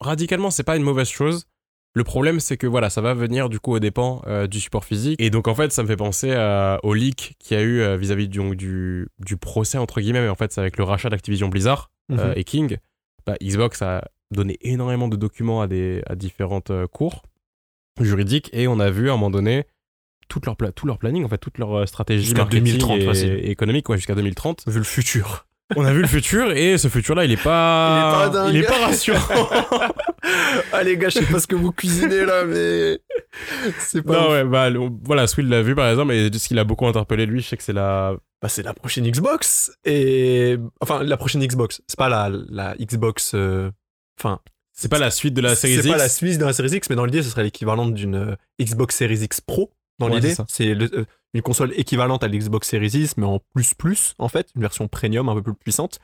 radicalement, 0.00 0.50
c'est 0.50 0.62
pas 0.62 0.76
une 0.76 0.82
mauvaise 0.82 1.08
chose. 1.08 1.46
Le 1.96 2.02
problème, 2.02 2.40
c'est 2.40 2.56
que 2.56 2.66
voilà, 2.66 2.90
ça 2.90 3.00
va 3.00 3.14
venir 3.14 3.48
du 3.48 3.60
coup 3.60 3.72
aux 3.72 3.78
dépens 3.78 4.20
euh, 4.26 4.48
du 4.48 4.58
support 4.58 4.84
physique. 4.84 5.20
Et 5.20 5.30
donc 5.30 5.46
en 5.46 5.54
fait, 5.54 5.70
ça 5.70 5.82
me 5.84 5.88
fait 5.88 5.96
penser 5.96 6.30
au 6.82 6.92
leak 6.92 7.36
qu'il 7.38 7.56
y 7.56 7.60
a 7.60 7.62
eu 7.62 7.80
euh, 7.80 7.96
vis-à-vis 7.96 8.28
du, 8.28 8.56
du, 8.56 9.08
du 9.24 9.36
procès 9.36 9.78
entre 9.78 10.00
guillemets, 10.00 10.20
mais 10.22 10.28
en 10.28 10.34
fait, 10.34 10.52
c'est 10.52 10.60
avec 10.60 10.76
le 10.76 10.82
rachat 10.82 11.08
d'Activision 11.08 11.48
Blizzard 11.48 11.90
euh, 12.10 12.30
Mhm. 12.30 12.32
et 12.36 12.44
King. 12.44 12.76
Bah, 13.26 13.36
Xbox 13.40 13.80
a 13.80 14.04
donné 14.32 14.58
énormément 14.62 15.06
de 15.06 15.16
documents 15.16 15.62
à, 15.62 15.68
des, 15.68 16.02
à 16.06 16.16
différentes 16.16 16.70
euh, 16.70 16.88
cours 16.88 17.22
juridiques 18.00 18.50
et 18.52 18.66
on 18.68 18.80
a 18.80 18.90
vu 18.90 19.08
à 19.08 19.12
un 19.12 19.16
moment 19.16 19.30
donné 19.30 19.64
toute 20.28 20.46
leur 20.46 20.56
tout 20.74 20.86
leur 20.86 20.98
planning, 20.98 21.24
en 21.24 21.28
fait, 21.28 21.38
toute 21.38 21.58
leur 21.58 21.72
euh, 21.74 21.86
stratégie 21.86 22.24
Jusqu'à 22.24 22.40
marketing 22.40 22.64
2030, 22.78 22.98
et, 23.00 23.04
facile. 23.04 23.32
et 23.42 23.50
économique, 23.50 23.88
ouais, 23.88 23.96
jusqu'à 23.98 24.14
2030. 24.14 24.64
Vu 24.66 24.78
le 24.78 24.84
futur. 24.84 25.46
On 25.76 25.84
a 25.84 25.92
vu 25.92 26.02
le 26.02 26.06
futur 26.08 26.52
et 26.52 26.76
ce 26.78 26.88
futur-là, 26.88 27.24
il 27.24 27.32
est 27.32 27.42
pas, 27.42 27.90
Il 27.94 27.98
est 27.98 28.12
pas 28.12 28.28
dingue. 28.28 28.54
il 28.54 28.60
est 28.60 28.66
pas 28.66 28.86
rassurant. 28.86 29.48
ah 30.72 30.82
les 30.82 30.96
gars, 30.98 31.08
je 31.08 31.18
sais 31.20 31.26
pas 31.26 31.38
ce 31.40 31.46
que 31.46 31.54
vous 31.56 31.72
cuisinez 31.72 32.24
là, 32.24 32.44
mais 32.44 33.00
c'est 33.78 34.02
pas. 34.02 34.12
non, 34.12 34.24
ouf. 34.26 34.30
ouais, 34.32 34.44
bah, 34.44 34.68
voilà, 35.04 35.26
Swill 35.26 35.48
l'a 35.48 35.62
vu 35.62 35.74
par 35.74 35.88
exemple, 35.88 36.12
et 36.12 36.30
ce 36.32 36.48
qui 36.48 36.54
l'a 36.54 36.64
beaucoup 36.64 36.86
interpellé, 36.86 37.26
lui, 37.26 37.40
je 37.40 37.48
sais 37.48 37.56
que 37.56 37.62
c'est 37.62 37.72
la. 37.72 38.14
Bah, 38.42 38.48
c'est 38.50 38.62
la 38.62 38.74
prochaine 38.74 39.08
Xbox 39.10 39.72
et 39.86 40.58
enfin 40.80 41.02
la 41.02 41.16
prochaine 41.16 41.44
Xbox. 41.44 41.80
C'est 41.86 41.98
pas 41.98 42.08
la, 42.10 42.30
la 42.50 42.74
Xbox. 42.76 43.32
euh, 43.34 43.70
Enfin, 44.20 44.38
C'est 44.74 44.88
pas 44.88 44.98
la 44.98 45.10
suite 45.10 45.34
de 45.34 45.40
la 45.40 45.54
série 45.54 45.74
X. 45.74 45.82
C'est 45.84 45.90
pas 45.90 45.96
la 45.96 46.08
Suisse 46.08 46.36
de 46.38 46.44
la 46.44 46.52
série 46.52 46.68
X, 46.76 46.90
mais 46.90 46.96
dans 46.96 47.04
l'idée, 47.04 47.22
ce 47.22 47.30
serait 47.30 47.44
l'équivalent 47.44 47.86
d'une 47.86 48.14
euh, 48.16 48.36
Xbox 48.60 48.96
Series 48.96 49.22
X 49.22 49.40
Pro. 49.40 49.70
Dans 50.00 50.08
Ouais, 50.08 50.16
l'idée, 50.16 50.34
c'est 50.48 50.70
euh, 50.74 51.04
une 51.34 51.42
console 51.42 51.72
équivalente 51.76 52.24
à 52.24 52.28
l'Xbox 52.28 52.68
Series 52.68 52.88
X, 52.92 53.16
mais 53.16 53.26
en 53.26 53.40
plus 53.54 53.74
plus, 53.74 54.14
en 54.18 54.28
fait, 54.28 54.48
une 54.56 54.62
version 54.62 54.88
premium 54.88 55.28
un 55.28 55.34
peu 55.36 55.42
plus 55.42 55.54
puissante. 55.54 56.00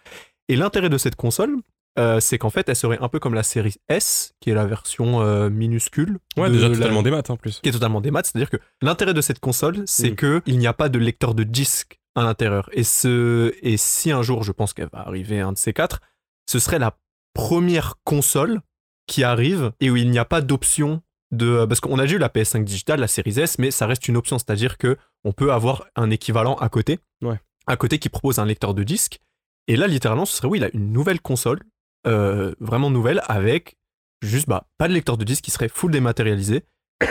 Et 0.49 0.55
l'intérêt 0.55 0.89
de 0.89 0.97
cette 0.99 1.17
console, 1.17 1.57
euh, 1.99 2.21
c'est 2.21 2.39
qu'en 2.39 2.51
fait, 2.51 2.69
elle 2.69 2.77
serait 2.77 2.99
un 3.01 3.09
peu 3.09 3.19
comme 3.19 3.35
la 3.35 3.43
série 3.43 3.75
S, 3.89 4.33
qui 4.41 4.51
est 4.51 4.55
la 4.55 4.65
version 4.67 5.21
euh, 5.23 5.51
minuscule. 5.51 6.19
Ouais, 6.37 6.49
de 6.49 6.55
déjà 6.55 6.69
la- 6.69 6.77
totalement 6.77 7.03
des 7.03 7.11
maths 7.11 7.31
en 7.31 7.37
plus. 7.37 7.59
qui 7.61 7.69
est 7.69 7.73
totalement 7.73 8.01
des 8.01 8.13
maths, 8.13 8.27
c'est-à-dire 8.27 8.51
que 8.51 8.59
l'intérêt 8.81 9.15
de 9.15 9.21
cette 9.21 9.41
console, 9.41 9.83
c'est 9.87 10.13
Mm. 10.13 10.15
que 10.15 10.43
il 10.47 10.59
n'y 10.59 10.69
a 10.69 10.73
pas 10.73 10.89
de 10.89 10.99
lecteur 11.01 11.35
de 11.35 11.43
disque 11.43 11.99
à 12.15 12.23
l'intérieur. 12.23 12.71
Et 12.73 12.85
ce, 12.85 13.53
et 13.63 13.77
si 13.77 14.13
un 14.13 14.23
jour, 14.23 14.45
je 14.45 14.53
pense 14.53 14.73
qu'elle 14.73 14.89
va 14.93 15.01
arriver 15.01 15.41
un 15.41 15.51
de 15.53 15.59
ces 15.59 15.73
quatre, 15.73 16.01
ce 16.49 16.61
serait 16.61 16.79
la 16.79 16.97
première 17.35 17.95
console 18.05 18.61
qui 19.07 19.25
arrive 19.25 19.73
et 19.81 19.91
où 19.91 19.97
il 19.97 20.11
n'y 20.11 20.19
a 20.19 20.25
pas 20.25 20.41
d'option 20.41 21.03
de, 21.33 21.65
parce 21.65 21.81
qu'on 21.81 21.99
a 21.99 22.03
déjà 22.03 22.17
eu 22.17 22.19
la 22.19 22.29
PS5 22.29 22.65
digitale, 22.65 23.01
la 23.01 23.09
série 23.09 23.39
S, 23.39 23.59
mais 23.59 23.71
ça 23.71 23.87
reste 23.87 24.09
une 24.09 24.17
option, 24.17 24.39
c'est-à-dire 24.39 24.79
que 24.79 24.97
on 25.25 25.33
peut 25.33 25.53
avoir 25.53 25.87
un 25.97 26.11
équivalent 26.11 26.55
à 26.57 26.69
côté, 26.69 26.99
Ouais. 27.23 27.39
à 27.67 27.77
côté 27.77 27.99
qui 27.99 28.09
propose 28.09 28.39
un 28.39 28.47
lecteur 28.47 28.75
de 28.75 28.83
disque. 28.83 29.21
Et 29.69 29.77
là, 29.77 29.87
littéralement, 29.87 30.25
ce 30.25 30.37
serait 30.37 30.49
oui, 30.49 30.59
là, 30.59 30.69
une 30.73 30.93
nouvelle 30.93 31.21
console, 31.21 31.61
euh, 32.07 32.55
vraiment 32.61 32.91
nouvelle, 32.91 33.23
avec 33.29 33.77
juste 34.23 34.49
bah, 34.49 34.67
pas 34.79 34.89
de 34.89 34.93
lecteur 34.95 35.17
de 35.17 35.25
disque 35.25 35.45
qui 35.45 35.51
serait 35.51 35.69
full 35.69 35.93
dématérialisé. 35.93 36.65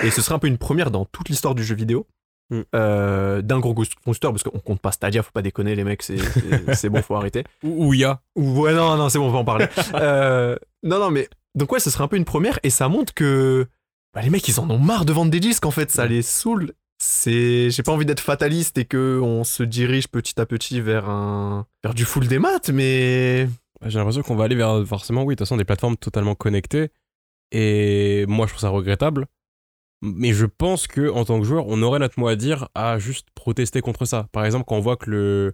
Et 0.04 0.12
ce 0.12 0.22
serait 0.22 0.36
un 0.36 0.40
peu 0.40 0.48
une 0.48 0.58
première 0.58 0.92
dans 0.92 1.06
toute 1.06 1.30
l'histoire 1.30 1.56
du 1.56 1.64
jeu 1.64 1.76
vidéo. 1.76 2.06
Mm. 2.52 2.62
euh, 2.76 3.42
d'un 3.44 3.60
gros 3.60 3.74
constructeur, 3.76 4.32
parce 4.32 4.42
qu'on 4.44 4.58
compte 4.60 4.82
pas 4.82 4.92
Stadia, 4.92 5.22
faut 5.22 5.32
pas 5.32 5.42
déconner, 5.44 5.76
les 5.76 5.84
mecs, 5.84 6.02
c'est- 6.02 6.16
bon, 6.90 7.02
faut 7.02 7.16
arrêter. 7.16 7.44
Ou 7.64 7.94
il 7.94 8.00
y 8.00 8.06
a. 8.06 8.22
Ou 8.36 8.62
ouais, 8.62 8.74
non, 8.74 8.98
non, 8.98 9.10
c'est 9.10 9.20
bon, 9.20 9.28
on 9.28 9.32
va 9.32 9.40
en 9.40 9.46
parler. 9.46 9.68
Euh, 9.96 10.56
non, 10.84 11.00
non, 11.00 11.12
mais 11.12 11.30
donc 11.56 11.72
ouais, 11.72 11.80
ce 11.80 11.90
serait 11.90 12.04
un 12.04 12.08
peu 12.08 12.16
une 12.18 12.26
première, 12.26 12.60
et 12.64 12.70
ça 12.70 12.88
montre 12.90 13.14
que 13.14 13.68
bah, 14.14 14.22
les 14.22 14.30
mecs, 14.32 14.48
ils 14.48 14.60
en 14.60 14.70
ont 14.70 14.80
marre 14.80 15.06
de 15.06 15.14
vendre 15.14 15.30
des 15.32 15.40
disques, 15.40 15.66
en 15.66 15.72
fait, 15.72 15.92
ça 15.92 16.06
les 16.08 16.22
saoule. 16.24 16.74
C'est, 17.02 17.70
j'ai 17.70 17.84
pas 17.84 17.92
envie 17.94 18.06
d'être 18.06 18.20
fataliste 18.20 18.78
et 18.78 18.86
que 18.86 19.20
on 19.24 19.44
se 19.46 19.64
dirige 19.64 20.08
petit 20.10 20.40
à 20.42 20.46
petit 20.46 20.82
vers 20.82 21.08
un, 21.10 21.66
vers 21.84 21.94
du 21.94 22.04
full 22.04 22.28
des 22.28 22.40
maths, 22.40 22.70
mais 22.72 23.48
J'ai 23.86 24.00
l'impression 24.00 24.22
qu'on 24.22 24.36
va 24.36 24.44
aller 24.46 24.56
vers 24.56 24.84
forcément, 24.86 25.24
oui, 25.24 25.36
de 25.36 25.38
toute 25.38 25.46
façon, 25.48 25.56
des 25.58 25.64
plateformes 25.66 25.96
totalement 25.98 26.36
connectées. 26.36 26.90
Et 27.52 28.26
moi, 28.28 28.48
je 28.48 28.52
trouve 28.52 28.62
ça 28.62 28.70
regrettable. 28.70 29.28
Mais 30.02 30.32
je 30.34 30.46
pense 30.46 30.88
que 30.88 31.10
en 31.12 31.26
tant 31.26 31.40
que 31.40 31.46
joueur, 31.46 31.66
on 31.68 31.82
aurait 31.82 32.00
notre 32.00 32.20
mot 32.20 32.28
à 32.28 32.36
dire 32.36 32.70
à 32.76 33.00
juste 33.00 33.28
protester 33.36 33.82
contre 33.82 34.06
ça. 34.06 34.28
Par 34.32 34.46
exemple, 34.46 34.66
quand 34.68 34.76
on 34.76 34.80
voit 34.82 34.96
que 34.98 35.10
le. 35.10 35.54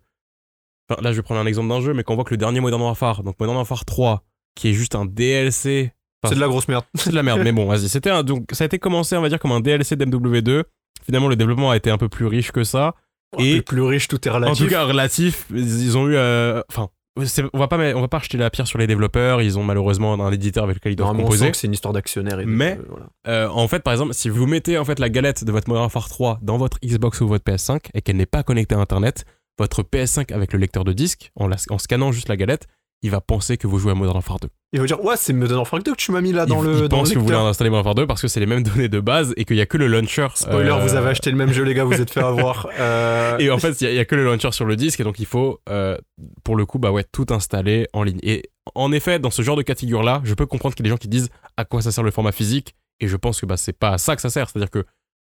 Enfin, 0.90 1.02
là, 1.02 1.12
je 1.12 1.18
vais 1.18 1.24
prendre 1.24 1.42
un 1.42 1.46
exemple 1.48 1.70
d'un 1.70 1.82
jeu, 1.82 1.94
mais 1.94 2.04
quand 2.04 2.14
on 2.14 2.16
voit 2.16 2.26
que 2.26 2.34
le 2.34 2.38
dernier 2.38 2.60
Modern 2.60 2.82
Warfare, 2.82 3.24
donc 3.24 3.40
Modern 3.40 3.58
Warfare 3.58 3.86
3, 3.86 4.24
qui 4.56 4.70
est 4.70 4.74
juste 4.74 4.94
un 4.96 5.06
DLC. 5.06 5.92
Enfin, 6.24 6.30
c'est 6.30 6.36
de 6.36 6.42
la 6.42 6.48
grosse 6.48 6.68
merde. 6.68 6.86
c'est 6.96 7.10
de 7.10 7.16
la 7.16 7.24
merde, 7.24 7.42
mais 7.44 7.52
bon, 7.52 7.66
vas-y. 7.66 7.90
C'était 7.90 8.12
un, 8.12 8.24
donc, 8.24 8.46
ça 8.52 8.64
a 8.64 8.68
été 8.68 8.78
commencé, 8.78 9.18
on 9.18 9.22
va 9.22 9.30
dire, 9.30 9.40
comme 9.40 9.52
un 9.52 9.62
DLC 9.62 9.96
d'MW2. 9.96 10.64
Finalement, 11.04 11.28
le 11.28 11.36
développement 11.36 11.72
a 11.72 11.78
été 11.78 11.90
un 11.90 11.98
peu 11.98 12.08
plus 12.10 12.26
riche 12.28 12.52
que 12.52 12.64
ça. 12.64 12.94
Et 13.40 13.56
Et- 13.58 13.62
plus 13.64 13.82
riche, 13.82 14.08
tout 14.08 14.26
est 14.28 14.32
En 14.32 14.36
relatif. 14.36 14.64
tout 14.66 14.70
cas, 14.70 14.84
relatif, 14.86 15.46
ils 15.52 15.98
ont 15.98 16.08
eu. 16.08 16.16
euh, 16.16 16.62
Enfin, 16.70 16.90
on 17.18 17.58
va 17.58 17.68
pas, 17.68 17.78
on 17.96 18.02
va 18.02 18.08
pas 18.08 18.20
jeter 18.20 18.38
la 18.38 18.50
pierre 18.50 18.68
sur 18.68 18.78
les 18.78 18.88
développeurs. 18.88 19.42
Ils 19.42 19.58
ont 19.58 19.64
malheureusement 19.64 20.14
un 20.14 20.32
éditeur 20.32 20.64
avec 20.66 20.76
lequel 20.78 20.94
ils 20.94 20.96
doivent 20.96 21.16
composer. 21.16 21.52
c'est 21.54 21.68
une 21.68 21.74
histoire 21.74 21.94
d'actionnaire. 21.94 22.38
de- 22.38 22.44
Mais- 22.44 22.78
euh, 22.78 22.86
voilà. 22.90 23.06
Euh, 23.28 23.48
en 23.50 23.68
fait, 23.68 23.82
par 23.84 23.94
exemple, 23.94 24.14
si 24.14 24.30
vous 24.30 24.46
mettez 24.46 24.78
en 24.78 24.86
fait 24.86 25.00
la 25.00 25.10
galette 25.10 25.44
de 25.44 25.52
votre 25.52 25.68
Modern 25.70 25.84
Warfare 25.84 26.10
3 26.10 26.40
dans 26.42 26.58
votre 26.58 26.78
Xbox 26.84 27.22
ou 27.22 27.28
votre 27.28 27.44
PS5 27.44 27.90
et 27.94 28.02
qu'elle 28.02 28.18
n'est 28.18 28.26
pas 28.26 28.44
connectée 28.44 28.76
à 28.76 28.80
Internet, 28.80 29.26
votre 29.58 29.84
PS5 29.84 30.34
avec 30.34 30.52
le 30.52 30.60
lecteur 30.60 30.84
de 30.84 30.92
disque, 30.94 31.32
en, 31.36 31.48
la- 31.48 31.56
en 31.70 31.78
scannant 31.78 32.12
juste 32.12 32.28
la 32.28 32.36
galette, 32.36 32.68
il 33.06 33.12
va 33.12 33.22
penser 33.22 33.58
que 33.58 33.68
vous 33.68 33.78
jouez 33.78 33.92
à 33.92 33.96
Modern 33.96 34.16
Warfare 34.16 34.40
2. 34.40 34.48
Il 34.74 34.80
va 34.80 34.88
dire, 34.88 35.04
ouais, 35.06 35.14
c'est 35.16 35.32
Modern 35.32 35.58
Warfare 35.60 35.84
2 35.84 35.92
que 35.92 35.96
tu 35.98 36.12
m'as 36.12 36.22
mis 36.22 36.32
là 36.34 36.48
dans 36.48 36.64
il, 36.64 36.70
le, 36.70 36.76
il 36.80 36.88
dans 36.88 36.98
pense 36.98 37.10
le 37.10 37.14
que 37.14 37.20
vous 37.20 37.26
voulez 37.26 37.38
installer 37.38 37.70
Modern 37.70 37.86
Warfare 37.86 37.96
2 37.96 38.08
parce 38.08 38.22
que 38.22 38.28
c'est 38.28 38.40
les 38.40 38.48
mêmes 38.48 38.64
données 38.64 38.90
de 38.90 39.00
base 39.00 39.32
et 39.38 39.46
qu'il 39.46 39.58
y 39.58 39.62
a 39.62 39.68
que 39.68 39.78
le 39.78 39.86
launcher. 39.86 40.28
Spoiler, 40.34 40.72
euh, 40.72 40.78
vous 40.78 40.96
avez 40.96 41.10
acheté 41.10 41.30
le 41.30 41.38
même 41.38 41.54
jeu, 41.54 41.64
les 41.64 41.76
gars, 41.76 41.84
vous 41.84 42.02
êtes 42.02 42.10
fait 42.12 42.22
avoir. 42.24 42.68
Euh, 42.80 43.38
Et 43.38 43.52
en 43.52 43.60
fait, 43.60 43.80
il 43.82 43.90
y, 43.92 43.96
y 43.96 44.00
a 44.00 44.06
que 44.06 44.16
le 44.16 44.24
launcher 44.26 44.52
sur 44.52 44.66
le 44.66 44.76
disque, 44.76 45.00
et 45.00 45.04
donc 45.04 45.20
il 45.20 45.26
faut, 45.28 45.60
euh, 45.70 45.98
pour 46.44 46.56
le 46.56 46.66
coup, 46.66 46.80
bah 46.80 46.92
ouais, 46.92 47.06
tout 47.10 47.28
installer 47.30 47.88
en 47.94 48.02
ligne. 48.04 48.20
Et 48.24 48.44
en 48.74 48.92
effet, 48.92 49.20
dans 49.20 49.30
ce 49.30 49.44
genre 49.44 49.56
de 49.56 49.62
cas 49.62 49.76
de 49.76 49.80
figure-là, 49.80 50.22
je 50.24 50.34
peux 50.34 50.46
comprendre 50.48 50.74
qu'il 50.76 50.84
y 50.84 50.88
a 50.88 50.90
des 50.90 50.94
gens 50.94 50.98
qui 50.98 51.08
disent 51.08 51.30
à 51.58 51.64
quoi 51.64 51.82
ça 51.84 51.92
sert 51.92 52.04
le 52.04 52.12
format 52.12 52.32
physique, 52.32 52.76
et 53.00 53.08
je 53.08 53.16
pense 53.18 53.40
que 53.40 53.46
bah, 53.46 53.56
c'est 53.58 53.78
pas 53.78 53.92
à 53.92 53.98
ça 53.98 54.16
que 54.16 54.22
ça 54.22 54.30
sert. 54.32 54.50
C'est-à-dire 54.50 54.72
que 54.72 54.84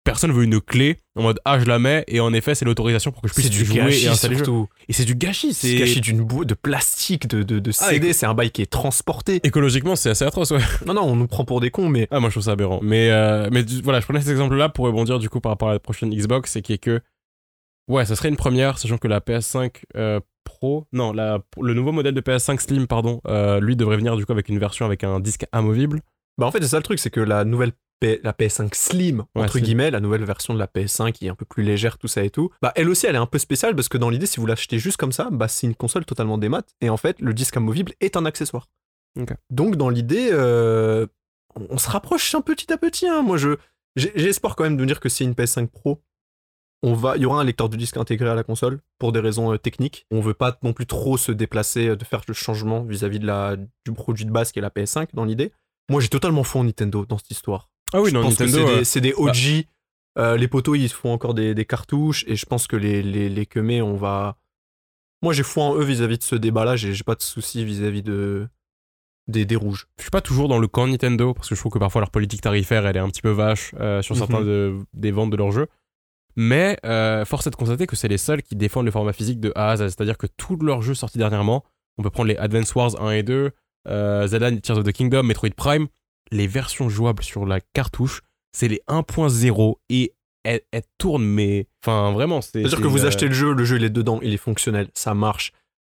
personne 0.03 0.31
veut 0.31 0.43
une 0.43 0.59
clé 0.59 0.97
en 1.15 1.23
mode 1.23 1.39
ah, 1.45 1.59
je 1.59 1.65
la 1.65 1.79
mets, 1.79 2.03
et 2.07 2.19
en 2.19 2.33
effet, 2.33 2.55
c'est 2.55 2.65
l'autorisation 2.65 3.11
pour 3.11 3.21
que 3.21 3.27
je 3.27 3.33
puisse 3.33 3.49
du 3.49 3.65
jouer 3.65 3.77
gâchis 3.77 4.05
et 4.05 4.07
installer 4.09 4.35
le 4.35 4.39
jeu. 4.39 4.45
surtout. 4.45 4.67
Et 4.87 4.93
c'est 4.93 5.05
du 5.05 5.15
gâchis, 5.15 5.53
C'est 5.53 5.75
gâchis 5.75 6.01
d'une 6.01 6.21
boue 6.23 6.45
de 6.45 6.53
plastique, 6.53 7.27
de, 7.27 7.43
de, 7.43 7.59
de 7.59 7.71
Ah, 7.79 7.89
CD, 7.89 8.13
c'est 8.13 8.25
un 8.25 8.33
bail 8.33 8.51
qui 8.51 8.61
est 8.61 8.71
transporté. 8.71 9.39
Écologiquement, 9.43 9.95
c'est 9.95 10.09
assez 10.09 10.25
atroce, 10.25 10.51
ouais. 10.51 10.61
Non, 10.85 10.93
non, 10.93 11.03
on 11.03 11.15
nous 11.15 11.27
prend 11.27 11.45
pour 11.45 11.59
des 11.61 11.69
cons, 11.71 11.89
mais 11.89 12.07
Ah, 12.11 12.19
moi 12.19 12.29
je 12.29 12.33
trouve 12.35 12.43
ça 12.43 12.51
aberrant. 12.51 12.79
Mais, 12.81 13.11
euh, 13.11 13.49
mais 13.51 13.63
voilà, 13.83 13.99
je 13.99 14.05
prenais 14.05 14.21
cet 14.21 14.29
exemple-là 14.29 14.69
pour 14.69 14.85
rebondir 14.85 15.19
du 15.19 15.29
coup 15.29 15.39
par 15.39 15.51
rapport 15.51 15.69
à 15.69 15.73
la 15.73 15.79
prochaine 15.79 16.09
Xbox, 16.13 16.51
c'est 16.51 16.61
qui 16.61 16.73
est 16.73 16.77
que, 16.77 17.01
ouais, 17.87 18.05
ça 18.05 18.15
serait 18.15 18.29
une 18.29 18.37
première, 18.37 18.77
sachant 18.77 18.97
que 18.97 19.07
la 19.07 19.19
PS5 19.19 19.71
euh, 19.95 20.19
Pro, 20.43 20.87
non, 20.91 21.13
la, 21.13 21.39
le 21.61 21.73
nouveau 21.73 21.91
modèle 21.91 22.13
de 22.15 22.21
PS5 22.21 22.59
Slim, 22.59 22.87
pardon, 22.87 23.21
euh, 23.27 23.59
lui 23.59 23.75
devrait 23.75 23.97
venir 23.97 24.15
du 24.17 24.25
coup 24.25 24.31
avec 24.31 24.49
une 24.49 24.57
version 24.57 24.85
avec 24.85 25.03
un 25.03 25.19
disque 25.19 25.45
amovible. 25.51 26.01
Bah 26.41 26.47
en 26.47 26.51
fait, 26.51 26.61
c'est 26.61 26.67
ça 26.69 26.77
le 26.77 26.83
truc, 26.83 26.99
c'est 26.99 27.09
que 27.11 27.19
la 27.21 27.45
nouvelle 27.45 27.71
P- 27.99 28.19
la 28.23 28.33
PS5 28.33 28.73
Slim, 28.73 29.23
entre 29.35 29.59
guillemets, 29.63 29.91
la 29.91 29.99
nouvelle 29.99 30.25
version 30.25 30.55
de 30.55 30.59
la 30.59 30.65
PS5 30.65 31.11
qui 31.11 31.27
est 31.27 31.29
un 31.29 31.35
peu 31.35 31.45
plus 31.45 31.61
légère, 31.63 31.99
tout 31.99 32.07
ça 32.07 32.23
et 32.23 32.31
tout, 32.31 32.49
bah 32.61 32.71
elle 32.75 32.89
aussi, 32.89 33.05
elle 33.05 33.13
est 33.13 33.19
un 33.19 33.27
peu 33.27 33.37
spéciale 33.37 33.75
parce 33.75 33.89
que 33.89 33.97
dans 33.99 34.09
l'idée, 34.09 34.25
si 34.25 34.39
vous 34.39 34.47
l'achetez 34.47 34.79
juste 34.79 34.97
comme 34.97 35.11
ça, 35.11 35.29
bah 35.31 35.47
c'est 35.47 35.67
une 35.67 35.75
console 35.75 36.03
totalement 36.03 36.39
démat 36.39 36.63
et 36.81 36.89
en 36.89 36.97
fait, 36.97 37.21
le 37.21 37.33
disque 37.35 37.57
amovible 37.57 37.93
est 38.01 38.17
un 38.17 38.25
accessoire. 38.25 38.69
Donc 39.51 39.75
dans 39.75 39.89
l'idée, 39.89 40.29
euh, 40.31 41.05
on, 41.69 41.77
se 41.77 41.89
rapproche 41.89 42.33
un 42.33 42.41
petit 42.41 42.73
à 42.73 42.77
petit. 42.77 43.07
hein. 43.07 43.21
Moi, 43.21 43.37
je 43.37 43.57
espoir 43.95 44.55
quand 44.55 44.63
même 44.63 44.77
de 44.77 44.81
me 44.81 44.87
dire 44.87 44.99
que 44.99 45.09
c'est 45.09 45.23
une 45.23 45.33
PS5 45.33 45.67
Pro. 45.67 46.01
On 46.83 46.93
va, 46.95 47.15
il 47.17 47.21
y 47.21 47.25
aura 47.27 47.39
un 47.39 47.43
lecteur 47.43 47.69
de 47.69 47.77
disque 47.77 47.97
intégré 47.97 48.27
à 48.29 48.33
la 48.33 48.43
console 48.43 48.79
pour 48.97 49.11
des 49.11 49.19
raisons 49.19 49.53
euh, 49.53 49.57
techniques. 49.57 50.07
On 50.09 50.19
veut 50.21 50.33
pas 50.33 50.57
non 50.63 50.73
plus 50.73 50.87
trop 50.87 51.15
se 51.17 51.31
déplacer, 51.31 51.89
euh, 51.89 51.95
de 51.95 52.03
faire 52.03 52.21
le 52.27 52.33
changement 52.33 52.81
vis-à-vis 52.83 53.19
de 53.19 53.27
la 53.27 53.55
du 53.55 53.91
produit 53.93 54.25
de 54.25 54.31
base 54.31 54.51
qui 54.51 54.57
est 54.57 54.63
la 54.63 54.71
PS5 54.71 55.09
dans 55.13 55.25
l'idée. 55.25 55.51
Moi, 55.91 56.01
j'ai 56.01 56.09
totalement 56.09 56.43
fou 56.43 56.59
en 56.59 56.63
Nintendo 56.63 57.05
dans 57.05 57.17
cette 57.17 57.31
histoire. 57.31 57.69
Ah 57.93 58.01
oui, 58.01 58.09
je 58.09 58.15
non, 58.15 58.23
pense 58.23 58.39
Nintendo. 58.39 58.65
que 58.65 58.83
c'est 58.83 58.99
euh, 58.99 59.01
des, 59.01 59.09
des 59.09 59.15
OG. 59.15 59.65
Euh, 60.17 60.37
les 60.37 60.47
poteaux, 60.47 60.75
ils 60.75 60.89
se 60.89 60.95
font 60.95 61.13
encore 61.13 61.33
des, 61.33 61.53
des 61.53 61.65
cartouches. 61.65 62.23
Et 62.27 62.35
je 62.35 62.45
pense 62.45 62.67
que 62.67 62.75
les, 62.75 63.01
les, 63.03 63.29
les 63.29 63.45
queumés, 63.45 63.81
on 63.81 63.95
va. 63.95 64.37
Moi, 65.21 65.33
j'ai 65.33 65.43
foi 65.43 65.65
en 65.65 65.75
eux 65.75 65.83
vis-à-vis 65.83 66.17
de 66.17 66.23
ce 66.23 66.35
débat-là. 66.35 66.75
J'ai 66.75 67.03
pas 67.03 67.15
de 67.15 67.21
soucis 67.21 67.63
vis-à-vis 67.65 68.01
de. 68.03 68.47
Des, 69.27 69.45
des 69.45 69.55
rouges. 69.55 69.87
je 69.97 70.01
suis 70.05 70.09
pas 70.11 70.19
toujours 70.19 70.47
dans 70.49 70.57
le 70.57 70.67
camp 70.67 70.87
Nintendo 70.87 71.33
parce 71.33 71.47
que 71.47 71.53
je 71.55 71.59
trouve 71.61 71.71
que 71.71 71.77
parfois 71.77 72.01
leur 72.01 72.09
politique 72.09 72.41
tarifaire 72.41 72.85
elle 72.87 72.97
est 72.97 72.99
un 72.99 73.07
petit 73.07 73.21
peu 73.21 73.29
vache 73.29 73.71
euh, 73.79 74.01
sur 74.01 74.15
Mhm. 74.15 74.19
certains 74.19 74.41
de- 74.41 74.79
des 74.93 75.11
ventes 75.11 75.29
de 75.29 75.37
leurs 75.37 75.51
jeux. 75.51 75.67
Mais 76.35 76.75
euh, 76.85 77.23
force 77.23 77.45
est 77.45 77.51
de 77.51 77.55
constater 77.55 77.85
que 77.87 77.95
c'est 77.95 78.07
les 78.07 78.17
seuls 78.17 78.41
qui 78.41 78.55
défendent 78.55 78.85
le 78.87 78.91
format 78.91 79.13
physique 79.13 79.39
de 79.39 79.51
A 79.55 79.69
à 79.71 79.77
Z. 79.77 79.81
C'est-à-dire 79.89 80.17
que 80.17 80.25
tous 80.37 80.57
leurs 80.57 80.81
jeux 80.81 80.95
sortis 80.95 81.19
dernièrement, 81.19 81.63
on 81.97 82.03
peut 82.03 82.09
prendre 82.09 82.29
les 82.29 82.35
Advance 82.37 82.73
Wars 82.73 82.99
1 83.01 83.11
et 83.11 83.23
2, 83.23 83.33
euh, 83.33 83.49
Zelda 83.87 84.51
Tears 84.57 84.77
of 84.79 84.83
the 84.83 84.91
Kingdom, 84.91 85.23
Metroid 85.23 85.53
Prime, 85.55 85.87
les 86.31 86.47
versions 86.47 86.89
jouables 86.89 87.23
sur 87.23 87.45
la 87.45 87.59
cartouche, 87.73 88.21
c'est 88.55 88.67
les 88.67 88.81
1.0 88.87 89.75
et 89.89 90.13
elles, 90.43 90.61
elles 90.71 90.83
tournent, 90.97 91.25
mais. 91.25 91.67
Enfin, 91.83 92.11
vraiment, 92.13 92.41
c'est. 92.41 92.51
C'est-à-dire 92.53 92.77
c'est 92.77 92.83
que 92.83 92.87
vous 92.87 93.05
achetez 93.05 93.27
le 93.27 93.33
jeu, 93.33 93.53
le 93.53 93.63
jeu 93.65 93.77
il 93.77 93.83
est 93.83 93.89
dedans, 93.89 94.19
il 94.23 94.33
est 94.33 94.37
fonctionnel, 94.37 94.87
ça 94.93 95.13
marche. 95.13 95.51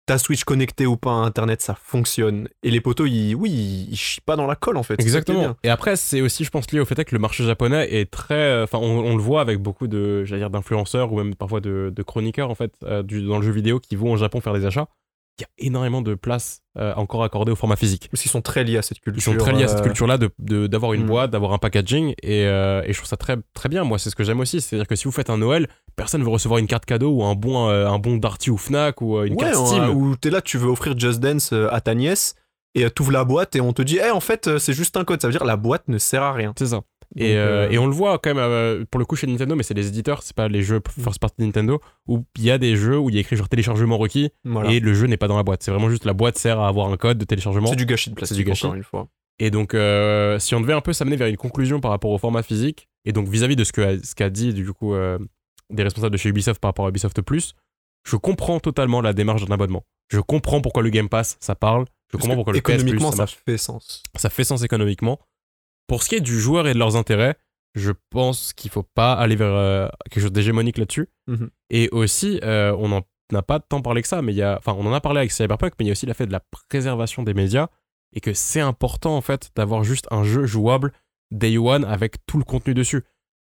Ta 0.05 0.17
Switch 0.17 0.43
connectée 0.43 0.85
ou 0.85 0.97
pas 0.97 1.11
à 1.11 1.13
Internet, 1.13 1.61
ça 1.61 1.75
fonctionne. 1.75 2.49
Et 2.61 2.71
les 2.71 2.81
poteaux, 2.81 3.05
ils, 3.05 3.35
oui, 3.35 3.87
ils, 3.89 3.95
chient 3.95 4.19
pas 4.19 4.35
dans 4.35 4.45
la 4.45 4.57
colle 4.57 4.75
en 4.75 4.83
fait. 4.83 4.99
Exactement. 4.99 5.55
Et 5.63 5.69
après, 5.69 5.95
c'est 5.95 6.19
aussi, 6.19 6.43
je 6.43 6.49
pense, 6.49 6.69
lié 6.73 6.81
au 6.81 6.85
fait 6.85 7.01
que 7.05 7.15
le 7.15 7.19
marché 7.19 7.45
japonais 7.45 7.87
est 7.89 8.11
très. 8.11 8.33
euh, 8.35 8.63
Enfin, 8.65 8.79
on, 8.79 8.99
on 8.99 9.15
le 9.15 9.23
voit 9.23 9.39
avec 9.39 9.59
beaucoup 9.59 9.87
de, 9.87 10.25
j'allais 10.25 10.41
dire, 10.41 10.49
d'influenceurs 10.49 11.13
ou 11.13 11.17
même 11.17 11.35
parfois 11.35 11.61
de, 11.61 11.89
de 11.95 12.03
chroniqueurs, 12.03 12.49
en 12.49 12.55
fait, 12.55 12.73
euh, 12.83 13.01
du- 13.01 13.21
dans 13.25 13.37
le 13.37 13.45
jeu 13.45 13.53
vidéo 13.53 13.79
qui 13.79 13.95
vont 13.95 14.11
au 14.11 14.17
Japon 14.17 14.41
faire 14.41 14.53
des 14.53 14.65
achats. 14.65 14.87
Il 15.39 15.41
y 15.41 15.45
a 15.45 15.47
énormément 15.67 16.01
de 16.01 16.13
place 16.15 16.61
euh, 16.77 16.93
encore 16.95 17.23
accordée 17.23 17.51
au 17.51 17.55
format 17.55 17.75
physique. 17.75 18.07
Parce 18.11 18.21
qu'ils 18.21 18.29
sont 18.31 18.41
très 18.41 18.63
liés 18.63 18.77
à 18.77 18.81
cette 18.83 18.99
culture. 18.99 19.19
Ils 19.19 19.23
sont 19.23 19.37
très 19.43 19.51
liés 19.53 19.63
à 19.63 19.67
cette 19.67 19.81
culture-là 19.81 20.17
d'avoir 20.17 20.31
de, 20.39 20.67
d'avoir 20.67 20.93
une 20.93 21.03
Mm. 21.03 21.07
boîte, 21.07 21.31
d'avoir 21.31 21.53
un 21.53 21.57
packaging, 21.57 22.13
et, 22.21 22.45
euh, 22.45 22.83
et 22.85 22.93
je 22.93 22.97
trouve 22.97 23.07
ça 23.09 23.17
très, 23.17 23.37
très 23.53 23.67
bien. 23.69 23.83
Moi, 23.83 23.97
c'est 23.99 24.09
ce 24.11 24.15
que 24.15 24.23
j'aime 24.23 24.39
aussi. 24.39 24.61
C'est-à-dire 24.61 24.87
que 24.87 24.95
si 24.95 25.05
vous 25.05 25.11
faites 25.11 25.29
un 25.31 25.37
Noël, 25.37 25.67
personne 25.95 26.21
ne 26.21 26.25
veut 26.25 26.31
recevoir 26.31 26.59
une 26.59 26.67
carte 26.67 26.85
cadeau 26.85 27.09
ou 27.11 27.23
un 27.23 27.33
bon, 27.35 27.67
euh, 27.69 27.87
un 27.87 27.97
bon 27.99 28.17
Darty 28.17 28.51
ou 28.51 28.57
Fnac 28.57 29.01
ou 29.01 29.21
une 29.23 29.33
Ouais, 29.33 29.39
carte 29.51 29.65
Steam. 29.67 29.89
où 29.89 30.15
t'es 30.15 30.29
là, 30.29 30.41
tu 30.41 30.57
veux 30.57 30.69
offrir 30.69 30.97
Just 30.97 31.19
Dance 31.19 31.51
à 31.53 31.81
ta 31.81 31.95
nièce 31.95 32.35
et 32.75 32.89
t'ouvres 32.89 33.11
la 33.11 33.23
boîte 33.23 33.55
et 33.55 33.61
on 33.61 33.71
te 33.73 33.81
dit, 33.83 33.99
eh, 34.03 34.09
en 34.09 34.19
fait, 34.19 34.57
c'est 34.57 34.73
juste 34.73 34.97
un 34.97 35.03
code. 35.03 35.21
Ça 35.21 35.27
veut 35.27 35.31
dire 35.33 35.45
la 35.45 35.57
boîte 35.57 35.87
ne 35.87 35.97
sert 35.99 36.23
à 36.23 36.33
rien. 36.33 36.53
C'est 36.57 36.67
ça. 36.67 36.81
Et, 37.15 37.35
euh, 37.37 37.67
euh, 37.67 37.69
et 37.69 37.77
on 37.77 37.85
le 37.85 37.93
voit 37.93 38.17
quand 38.17 38.31
même, 38.33 38.39
euh, 38.39 38.85
pour 38.89 38.99
le 38.99 39.05
coup 39.05 39.15
chez 39.15 39.27
Nintendo, 39.27 39.55
mais 39.55 39.63
c'est 39.63 39.73
les 39.73 39.87
éditeurs, 39.87 40.23
c'est 40.23 40.35
pas 40.35 40.47
les 40.47 40.63
jeux 40.63 40.79
Mm. 40.97 41.01
first 41.03 41.19
party 41.19 41.43
Nintendo, 41.43 41.79
où 42.07 42.25
il 42.37 42.43
y 42.43 42.51
a 42.51 42.57
des 42.57 42.75
jeux 42.75 42.97
où 42.97 43.09
il 43.09 43.15
y 43.15 43.17
a 43.17 43.21
écrit 43.21 43.35
genre 43.35 43.49
téléchargement 43.49 43.97
requis 43.97 44.31
voilà. 44.43 44.71
et 44.71 44.79
le 44.79 44.93
jeu 44.93 45.05
n'est 45.07 45.17
pas 45.17 45.27
dans 45.27 45.37
la 45.37 45.43
boîte. 45.43 45.61
C'est 45.63 45.71
vraiment 45.71 45.89
juste 45.89 46.05
la 46.05 46.13
boîte 46.13 46.37
sert 46.37 46.59
à 46.59 46.67
avoir 46.67 46.91
un 46.91 46.97
code 46.97 47.17
de 47.17 47.25
téléchargement. 47.25 47.67
C'est 47.67 47.75
du 47.75 47.85
gâchis 47.85 48.09
de 48.09 48.15
plastique, 48.15 48.37
du 48.37 48.43
gâchis. 48.43 48.65
encore 48.65 48.75
une 48.75 48.83
fois. 48.83 49.07
Et 49.39 49.51
donc, 49.51 49.73
euh, 49.73 50.37
si 50.39 50.55
on 50.55 50.61
devait 50.61 50.73
un 50.73 50.81
peu 50.81 50.93
s'amener 50.93 51.15
vers 51.15 51.27
une 51.27 51.37
conclusion 51.37 51.79
par 51.79 51.91
rapport 51.91 52.11
au 52.11 52.17
format 52.17 52.43
physique, 52.43 52.87
et 53.05 53.11
donc 53.11 53.27
vis-à-vis 53.27 53.55
de 53.55 53.63
ce 53.63 53.71
qu'a 53.71 53.97
ce 54.01 54.15
qu'a 54.15 54.29
dit 54.29 54.53
du 54.53 54.71
coup 54.73 54.93
euh, 54.93 55.17
des 55.69 55.83
responsables 55.83 56.13
de 56.13 56.17
chez 56.17 56.29
Ubisoft 56.29 56.59
par 56.61 56.69
rapport 56.69 56.85
à 56.85 56.89
Ubisoft 56.89 57.21
Plus, 57.21 57.53
je 58.07 58.15
comprends 58.15 58.59
totalement 58.59 59.01
la 59.01 59.13
démarche 59.13 59.45
d'un 59.45 59.53
abonnement. 59.53 59.83
Je 60.09 60.19
comprends 60.19 60.61
pourquoi 60.61 60.83
le 60.83 60.89
Game 60.89 61.09
Pass, 61.09 61.37
ça 61.39 61.55
parle. 61.55 61.85
Je 62.11 62.17
Parce 62.17 62.21
comprends 62.23 62.35
pourquoi 62.35 62.53
le 62.53 62.61
PS 62.61 62.83
Plus, 62.83 62.99
ça 62.99 63.11
ça 63.11 63.27
fait 63.27 63.57
sens. 63.57 64.03
Ça 64.15 64.29
fait 64.29 64.43
sens 64.43 64.63
économiquement. 64.63 65.19
Pour 65.87 66.03
ce 66.03 66.09
qui 66.09 66.15
est 66.15 66.21
du 66.21 66.39
joueur 66.39 66.67
et 66.67 66.73
de 66.73 66.79
leurs 66.79 66.95
intérêts, 66.95 67.35
je 67.75 67.91
pense 68.09 68.53
qu'il 68.53 68.71
faut 68.71 68.83
pas 68.83 69.13
aller 69.13 69.35
vers 69.35 69.53
euh, 69.53 69.87
quelque 70.09 70.21
chose 70.21 70.31
d'hégémonique 70.31 70.77
là-dessus. 70.77 71.09
Mhm. 71.27 71.49
Et 71.69 71.89
aussi, 71.91 72.39
euh, 72.43 72.75
on 72.77 72.89
n'en 72.89 73.03
a 73.33 73.41
pas 73.41 73.59
tant 73.59 73.81
parlé 73.81 74.01
que 74.01 74.07
ça, 74.07 74.21
mais 74.21 74.33
il 74.33 74.37
y 74.37 74.43
a, 74.43 74.57
enfin, 74.57 74.75
on 74.77 74.85
en 74.85 74.93
a 74.93 75.01
parlé 75.01 75.19
avec 75.19 75.31
Cyberpunk, 75.31 75.73
mais 75.79 75.85
il 75.85 75.87
y 75.87 75.91
a 75.91 75.93
aussi 75.93 76.05
la 76.05 76.13
fait 76.13 76.27
de 76.27 76.31
la 76.31 76.41
préservation 76.69 77.23
des 77.23 77.33
médias 77.33 77.67
et 78.13 78.21
que 78.21 78.33
c'est 78.33 78.61
important 78.61 79.17
en 79.17 79.21
fait 79.21 79.51
d'avoir 79.55 79.83
juste 79.83 80.07
un 80.11 80.23
jeu 80.23 80.45
jouable 80.45 80.93
day 81.31 81.57
one 81.57 81.83
avec 81.83 82.25
tout 82.27 82.37
le 82.37 82.43
contenu 82.43 82.73
dessus. 82.73 83.03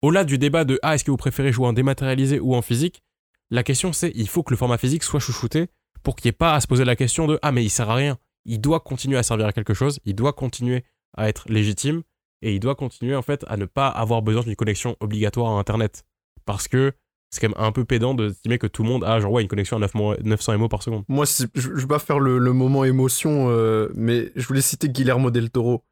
Au-delà 0.02 0.24
du 0.24 0.38
débat 0.38 0.64
de 0.64 0.80
ah 0.82 0.96
est-ce 0.96 1.04
que 1.04 1.12
vous 1.12 1.18
préférez 1.18 1.52
jouer 1.52 1.68
en 1.68 1.74
dématérialisé 1.74 2.40
ou 2.40 2.56
en 2.56 2.62
physique, 2.62 3.04
la 3.52 3.64
question 3.64 3.94
c'est 3.94 4.12
il 4.16 4.28
faut 4.28 4.44
que 4.44 4.52
le 4.52 4.58
format 4.58 4.78
physique 4.78 5.04
soit 5.04 5.20
chouchouté 5.20 5.68
pour 6.04 6.16
qu'il 6.16 6.28
n'y 6.28 6.30
ait 6.30 6.34
pas 6.34 6.54
à 6.56 6.60
se 6.60 6.68
poser 6.68 6.86
la 6.86 6.96
question 6.96 7.28
de 7.28 7.40
ah 7.42 7.52
mais 7.52 7.64
il 7.64 7.70
sert 7.70 7.90
à 7.90 7.96
rien. 7.96 8.18
Il 8.46 8.62
doit 8.62 8.80
continuer 8.80 9.18
à 9.18 9.24
servir 9.24 9.46
à 9.46 9.54
quelque 9.54 9.74
chose, 9.74 10.00
il 10.06 10.16
doit 10.16 10.34
continuer 10.34 10.84
à 11.16 11.30
être 11.30 11.50
légitime 11.50 12.02
et 12.42 12.54
il 12.56 12.60
doit 12.60 12.76
continuer 12.76 13.16
en 13.16 13.22
fait 13.22 13.44
à 13.48 13.58
ne 13.58 13.66
pas 13.66 13.88
avoir 13.88 14.22
besoin 14.22 14.44
d'une 14.44 14.56
connexion 14.56 14.96
obligatoire 15.00 15.52
à 15.52 15.60
internet 15.60 16.04
parce 16.46 16.68
que 16.68 16.94
c'est 17.30 17.42
quand 17.42 17.50
même 17.50 17.66
un 17.68 17.72
peu 17.74 17.84
pédant 17.84 18.14
de 18.14 18.30
estimer 18.30 18.58
que 18.58 18.68
tout 18.68 18.84
le 18.84 18.90
monde 18.90 19.04
a 19.04 19.20
genre 19.20 19.32
ouais 19.34 19.42
une 19.42 19.50
connexion 19.50 19.76
à 19.78 19.80
9 19.82 19.94
mo- 19.96 20.16
900 20.24 20.58
MO 20.58 20.70
par 20.70 20.82
seconde. 20.82 21.04
Moi, 21.10 21.26
je, 21.26 21.46
je 21.60 21.70
vais 21.70 21.86
pas 21.88 22.00
faire 22.00 22.20
le, 22.20 22.38
le 22.38 22.54
moment 22.54 22.86
émotion, 22.86 23.48
euh, 23.50 23.90
mais 23.96 24.32
je 24.36 24.48
voulais 24.48 24.62
citer 24.62 24.88
Guillermo 24.88 25.30
del 25.30 25.50
Toro, 25.50 25.84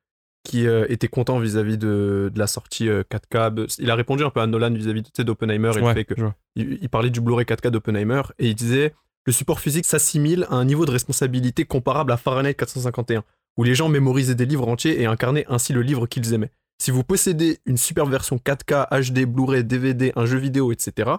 qui 0.45 0.65
euh, 0.65 0.85
était 0.87 1.09
content 1.09 1.39
vis-à-vis 1.39 1.77
de, 1.77 2.31
de 2.33 2.39
la 2.39 2.47
sortie 2.47 2.87
euh, 2.87 3.03
4K. 3.11 3.75
Il 3.79 3.91
a 3.91 3.95
répondu 3.95 4.23
un 4.23 4.29
peu 4.29 4.39
à 4.39 4.47
Nolan 4.47 4.71
vis-à-vis 4.71 5.03
sais, 5.13 5.25
d'Oppenheimer 5.25 5.71
et 5.75 5.79
le 5.79 5.83
Ouais, 5.83 5.93
fait 5.93 6.05
que 6.05 6.13
il, 6.55 6.77
il 6.81 6.87
parlait 6.89 7.09
du 7.09 7.19
Blu-ray 7.19 7.45
4K 7.45 7.69
d'Oppenheimer 7.69 8.21
et 8.39 8.47
il 8.47 8.55
disait 8.55 8.93
le 9.25 9.33
support 9.33 9.59
physique 9.59 9.85
s'assimile 9.85 10.45
à 10.49 10.55
un 10.55 10.63
niveau 10.63 10.85
de 10.85 10.91
responsabilité 10.91 11.65
comparable 11.65 12.13
à 12.13 12.17
Fahrenheit 12.17 12.53
451, 12.53 13.23
où 13.57 13.63
les 13.63 13.75
gens 13.75 13.89
mémorisaient 13.89 14.35
des 14.35 14.45
livres 14.45 14.67
entiers 14.67 15.01
et 15.01 15.05
incarnaient 15.05 15.45
ainsi 15.47 15.73
le 15.73 15.81
livre 15.81 16.07
qu'ils 16.07 16.33
aimaient. 16.33 16.51
Si 16.81 16.91
vous 16.91 17.03
possédez 17.03 17.59
une 17.65 17.77
superbe 17.77 18.11
version 18.11 18.37
4K, 18.37 18.87
HD, 18.89 19.25
Blu-ray, 19.25 19.63
DVD, 19.63 20.11
un 20.15 20.25
jeu 20.25 20.37
vidéo, 20.37 20.71
etc., 20.71 21.11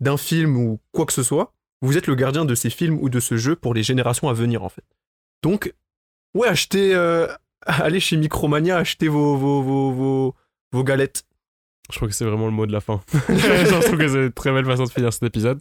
d'un 0.00 0.16
film 0.16 0.56
ou 0.56 0.80
quoi 0.92 1.06
que 1.06 1.12
ce 1.12 1.22
soit, 1.22 1.52
vous 1.82 1.96
êtes 1.96 2.06
le 2.06 2.14
gardien 2.14 2.44
de 2.44 2.54
ces 2.54 2.70
films 2.70 2.98
ou 3.00 3.08
de 3.08 3.20
ce 3.20 3.36
jeu 3.36 3.56
pour 3.56 3.74
les 3.74 3.82
générations 3.82 4.28
à 4.28 4.32
venir 4.32 4.62
en 4.62 4.68
fait. 4.68 4.84
Donc, 5.42 5.74
ouais, 6.34 6.48
achetez, 6.48 6.94
euh, 6.94 7.26
allez 7.66 8.00
chez 8.00 8.16
Micromania, 8.16 8.78
achetez 8.78 9.08
vos, 9.08 9.36
vos, 9.36 9.62
vos, 9.62 9.92
vos, 9.92 10.34
vos 10.72 10.84
galettes. 10.84 11.24
Je 11.90 11.96
crois 11.96 12.08
que 12.08 12.14
c'est 12.14 12.24
vraiment 12.24 12.46
le 12.46 12.52
mot 12.52 12.66
de 12.66 12.72
la 12.72 12.80
fin. 12.80 13.02
Je 13.12 13.82
trouve 13.82 13.98
que 13.98 14.08
c'est 14.08 14.26
une 14.26 14.32
très 14.32 14.52
belle 14.52 14.64
façon 14.64 14.84
de 14.84 14.90
finir 14.90 15.12
cet 15.12 15.22
épisode. 15.24 15.60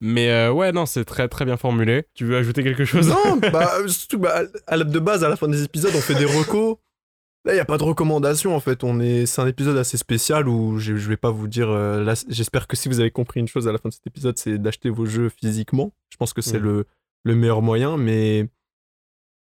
Mais 0.00 0.30
euh, 0.30 0.52
ouais, 0.52 0.70
non, 0.72 0.86
c'est 0.86 1.04
très 1.04 1.28
très 1.28 1.44
bien 1.44 1.56
formulé. 1.56 2.04
Tu 2.14 2.24
veux 2.24 2.36
ajouter 2.36 2.62
quelque 2.62 2.84
chose? 2.84 3.08
Non, 3.08 3.36
bah, 3.52 3.70
surtout, 3.88 4.18
bah, 4.18 4.42
à 4.66 4.76
la- 4.76 4.84
de 4.84 4.98
base, 4.98 5.24
à 5.24 5.28
la 5.28 5.36
fin 5.36 5.48
des 5.48 5.64
épisodes, 5.64 5.92
on 5.94 6.00
fait 6.00 6.14
des 6.14 6.24
recos. 6.24 6.76
Là, 7.44 7.52
il 7.52 7.56
n'y 7.56 7.60
a 7.60 7.64
pas 7.64 7.78
de 7.78 7.84
recommandations 7.84 8.54
en 8.54 8.60
fait. 8.60 8.84
On 8.84 9.00
est, 9.00 9.24
c'est 9.26 9.40
un 9.40 9.46
épisode 9.46 9.76
assez 9.76 9.96
spécial 9.96 10.48
où 10.48 10.78
je, 10.78 10.96
je 10.96 11.08
vais 11.08 11.16
pas 11.16 11.30
vous 11.30 11.48
dire. 11.48 11.70
euh, 11.70 12.14
j'espère 12.28 12.66
que 12.66 12.76
si 12.76 12.88
vous 12.88 13.00
avez 13.00 13.10
compris 13.10 13.40
une 13.40 13.48
chose 13.48 13.66
à 13.68 13.72
la 13.72 13.78
fin 13.78 13.88
de 13.88 13.94
cet 13.94 14.06
épisode, 14.06 14.36
c'est 14.38 14.58
d'acheter 14.58 14.90
vos 14.90 15.06
jeux 15.06 15.28
physiquement. 15.30 15.92
Je 16.10 16.16
pense 16.16 16.32
que 16.32 16.42
c'est 16.42 16.58
Mm. 16.58 16.64
le, 16.64 16.86
le 17.24 17.34
meilleur 17.34 17.62
moyen, 17.62 17.96
mais 17.96 18.48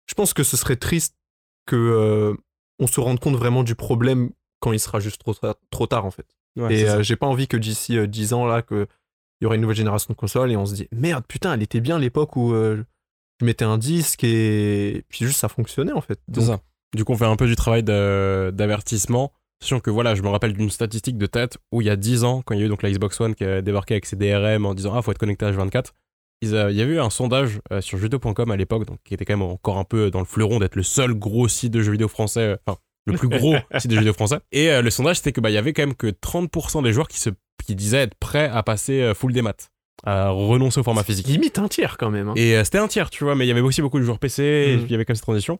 je 0.06 0.14
pense 0.14 0.34
que 0.34 0.42
ce 0.42 0.56
serait 0.56 0.76
triste 0.76 1.16
que 1.66 1.76
euh, 1.76 2.34
on 2.78 2.86
se 2.86 3.00
rende 3.00 3.20
compte 3.20 3.36
vraiment 3.36 3.62
du 3.62 3.74
problème 3.74 4.30
quand 4.60 4.72
il 4.72 4.80
sera 4.80 5.00
juste 5.00 5.20
trop, 5.20 5.34
tard- 5.34 5.56
trop 5.70 5.86
tard 5.86 6.04
en 6.04 6.10
fait. 6.10 6.26
Ouais, 6.56 6.74
et 6.80 6.88
euh, 6.88 7.02
j'ai 7.02 7.16
pas 7.16 7.26
envie 7.26 7.46
que 7.48 7.56
d'ici 7.56 7.96
euh, 7.96 8.06
10 8.06 8.32
ans 8.32 8.46
là 8.46 8.60
que 8.62 8.86
il 9.40 9.44
y 9.44 9.46
aura 9.46 9.54
une 9.54 9.62
nouvelle 9.62 9.76
génération 9.76 10.12
de 10.12 10.16
consoles 10.16 10.52
et 10.52 10.56
on 10.56 10.66
se 10.66 10.74
dit 10.74 10.88
merde 10.92 11.24
putain 11.26 11.54
elle 11.54 11.62
était 11.62 11.80
bien 11.80 11.98
l'époque 11.98 12.36
où 12.36 12.52
euh, 12.52 12.82
je 13.40 13.46
mettais 13.46 13.64
un 13.64 13.78
disque 13.78 14.24
et 14.24 15.04
puis 15.08 15.24
juste 15.24 15.38
ça 15.38 15.48
fonctionnait 15.48 15.92
en 15.92 16.00
fait. 16.00 16.20
C'est 16.32 16.42
ça. 16.42 16.60
Du 16.94 17.04
coup, 17.04 17.12
on 17.12 17.16
fait 17.16 17.24
un 17.24 17.36
peu 17.36 17.46
du 17.46 17.56
travail 17.56 17.82
d'avertissement. 17.82 19.32
Sachant 19.62 19.80
que 19.80 19.90
voilà, 19.90 20.14
je 20.14 20.22
me 20.22 20.28
rappelle 20.28 20.54
d'une 20.54 20.70
statistique 20.70 21.18
de 21.18 21.26
tête 21.26 21.58
où 21.70 21.82
il 21.82 21.86
y 21.86 21.90
a 21.90 21.96
10 21.96 22.24
ans, 22.24 22.42
quand 22.42 22.54
il 22.54 22.60
y 22.60 22.62
a 22.62 22.66
eu 22.66 22.68
donc 22.68 22.82
la 22.82 22.90
Xbox 22.90 23.20
One 23.20 23.34
qui 23.34 23.44
a 23.44 23.60
débarqué 23.60 23.94
avec 23.94 24.06
ses 24.06 24.16
DRM 24.16 24.64
en 24.64 24.74
disant 24.74 24.94
Ah, 24.94 25.02
faut 25.02 25.10
être 25.12 25.18
connecté 25.18 25.44
à 25.44 25.52
H24, 25.52 25.90
ils, 26.40 26.54
euh, 26.54 26.70
il 26.70 26.76
y 26.76 26.82
avait 26.82 26.94
eu 26.94 27.00
un 27.00 27.10
sondage 27.10 27.60
euh, 27.70 27.80
sur 27.80 27.98
jeuxvideo.com 27.98 28.50
à 28.50 28.56
l'époque, 28.56 28.86
donc 28.86 28.98
qui 29.04 29.12
était 29.12 29.24
quand 29.26 29.34
même 29.36 29.42
encore 29.42 29.76
un 29.76 29.84
peu 29.84 30.10
dans 30.10 30.20
le 30.20 30.24
fleuron 30.24 30.58
d'être 30.58 30.76
le 30.76 30.82
seul 30.82 31.14
gros 31.14 31.46
site 31.46 31.72
de 31.72 31.82
jeux 31.82 31.92
vidéo 31.92 32.08
français, 32.08 32.40
euh, 32.40 32.56
enfin, 32.66 32.78
le 33.06 33.18
plus 33.18 33.28
gros 33.28 33.54
site 33.78 33.90
de 33.90 33.96
jeux 33.96 34.00
vidéo 34.00 34.14
français. 34.14 34.38
Et 34.50 34.70
euh, 34.70 34.80
le 34.80 34.90
sondage, 34.90 35.16
c'était 35.16 35.32
que 35.32 35.40
bah, 35.40 35.50
il 35.50 35.54
y 35.54 35.58
avait 35.58 35.74
quand 35.74 35.82
même 35.82 35.94
que 35.94 36.06
30% 36.06 36.82
des 36.82 36.92
joueurs 36.92 37.08
qui, 37.08 37.20
se, 37.20 37.30
qui 37.62 37.74
disaient 37.74 38.02
être 38.02 38.14
prêts 38.14 38.48
à 38.48 38.62
passer 38.62 39.00
euh, 39.02 39.14
full 39.14 39.32
des 39.32 39.42
maths, 39.42 39.70
à 40.04 40.30
renoncer 40.30 40.80
au 40.80 40.82
format 40.82 41.02
physique. 41.04 41.26
limite 41.26 41.58
un 41.58 41.68
tiers 41.68 41.96
quand 41.98 42.10
même. 42.10 42.28
hein. 42.28 42.34
Et 42.36 42.56
euh, 42.56 42.64
c'était 42.64 42.78
un 42.78 42.88
tiers, 42.88 43.10
tu 43.10 43.24
vois, 43.24 43.34
mais 43.34 43.44
il 43.44 43.48
y 43.48 43.52
avait 43.52 43.60
aussi 43.60 43.82
beaucoup 43.82 43.98
de 43.98 44.04
joueurs 44.04 44.18
PC, 44.18 44.42
et 44.42 44.76
Mhm. 44.76 44.84
il 44.86 44.90
y 44.90 44.94
avait 44.94 45.04
comme 45.04 45.16
cette 45.16 45.22
transition. 45.24 45.58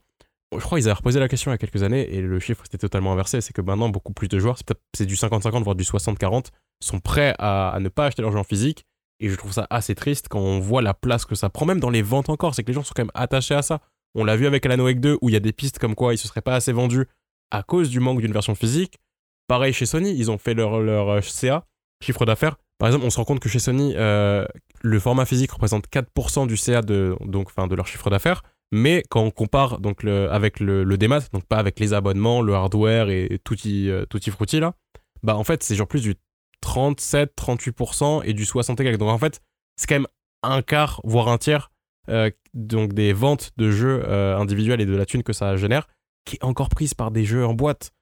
Je 0.53 0.59
crois 0.65 0.79
qu'ils 0.79 0.89
avaient 0.89 0.97
reposé 0.97 1.21
la 1.21 1.29
question 1.29 1.51
il 1.53 1.55
y 1.55 1.57
a 1.57 1.59
quelques 1.59 1.83
années, 1.85 2.13
et 2.13 2.21
le 2.21 2.41
chiffre 2.41 2.63
c'était 2.65 2.79
totalement 2.79 3.13
inversé. 3.13 3.41
C'est 3.41 3.53
que 3.53 3.61
maintenant, 3.63 3.89
beaucoup 3.89 4.13
plus 4.13 4.27
de 4.29 4.39
joueurs, 4.41 4.59
c'est 4.97 5.07
du 5.07 5.15
50-50, 5.15 5.63
voire 5.63 5.77
du 5.77 5.85
60-40, 5.85 6.47
sont 6.83 6.99
prêts 6.99 7.35
à, 7.39 7.71
à 7.71 7.79
ne 7.81 7.89
pas 7.89 8.07
acheter 8.07 8.23
leur 8.23 8.33
jeu 8.33 8.39
en 8.39 8.45
physique. 8.45 8.85
Et 9.23 9.29
je 9.29 9.35
trouve 9.37 9.53
ça 9.53 9.67
assez 9.71 9.95
triste 9.95 10.29
quand 10.29 10.41
on 10.41 10.59
voit 10.61 10.81
la 10.83 10.95
place 10.95 11.25
que 11.27 11.35
ça 11.35 11.51
prend, 11.51 11.67
même 11.67 11.79
dans 11.79 11.91
les 11.91 12.01
ventes 12.03 12.31
encore. 12.31 12.55
C'est 12.55 12.63
que 12.65 12.69
les 12.69 12.73
gens 12.75 12.83
sont 12.83 12.95
quand 12.97 13.03
même 13.03 13.11
attachés 13.15 13.55
à 13.55 13.61
ça. 13.63 13.81
On 14.15 14.25
l'a 14.25 14.35
vu 14.35 14.47
avec 14.47 14.65
Alan 14.67 14.83
Wake 14.83 14.99
2, 14.99 15.19
où 15.21 15.29
il 15.29 15.33
y 15.35 15.37
a 15.37 15.41
des 15.41 15.53
pistes 15.53 15.79
comme 15.79 15.95
quoi 15.95 16.15
ils 16.15 16.19
se 16.19 16.27
seraient 16.27 16.41
pas 16.41 16.55
assez 16.55 16.73
vendus 16.73 17.07
à 17.53 17.63
cause 17.63 17.91
du 17.91 18.01
manque 18.01 18.21
d'une 18.21 18.33
version 18.33 18.55
physique. 18.55 18.99
Pareil 19.47 19.73
chez 19.73 19.85
Sony, 19.87 20.15
ils 20.17 20.31
ont 20.31 20.39
fait 20.39 20.55
leur, 20.55 20.81
leur 20.81 21.09
euh, 21.11 21.21
CA, 21.21 21.65
chiffre 22.03 22.25
d'affaires. 22.25 22.57
Par 22.79 22.89
exemple, 22.89 23.05
on 23.05 23.11
se 23.11 23.19
rend 23.19 23.25
compte 23.25 23.41
que 23.41 23.49
chez 23.49 23.59
Sony, 23.59 23.95
euh, 23.97 24.47
le 24.81 24.99
format 24.99 25.27
physique 25.27 25.53
représente 25.53 25.87
4% 25.89 26.47
du 26.47 26.57
CA 26.57 26.81
de, 26.83 27.15
donc, 27.21 27.49
enfin, 27.49 27.67
de 27.67 27.75
leur 27.75 27.87
chiffre 27.87 28.09
d'affaires. 28.11 28.43
Mais 28.73 29.03
quand 29.11 29.23
on 29.23 29.31
compare 29.31 29.81
donc, 29.81 30.05
avec 30.05 30.61
le, 30.61 30.85
le 30.85 30.99
démat, 30.99 31.21
donc 31.33 31.45
pas 31.45 31.59
avec 31.59 31.79
les 31.81 31.93
abonnements, 31.93 32.41
le 32.41 32.55
hardware 32.55 33.11
et 33.11 33.39
tutti, 33.45 33.91
euh, 33.91 34.07
tutti 34.07 34.31
frutti 34.31 34.61
là, 34.61 34.75
bah 35.23 35.37
en 35.37 35.45
fait 35.45 35.63
c'est 35.63 35.75
genre 35.75 35.89
plus 35.89 36.03
du 36.03 36.15
37, 36.63 37.35
38% 37.37 38.23
et 38.25 38.33
du 38.33 38.45
60 38.45 38.81
et. 38.81 38.97
Donc 38.97 39.11
en 39.11 39.19
fait, 39.19 39.43
c'est 39.77 39.89
quand 39.89 39.97
même 39.97 40.07
un 40.43 40.63
quart, 40.63 41.01
voire 41.05 41.29
un 41.29 41.37
tiers 41.37 41.73
euh, 42.09 42.31
donc 42.55 42.95
des 42.95 43.13
ventes 43.13 43.51
de 43.57 43.71
jeux 43.71 44.09
individuels 44.09 44.81
et 44.81 44.87
de 44.87 44.97
la 44.97 45.05
thune 45.05 45.25
que 45.25 45.33
ça 45.33 45.57
génère, 45.57 45.89
qui 46.25 46.37
est 46.37 46.45
encore 46.45 46.69
prise 46.69 46.95
par 46.95 47.11
des 47.11 47.25
jeux 47.25 47.45
en 47.45 47.55
boîte. 47.55 47.93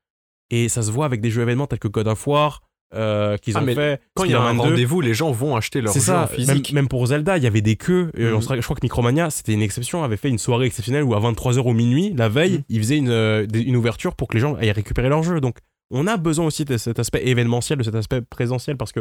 Et 0.50 0.68
ça 0.68 0.82
se 0.82 0.90
voit 0.90 1.06
avec 1.06 1.20
des 1.20 1.30
jeux 1.30 1.42
événements 1.42 1.66
tels 1.66 1.78
que 1.78 1.88
God 1.88 2.08
of 2.08 2.26
War, 2.26 2.60
euh, 2.94 3.36
qu'ils 3.36 3.56
Ah, 3.56 3.62
ont 3.62 3.66
fait. 3.66 4.00
Quand 4.14 4.24
il 4.24 4.30
y 4.30 4.34
a 4.34 4.38
un 4.38 4.40
Spider-Man 4.46 4.56
2. 4.66 4.70
rendez-vous, 4.70 5.00
les 5.00 5.14
gens 5.14 5.30
vont 5.30 5.56
acheter 5.56 5.80
leur 5.80 5.92
jeu 5.92 6.00
ça, 6.00 6.20
même, 6.20 6.28
physique. 6.28 6.72
même 6.72 6.88
pour 6.88 7.06
Zelda, 7.06 7.36
il 7.36 7.44
y 7.44 7.46
avait 7.46 7.60
des 7.60 7.76
queues. 7.76 8.10
On 8.16 8.20
Mhm. 8.36 8.40
se- 8.42 8.56
je 8.56 8.60
crois 8.62 8.76
que 8.76 8.80
Micromania, 8.82 9.30
c'était 9.30 9.52
une 9.52 9.62
exception, 9.62 10.02
avait 10.04 10.16
fait 10.16 10.28
une 10.30 10.38
soirée 10.38 10.66
exceptionnelle 10.66 11.04
où 11.04 11.14
à 11.14 11.20
23h 11.20 11.66
au 11.66 11.72
minuit, 11.74 12.14
la 12.16 12.28
veille, 12.28 12.52
Mhm. 12.58 12.62
ils 12.68 12.78
faisaient 12.80 12.96
une, 12.96 13.10
euh, 13.10 13.46
une 13.54 13.76
ouverture 13.76 14.14
pour 14.14 14.28
que 14.28 14.34
les 14.34 14.40
gens 14.40 14.54
aillent 14.56 14.72
récupérer 14.72 15.08
leur 15.08 15.22
jeu. 15.22 15.40
Donc 15.40 15.58
on 15.90 16.06
a 16.06 16.16
besoin 16.16 16.46
aussi 16.46 16.64
de 16.64 16.76
cet 16.76 16.98
aspect 16.98 17.26
événementiel, 17.26 17.78
de 17.78 17.82
cet 17.84 17.94
aspect 17.94 18.20
présentiel, 18.22 18.76
parce 18.76 18.92
que 18.92 19.00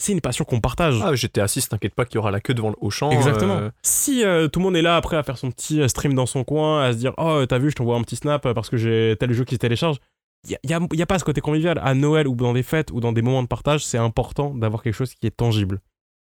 c'est 0.00 0.12
une 0.12 0.20
passion 0.20 0.44
qu'on 0.44 0.60
partage. 0.60 1.00
Ah, 1.04 1.14
j'étais 1.16 1.40
assis, 1.40 1.60
t'inquiète 1.68 1.94
pas 1.94 2.04
qu'il 2.04 2.16
y 2.16 2.18
aura 2.18 2.30
la 2.30 2.38
queue 2.40 2.54
devant 2.54 2.68
le 2.70 2.76
Auchan. 2.80 3.10
Exactement. 3.10 3.56
euh, 3.56 3.70
Si 3.82 4.24
euh, 4.24 4.46
tout 4.46 4.60
le 4.60 4.64
monde 4.64 4.76
est 4.76 4.82
là 4.82 4.96
après 4.96 5.16
à 5.16 5.22
faire 5.24 5.36
son 5.38 5.50
petit 5.50 5.88
stream 5.88 6.14
dans 6.14 6.26
son 6.26 6.44
coin, 6.44 6.82
à 6.84 6.92
se 6.92 6.98
dire 6.98 7.12
Oh, 7.18 7.44
t'as 7.48 7.58
vu, 7.58 7.70
je 7.70 7.74
t'envoie 7.76 7.96
un 7.96 8.02
petit 8.02 8.14
snap 8.16 8.52
parce 8.52 8.68
que 8.70 8.76
j'ai 8.76 9.16
tel 9.18 9.32
jeu 9.32 9.44
qui 9.44 9.54
se 9.56 9.60
télécharge. 9.60 9.96
Il 10.44 10.56
n'y 10.64 10.74
a, 10.74 10.80
y 10.92 11.02
a 11.02 11.06
pas 11.06 11.18
ce 11.18 11.24
côté 11.24 11.40
convivial. 11.40 11.78
À 11.82 11.94
Noël 11.94 12.28
ou 12.28 12.34
dans 12.34 12.52
des 12.52 12.62
fêtes 12.62 12.90
ou 12.90 13.00
dans 13.00 13.12
des 13.12 13.22
moments 13.22 13.42
de 13.42 13.48
partage, 13.48 13.84
c'est 13.84 13.98
important 13.98 14.54
d'avoir 14.54 14.82
quelque 14.82 14.94
chose 14.94 15.14
qui 15.14 15.26
est 15.26 15.36
tangible. 15.36 15.80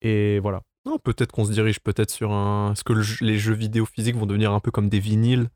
Et 0.02 0.38
voilà. 0.40 0.62
Non, 0.86 0.98
peut-être 0.98 1.32
qu'on 1.32 1.46
se 1.46 1.52
dirige 1.52 1.80
peut-être 1.80 2.10
sur 2.10 2.32
un. 2.32 2.72
Est-ce 2.72 2.84
que 2.84 2.92
le 2.92 3.02
les 3.22 3.38
jeux 3.38 3.54
vidéo 3.54 3.86
physiques 3.86 4.16
vont 4.16 4.26
devenir 4.26 4.52
un 4.52 4.60
peu 4.60 4.70
comme 4.70 4.90
des 4.90 5.00
vinyles 5.00 5.48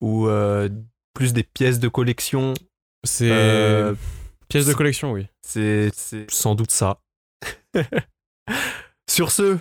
ou 0.00 0.26
euh, 0.26 0.68
plus 1.14 1.32
des 1.32 1.44
pièces 1.44 1.78
de 1.78 1.88
collection 1.88 2.54
C'est. 3.04 3.30
Euh, 3.30 3.94
Pièce 4.48 4.66
de 4.66 4.74
collection, 4.74 5.12
oui. 5.12 5.26
C'est 5.42 5.90
sans 6.28 6.54
doute 6.54 6.70
ça. 6.70 7.00
sur 9.08 9.30
ce, 9.30 9.58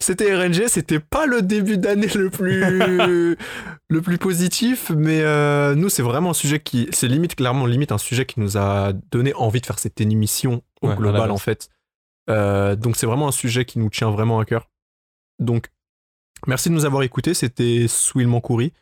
c'était 0.00 0.34
RNG, 0.34 0.68
c'était 0.68 1.00
pas 1.00 1.26
le 1.26 1.42
début 1.42 1.76
d'année 1.76 2.08
le 2.14 2.30
plus 2.30 2.60
le 3.88 4.02
plus 4.02 4.18
positif, 4.18 4.90
mais 4.90 5.22
euh, 5.22 5.74
nous 5.74 5.88
c'est 5.88 6.02
vraiment 6.02 6.30
un 6.30 6.34
sujet 6.34 6.60
qui, 6.60 6.88
c'est 6.92 7.08
limite 7.08 7.34
clairement 7.34 7.66
limite 7.66 7.90
un 7.90 7.98
sujet 7.98 8.24
qui 8.24 8.40
nous 8.40 8.56
a 8.56 8.92
donné 9.10 9.34
envie 9.34 9.60
de 9.60 9.66
faire 9.66 9.78
cette 9.78 10.00
émission 10.00 10.62
au 10.82 10.88
Ouais, 10.88 10.96
global 10.96 11.30
en 11.30 11.36
fait. 11.38 11.68
Euh, 12.30 12.76
donc 12.76 12.96
c'est 12.96 13.06
vraiment 13.06 13.28
un 13.28 13.32
sujet 13.32 13.64
qui 13.64 13.78
nous 13.78 13.90
tient 13.90 14.10
vraiment 14.10 14.38
à 14.38 14.44
cœur. 14.44 14.70
Donc 15.38 15.68
merci 16.46 16.68
de 16.68 16.74
nous 16.74 16.84
avoir 16.84 17.02
écoutés. 17.02 17.34
C'était 17.34 17.86
Souil 17.88 18.26
Mancouri. 18.26 18.72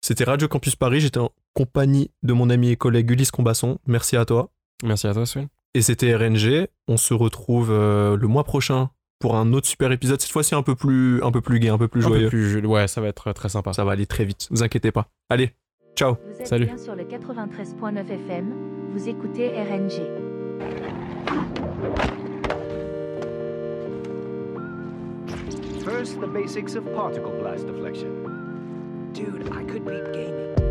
C'était 0.00 0.24
Radio 0.24 0.48
Campus 0.48 0.76
Paris. 0.76 1.00
J'étais 1.00 1.20
en 1.20 1.32
compagnie 1.54 2.10
de 2.22 2.32
mon 2.32 2.50
ami 2.50 2.70
et 2.70 2.76
collègue 2.76 3.10
Ulysse 3.10 3.30
Combasson. 3.30 3.78
Merci 3.86 4.16
à 4.16 4.24
toi. 4.24 4.50
Merci 4.82 5.06
à 5.06 5.14
toi, 5.14 5.26
Swen. 5.26 5.48
Et 5.74 5.82
c'était 5.82 6.14
RNG. 6.14 6.68
On 6.88 6.96
se 6.96 7.14
retrouve 7.14 7.70
euh, 7.70 8.16
le 8.16 8.28
mois 8.28 8.44
prochain 8.44 8.90
pour 9.18 9.36
un 9.36 9.52
autre 9.52 9.66
super 9.66 9.90
épisode. 9.92 10.20
Cette 10.20 10.30
fois-ci 10.30 10.54
un 10.54 10.62
peu 10.62 10.74
plus, 10.74 11.22
un 11.22 11.30
peu 11.30 11.40
plus 11.40 11.58
gai, 11.58 11.68
un 11.68 11.78
peu 11.78 11.88
plus 11.88 12.04
Un 12.04 12.08
peu 12.08 12.14
joyeux. 12.14 12.28
plus 12.28 12.66
Ouais, 12.66 12.86
ça 12.88 13.00
va 13.00 13.08
être 13.08 13.32
très 13.32 13.48
sympa. 13.48 13.72
Ça 13.72 13.84
va 13.84 13.92
aller 13.92 14.06
très 14.06 14.24
vite. 14.24 14.48
Vous 14.50 14.62
inquiétez 14.62 14.92
pas. 14.92 15.06
Allez, 15.30 15.52
ciao. 15.96 16.16
Vous 16.32 16.40
êtes 16.40 16.46
Salut. 16.46 16.66
bien 16.66 16.78
sur 16.78 16.94
le 16.94 17.04
93.9 17.04 18.06
FM, 18.10 18.52
vous 18.92 19.08
écoutez 19.08 19.48
RNG. 19.50 20.02
First, 25.84 26.20
the 26.20 26.26
basics 26.26 26.74
of 26.76 26.84
particle 26.94 27.30
blast 27.38 27.66
deflection. 27.66 29.10
Dude, 29.12 29.48
I 29.52 29.62
could 29.64 29.84
beat 29.84 30.12
gaming. 30.12 30.63